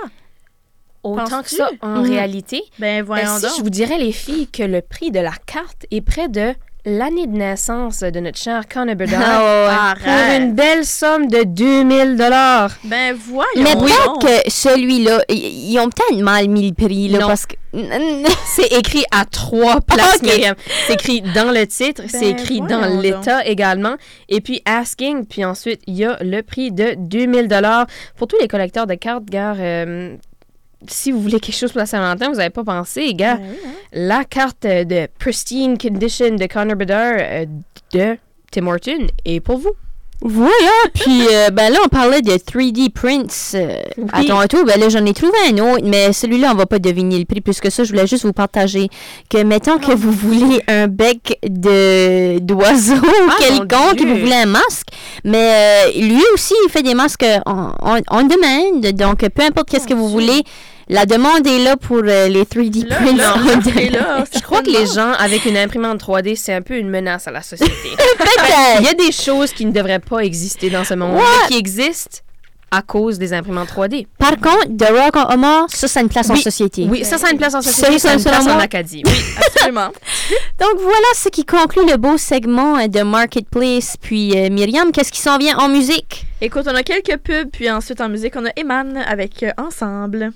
Autant 1.04 1.42
que 1.44 1.50
ça, 1.50 1.70
en 1.82 2.02
Mhm. 2.02 2.10
réalité. 2.12 2.64
Ben 2.80 3.00
Ben, 3.00 3.06
voyons 3.06 3.36
si 3.38 3.42
donc. 3.42 3.52
je 3.58 3.62
vous 3.64 3.70
dirais, 3.70 3.98
les 3.98 4.12
filles, 4.14 4.48
que 4.48 4.64
le 4.64 4.82
prix 4.82 5.12
de 5.12 5.20
la 5.20 5.34
carte 5.46 5.86
est 5.92 6.00
près 6.02 6.30
de 6.30 6.54
l'année 6.86 7.28
de 7.28 7.32
naissance 7.38 8.02
de 8.02 8.20
notre 8.20 8.38
cher 8.38 8.64
Conor 8.68 8.96
Bedard 8.98 9.22
Ah 9.24 9.96
pour 9.98 10.08
Arrête. 10.10 10.42
une 10.42 10.54
belle 10.54 10.86
somme 10.86 11.28
de 11.28 11.44
2000 11.44 12.18
dollars. 12.18 12.72
Ben 12.84 13.16
voyons 13.16 13.48
Mais 13.58 13.76
peut-être 13.76 14.20
que 14.20 14.50
celui-là, 14.52 15.24
ils 15.30 15.80
ont 15.80 15.90
peut-être 15.90 16.22
mal 16.22 16.50
mis 16.50 16.68
le 16.70 16.74
prix. 16.76 17.08
Là, 17.10 17.20
Non. 17.20 17.28
parce 17.28 17.46
que. 17.46 17.56
C'est 18.56 18.72
écrit 18.78 19.04
à 19.12 19.26
trois 19.26 19.82
places. 19.88 20.20
C'est 20.88 20.94
écrit 20.94 21.22
dans 21.34 21.52
le 21.52 21.66
titre, 21.66 22.04
c'est 22.08 22.20
Ben, 22.20 22.38
écrit 22.40 22.62
dans 22.62 22.86
l'état 23.02 23.44
également. 23.46 23.96
Et 24.30 24.42
puis 24.42 24.62
asking, 24.66 25.26
puis 25.26 25.44
ensuite, 25.44 25.82
il 25.88 25.96
y 25.96 26.06
a 26.06 26.18
le 26.22 26.42
prix 26.44 26.72
de 26.72 26.94
2000 26.98 27.48
dollars 27.48 27.88
pour 28.16 28.28
tous 28.28 28.38
les 28.40 28.48
collecteurs 28.48 28.86
de 28.86 28.94
cartes, 28.94 29.26
gars. 29.26 29.56
euh, 29.58 30.16
si 30.88 31.12
vous 31.12 31.22
voulez 31.22 31.40
quelque 31.40 31.56
chose 31.58 31.72
pour 31.72 31.80
la 31.80 31.86
Saint-Valentin, 31.86 32.30
vous 32.30 32.38
n'avez 32.38 32.50
pas 32.50 32.64
pensé, 32.64 33.14
gars. 33.14 33.36
Ben 33.36 33.44
oui, 33.52 33.58
hein. 33.66 33.70
La 33.94 34.24
carte 34.26 34.66
euh, 34.66 34.84
de 34.84 35.08
Pristine 35.20 35.78
Condition 35.78 36.36
de 36.36 36.46
Connor 36.48 36.76
Bedard 36.76 37.16
euh, 37.20 37.46
de 37.94 38.18
Tim 38.52 38.68
Horton 38.68 39.08
est 39.26 39.40
pour 39.40 39.58
vous. 39.58 39.72
Voilà, 40.26 40.54
puis 40.94 41.28
euh, 41.34 41.50
ben 41.52 41.70
là, 41.70 41.80
on 41.84 41.90
parlait 41.90 42.22
de 42.22 42.32
3D 42.32 42.90
prints 42.94 43.28
euh, 43.56 43.82
à 44.14 44.22
Oui. 44.22 44.28
Toronto. 44.28 44.64
Ben 44.64 44.80
là, 44.80 44.88
j'en 44.88 45.06
ai 45.06 45.14
trouvé 45.14 45.34
un 45.50 45.58
autre, 45.58 45.84
mais 45.86 46.14
celui-là, 46.14 46.52
on 46.54 46.56
va 46.56 46.66
pas 46.66 46.80
deviner 46.80 47.20
le 47.20 47.26
prix. 47.26 47.42
Plus 47.42 47.60
que 47.60 47.70
ça, 47.70 47.84
je 47.84 47.90
voulais 47.90 48.08
juste 48.08 48.24
vous 48.24 48.32
partager 48.32 48.88
que, 49.30 49.44
mettons 49.44 49.80
que 49.80 49.92
vous 49.92 50.14
voulez 50.14 50.62
un 50.70 50.88
bec 50.88 51.40
de 51.46 52.40
d'oiseau 52.40 52.94
Ah, 53.04 53.36
quelconque, 53.38 54.00
et 54.02 54.06
vous 54.06 54.18
voulez 54.20 54.36
un 54.36 54.46
masque, 54.46 54.88
mais 55.26 55.90
euh, 55.90 56.00
lui 56.00 56.24
aussi, 56.34 56.54
il 56.66 56.72
fait 56.72 56.84
des 56.84 56.94
masques 56.94 57.26
en, 57.46 57.74
en, 57.82 57.98
en 58.08 58.22
demande. 58.24 58.86
Donc, 58.94 59.28
peu 59.28 59.44
importe 59.44 59.70
qu'est-ce 59.70 59.88
que 59.88 59.94
vous 59.94 60.08
voulez, 60.08 60.44
la 60.90 61.06
demande 61.06 61.46
est 61.48 61.60
là 61.64 61.78
pour 61.78 62.02
euh, 62.04 62.28
les 62.28 62.44
3D 62.44 62.88
Là, 62.88 62.96
prints. 62.98 63.18
là, 63.18 63.36
là, 63.38 63.90
là, 63.90 64.24
Je 64.36 64.40
crois 64.42 64.62
que 64.62 64.70
les 64.70 64.86
gens 64.86 65.12
avec 65.20 65.46
une 65.46 65.58
imprimante 65.58 66.02
3D, 66.02 66.36
c'est 66.36 66.54
un 66.54 66.62
peu 66.62 66.78
une 66.78 66.90
menace 66.90 67.28
à 67.28 67.32
la 67.32 67.42
société. 67.42 67.74
Il 68.80 68.86
y 68.86 68.90
a 68.90 68.94
des 68.94 69.12
choses 69.12 69.54
qui 69.54 69.66
ne 69.66 69.72
devraient 69.72 70.00
pas 70.00 70.20
exister 70.20 70.70
dans 70.70 70.84
ce 70.84 70.94
monde, 70.94 71.16
mais 71.16 71.48
qui 71.50 71.58
existent 71.58 72.20
à 72.72 72.82
cause 72.82 73.20
des 73.20 73.34
imprimantes 73.34 73.70
3D. 73.70 74.08
Par 74.18 74.32
contre, 74.32 74.66
The 74.76 74.90
Rock 74.90 75.16
en 75.16 75.32
homard, 75.32 75.66
ça, 75.70 75.88
ça 75.88 76.00
a 76.00 76.04
une 76.04 76.10
place 76.10 76.30
en 76.32 76.36
société. 76.36 76.88
Oui, 76.90 77.06
ça, 77.06 77.20
ça 77.20 77.28
a 77.28 77.32
une 77.32 77.38
place 77.38 77.54
en 77.54 77.62
société, 77.62 78.00
ça 78.00 78.10
a 78.10 78.14
une 78.16 78.24
place 78.24 78.48
en. 78.48 78.58
Acadie. 78.58 79.04
Oui. 79.06 79.12
Absolument. 79.38 79.90
Donc 80.60 80.80
voilà 80.82 81.08
ce 81.16 81.30
qui 81.30 81.46
conclut 81.46 81.86
le 81.88 81.98
beau 81.98 82.18
segment 82.18 82.78
euh, 82.80 82.88
de 82.88 83.02
Marketplace. 83.04 83.96
Puis 84.02 84.34
euh, 84.36 84.50
Myriam, 84.50 84.92
qu'est-ce 84.92 85.12
qui 85.12 85.22
s'en 85.22 85.38
vient 85.38 85.56
en 85.60 85.70
musique? 85.70 86.26
Écoute, 86.42 86.64
on 86.66 86.74
a 86.76 86.82
quelques 86.82 87.18
pubs, 87.18 87.50
puis 87.52 87.70
ensuite 87.70 88.02
en 88.02 88.10
musique, 88.10 88.34
on 88.36 88.46
a 88.48 88.50
Eman 88.58 88.98
avec 89.08 89.44
euh, 89.44 89.52
Ensemble. 89.58 90.32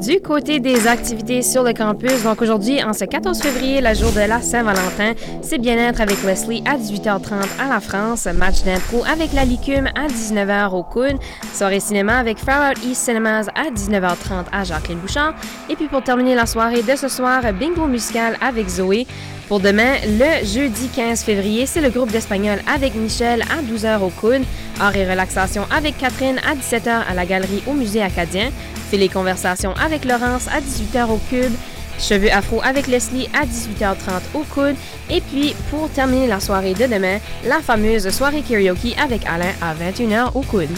Du 0.00 0.20
côté 0.20 0.58
des 0.58 0.88
activités 0.88 1.42
sur 1.42 1.62
le 1.62 1.72
campus, 1.72 2.24
donc 2.24 2.42
aujourd'hui, 2.42 2.82
en 2.82 2.92
ce 2.92 3.04
14 3.04 3.40
février, 3.40 3.80
la 3.80 3.94
jour 3.94 4.10
de 4.10 4.28
la 4.28 4.40
Saint-Valentin, 4.40 5.12
c'est 5.40 5.58
bien-être 5.58 6.00
avec 6.00 6.16
Wesley 6.24 6.62
à 6.66 6.76
18h30 6.76 7.60
à 7.60 7.68
la 7.68 7.78
France, 7.78 8.26
match 8.26 8.64
d'impro 8.64 9.04
avec 9.04 9.32
la 9.32 9.44
Licume 9.44 9.86
à 9.94 10.08
19h 10.08 10.72
au 10.72 10.82
Coon, 10.82 11.18
soirée 11.52 11.78
cinéma 11.78 12.18
avec 12.18 12.38
Far 12.38 12.72
Out 12.72 12.84
East 12.84 13.04
Cinemas 13.04 13.46
à 13.54 13.70
19h30 13.70 14.46
à 14.50 14.64
Jacqueline 14.64 14.98
Bouchard, 14.98 15.34
et 15.70 15.76
puis 15.76 15.86
pour 15.86 16.02
terminer 16.02 16.34
la 16.34 16.46
soirée 16.46 16.82
de 16.82 16.96
ce 16.96 17.06
soir, 17.06 17.42
bingo 17.52 17.86
musical 17.86 18.36
avec 18.40 18.68
Zoé. 18.68 19.06
Pour 19.48 19.60
demain, 19.60 19.94
le 20.06 20.44
jeudi 20.46 20.88
15 20.88 21.22
février, 21.22 21.66
c'est 21.66 21.82
le 21.82 21.90
groupe 21.90 22.10
d'espagnol 22.10 22.58
avec 22.72 22.94
Michel 22.94 23.42
à 23.42 23.62
12h 23.62 24.00
au 24.00 24.08
Coon, 24.08 24.42
art 24.80 24.96
et 24.96 25.08
relaxation 25.08 25.66
avec 25.70 25.98
Catherine 25.98 26.40
à 26.48 26.54
17h 26.54 26.88
à 27.08 27.14
la 27.14 27.26
galerie 27.26 27.62
au 27.66 27.74
musée 27.74 28.02
acadien, 28.02 28.50
les 28.96 29.08
conversations 29.08 29.74
avec 29.74 30.04
Laurence 30.04 30.48
à 30.48 30.60
18h 30.60 31.10
au 31.10 31.20
Cube, 31.28 31.52
Cheveux 31.98 32.32
afro 32.32 32.60
avec 32.62 32.86
Leslie 32.86 33.28
à 33.34 33.46
18h30 33.46 34.34
au 34.34 34.40
Coude. 34.52 34.76
Et 35.10 35.20
puis, 35.20 35.54
pour 35.70 35.88
terminer 35.90 36.26
la 36.26 36.40
soirée 36.40 36.74
de 36.74 36.86
demain, 36.86 37.18
la 37.44 37.60
fameuse 37.60 38.08
soirée 38.10 38.42
karaoke 38.42 38.96
avec 39.02 39.26
Alain 39.26 39.52
à 39.62 39.74
21h 39.74 40.32
au 40.34 40.42
Coude. 40.42 40.70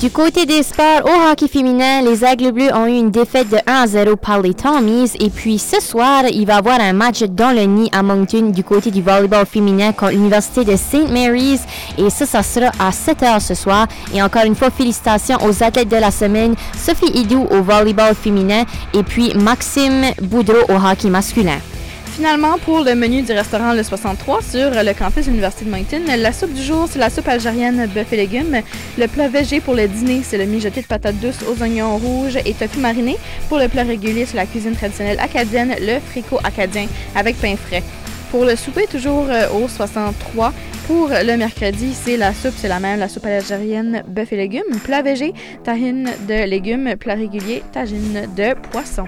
Du 0.00 0.10
côté 0.10 0.46
des 0.46 0.62
sports, 0.62 1.02
au 1.06 1.28
hockey 1.28 1.48
féminin, 1.48 2.02
les 2.02 2.24
Aigles 2.24 2.52
Bleus 2.52 2.72
ont 2.72 2.86
eu 2.86 2.96
une 2.96 3.10
défaite 3.10 3.48
de 3.50 3.56
1 3.66 3.82
à 3.82 3.86
0 3.88 4.14
par 4.14 4.40
les 4.40 4.54
Tommies. 4.54 5.10
Et 5.18 5.28
puis 5.28 5.58
ce 5.58 5.80
soir, 5.80 6.22
il 6.30 6.46
va 6.46 6.54
y 6.54 6.56
avoir 6.56 6.80
un 6.80 6.92
match 6.92 7.24
dans 7.24 7.50
le 7.50 7.62
nid 7.62 7.90
à 7.90 8.04
Moncton 8.04 8.50
du 8.50 8.62
côté 8.62 8.92
du 8.92 9.02
volleyball 9.02 9.44
féminin 9.44 9.90
contre 9.90 10.12
l'Université 10.12 10.64
de 10.64 10.76
St. 10.76 11.10
Mary's. 11.10 11.62
Et 11.98 12.10
ça, 12.10 12.26
ça 12.26 12.44
sera 12.44 12.70
à 12.78 12.92
7 12.92 13.22
h 13.22 13.40
ce 13.40 13.54
soir. 13.54 13.88
Et 14.14 14.22
encore 14.22 14.44
une 14.44 14.54
fois, 14.54 14.70
félicitations 14.70 15.38
aux 15.44 15.64
athlètes 15.64 15.88
de 15.88 15.96
la 15.96 16.12
semaine, 16.12 16.54
Sophie 16.76 17.10
Hidou 17.12 17.48
au 17.50 17.60
volleyball 17.60 18.14
féminin 18.14 18.62
et 18.94 19.02
puis 19.02 19.34
Maxime 19.34 20.04
Boudreau 20.22 20.62
au 20.68 20.74
hockey 20.74 21.10
masculin. 21.10 21.58
Finalement, 22.18 22.58
pour 22.58 22.80
le 22.80 22.96
menu 22.96 23.22
du 23.22 23.30
restaurant 23.30 23.72
Le 23.74 23.84
63 23.84 24.42
sur 24.42 24.70
le 24.70 24.92
campus 24.92 25.26
de 25.26 25.30
l'Université 25.30 25.64
de 25.64 25.70
Moncton, 25.70 26.00
la 26.04 26.32
soupe 26.32 26.52
du 26.52 26.64
jour, 26.64 26.88
c'est 26.90 26.98
la 26.98 27.10
soupe 27.10 27.28
algérienne 27.28 27.88
bœuf 27.94 28.12
et 28.12 28.16
légumes. 28.16 28.60
Le 28.98 29.06
plat 29.06 29.28
végé 29.28 29.60
pour 29.60 29.74
le 29.74 29.86
dîner, 29.86 30.22
c'est 30.24 30.36
le 30.36 30.44
mijoté 30.44 30.82
de 30.82 30.86
patates 30.86 31.14
douces 31.20 31.44
aux 31.48 31.62
oignons 31.62 31.96
rouges 31.96 32.36
et 32.44 32.54
tofu 32.54 32.80
mariné. 32.80 33.16
Pour 33.48 33.60
le 33.60 33.68
plat 33.68 33.84
régulier, 33.84 34.26
c'est 34.26 34.36
la 34.36 34.46
cuisine 34.46 34.74
traditionnelle 34.74 35.20
acadienne, 35.20 35.76
le 35.80 36.00
fricot 36.00 36.40
acadien 36.42 36.88
avec 37.14 37.36
pain 37.36 37.54
frais. 37.54 37.84
Pour 38.32 38.44
le 38.44 38.56
souper, 38.56 38.88
toujours 38.88 39.26
euh, 39.30 39.48
au 39.50 39.68
63. 39.68 40.52
Pour 40.88 41.10
le 41.10 41.36
mercredi, 41.36 41.94
c'est 41.94 42.16
la 42.16 42.34
soupe, 42.34 42.54
c'est 42.56 42.66
la 42.66 42.80
même, 42.80 42.98
la 42.98 43.08
soupe 43.08 43.26
algérienne 43.26 44.02
bœuf 44.08 44.32
et 44.32 44.36
légumes. 44.38 44.80
Plat 44.82 45.02
végé, 45.02 45.34
tahine 45.62 46.10
de 46.26 46.48
légumes. 46.48 46.96
Plat 46.98 47.14
régulier, 47.14 47.62
tahine 47.72 48.26
de 48.36 48.54
poisson. 48.72 49.06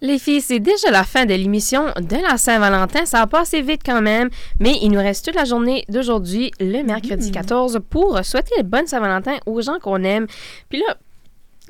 Les 0.00 0.18
filles, 0.18 0.40
c'est 0.40 0.60
déjà 0.60 0.90
la 0.90 1.02
fin 1.02 1.24
de 1.26 1.34
l'émission 1.34 1.86
de 1.96 2.16
la 2.16 2.38
Saint-Valentin. 2.38 3.04
Ça 3.04 3.22
a 3.22 3.26
passé 3.26 3.62
vite 3.62 3.82
quand 3.84 4.00
même, 4.00 4.30
mais 4.60 4.78
il 4.80 4.90
nous 4.90 5.00
reste 5.00 5.24
toute 5.24 5.34
la 5.34 5.44
journée 5.44 5.84
d'aujourd'hui, 5.88 6.52
le 6.60 6.82
mercredi 6.82 7.32
14, 7.32 7.80
pour 7.90 8.24
souhaiter 8.24 8.54
les 8.56 8.62
bonnes 8.62 8.86
Saint-Valentin 8.86 9.38
aux 9.46 9.60
gens 9.60 9.78
qu'on 9.80 10.04
aime. 10.04 10.26
Puis 10.68 10.78
là, 10.78 10.96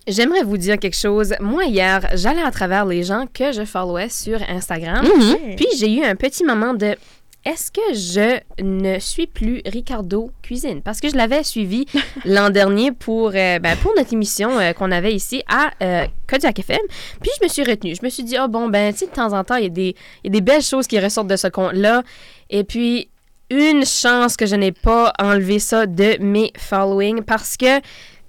j'aimerais 0.07 0.43
vous 0.43 0.59
dire 0.59 0.79
quelque 0.79 0.97
chose. 0.97 1.35
Moi, 1.41 1.65
hier, 1.65 2.07
j'allais 2.15 2.43
à 2.43 2.51
travers 2.51 2.85
les 2.85 3.03
gens 3.03 3.25
que 3.33 3.53
je 3.53 3.65
followais 3.65 4.11
sur 4.11 4.39
Instagram, 4.49 5.07
puis 5.57 5.67
j'ai 5.79 5.91
eu 5.91 6.05
un 6.05 6.15
petit 6.15 6.45
moment 6.45 6.75
de 6.75 6.97
est-ce 7.45 7.71
que 7.71 7.95
je 7.95 8.41
ne 8.63 8.99
suis 8.99 9.27
plus 9.27 9.63
Ricardo 9.65 10.31
Cuisine? 10.43 10.83
Parce 10.83 11.01
que 11.01 11.09
je 11.09 11.17
l'avais 11.17 11.43
suivi 11.45 11.87
l'an 12.25 12.51
dernier 12.51 12.93
pour, 12.93 13.29
euh, 13.35 13.59
ben, 13.59 13.77
pour 13.79 13.93
notre 13.97 14.13
émission 14.13 14.59
euh, 14.59 14.73
qu'on 14.73 14.91
avait 14.91 15.15
ici 15.15 15.43
à 15.49 15.71
euh, 15.83 16.07
Kodiak 16.29 16.59
FM. 16.59 16.79
Puis 17.23 17.31
je 17.41 17.45
me 17.45 17.49
suis 17.49 17.63
retenue. 17.65 17.95
Je 17.95 18.05
me 18.05 18.11
suis 18.11 18.25
dit, 18.25 18.37
oh 18.43 18.49
bon, 18.49 18.69
ben, 18.69 18.93
tu 18.93 18.99
sais, 19.01 19.07
de 19.07 19.13
temps 19.13 19.33
en 19.33 19.45
temps, 19.45 19.57
il 19.57 19.65
y, 19.65 19.67
a 19.67 19.71
des- 19.71 19.95
il 20.25 20.27
y 20.27 20.29
a 20.29 20.31
des 20.33 20.41
belles 20.43 20.63
choses 20.63 20.87
qui 20.87 20.99
ressortent 21.01 21.29
de 21.29 21.37
ce 21.37 21.49
compte-là. 21.49 22.03
Et 22.51 22.65
puis, 22.65 23.09
une 23.51 23.87
chance 23.87 24.37
que 24.37 24.45
je 24.45 24.55
n'ai 24.57 24.73
pas 24.73 25.13
enlevé 25.19 25.59
ça 25.59 25.87
de 25.87 26.19
mes 26.21 26.53
following 26.59 27.23
parce 27.23 27.57
que 27.57 27.81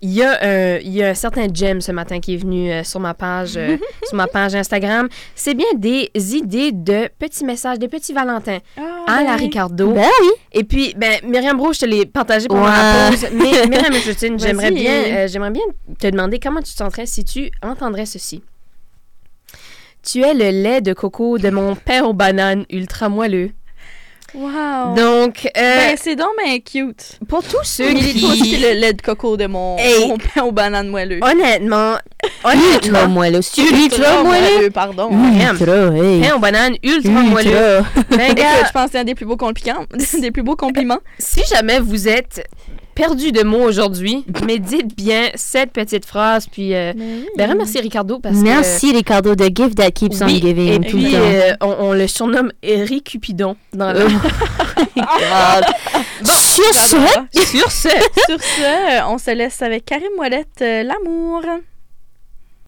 il 0.02 0.12
y, 0.12 0.24
a 0.24 0.32
un, 0.42 0.78
il 0.80 0.92
y 0.94 1.04
a 1.04 1.10
un 1.10 1.14
certain 1.14 1.48
gem 1.54 1.82
ce 1.82 1.92
matin 1.92 2.20
qui 2.20 2.34
est 2.36 2.38
venu 2.38 2.72
euh, 2.72 2.84
sur 2.84 3.00
ma 3.00 3.14
page 3.14 3.58
euh, 3.58 3.78
sur 4.08 4.16
ma 4.16 4.28
page 4.28 4.56
Instagram. 4.56 5.10
C'est 5.36 5.54
bien 5.54 5.68
des 5.76 6.10
idées 6.36 6.72
de 6.72 7.10
petits 7.20 7.44
messages, 7.46 7.80
des 7.80 7.88
petits 7.88 8.14
Valentins 8.14 8.60
à 9.08 9.24
la 9.24 9.36
Ricardo. 9.36 9.92
Ben 9.94 10.08
oui. 10.22 10.30
Et 10.54 10.64
puis, 10.64 10.94
ben, 10.98 11.20
Myriam 11.24 11.58
Bro, 11.58 11.74
je 11.74 11.80
te 11.80 11.86
l'ai 11.86 12.06
partagé 12.06 12.48
pendant 12.48 12.64
Ouais. 12.64 12.70
la 12.70 13.10
pause. 13.12 13.26
Mais 13.34 13.68
Myriam 13.70 13.94
Justine, 13.94 14.40
j'aimerais 14.40 14.72
bien, 14.72 14.92
euh, 15.06 15.28
j'aimerais 15.28 15.52
bien 15.52 15.64
te 16.00 16.08
demander 16.08 16.40
comment 16.40 16.62
tu 16.62 16.72
te 16.72 16.78
sentirais 16.78 17.06
si 17.06 17.24
tu 17.26 17.52
entendrais 17.62 18.06
ceci. 18.06 18.44
Tu 20.02 20.22
es 20.22 20.34
le 20.34 20.50
lait 20.64 20.80
de 20.82 20.94
coco 20.94 21.38
de 21.38 21.50
mon 21.50 21.76
pain 21.76 22.04
aux 22.04 22.14
bananes 22.14 22.66
ultra 22.70 23.10
moelleux. 23.10 23.52
Wow! 24.34 24.96
Donc, 24.96 25.46
euh, 25.46 25.52
Ben, 25.56 25.98
c'est 26.00 26.16
donc 26.16 26.30
ben 26.38 26.60
cute. 26.62 27.18
pour 27.28 27.44
tous 27.44 27.64
ceux 27.64 27.92
aussi 27.94 28.42
qui... 28.42 28.58
le 28.58 28.74
lait 28.80 28.94
de 28.94 29.02
coco 29.02 29.38
de 29.38 29.48
mon, 29.48 29.78
Hey. 29.78 30.08
mon 30.08 30.18
pain 30.18 30.44
aux 30.44 30.52
bananes 30.52 30.88
moelleux. 30.90 31.20
Honnêtement, 31.24 31.96
Ultra 32.46 33.08
moelleux. 33.08 33.40
Ultra 33.58 34.24
moelleux, 34.24 34.70
pardon. 34.72 35.10
Ultra, 35.12 35.96
hey. 35.96 36.22
pain 36.22 36.36
aux 36.36 36.40
bananes 36.40 36.76
ultra 36.84 37.12
moelleux. 37.12 37.78
Ultra. 37.78 37.84
Ben, 38.10 38.22
Écoute, 38.26 38.38
gars, 38.38 38.66
je 38.68 38.72
pense 38.72 38.86
que 38.86 38.92
c'est 38.92 39.00
un 39.00 39.04
des 39.04 39.16
plus 39.16 39.26
beaux 39.26 39.38
compliments. 39.38 39.86
des 40.22 40.32
plus 40.32 40.44
beaux 40.44 40.56
compliments. 40.56 41.00
si 41.18 41.42
jamais 41.50 41.80
vous 41.80 42.08
êtes 42.08 42.48
perdu 42.96 43.32
de 43.32 43.44
mots 43.44 43.64
aujourd'hui, 43.64 44.26
mais 44.46 44.60
dites 44.60 44.96
bien 44.96 45.30
cette 45.36 45.72
petite 45.72 46.06
phrase, 46.06 46.48
puis 46.48 46.76
euh, 46.76 46.94
ben, 47.38 47.50
remerciez 47.50 47.82
Ricardo 47.82 48.20
parce 48.20 48.38
que... 48.38 48.44
Merci 48.44 48.92
Ricardo, 48.92 49.36
the 49.36 49.56
gift 49.56 49.76
that 49.76 49.92
keeps 49.92 50.22
on 50.22 50.28
giving. 50.28 50.84
et 50.84 50.90
tout 50.90 50.98
puis 50.98 51.16
euh, 51.16 51.54
on, 51.62 51.76
on 51.80 51.94
le 51.94 52.08
surnomme 52.08 52.52
Eric 52.62 53.06
Cupidon 53.06 53.56
dans 53.74 53.94
le... 53.94 54.08
Sur 56.24 56.74
ce, 56.74 56.96
J'adore. 56.98 57.26
Sur 57.34 57.72
ce, 57.72 57.90
Sur 58.28 58.42
ce, 58.42 59.04
on 59.08 59.18
se 59.18 59.32
laisse 59.32 59.62
avec 59.62 59.86
Karim 59.86 60.12
Ouellette, 60.18 60.62
euh, 60.62 60.84
l'amour. 60.84 61.42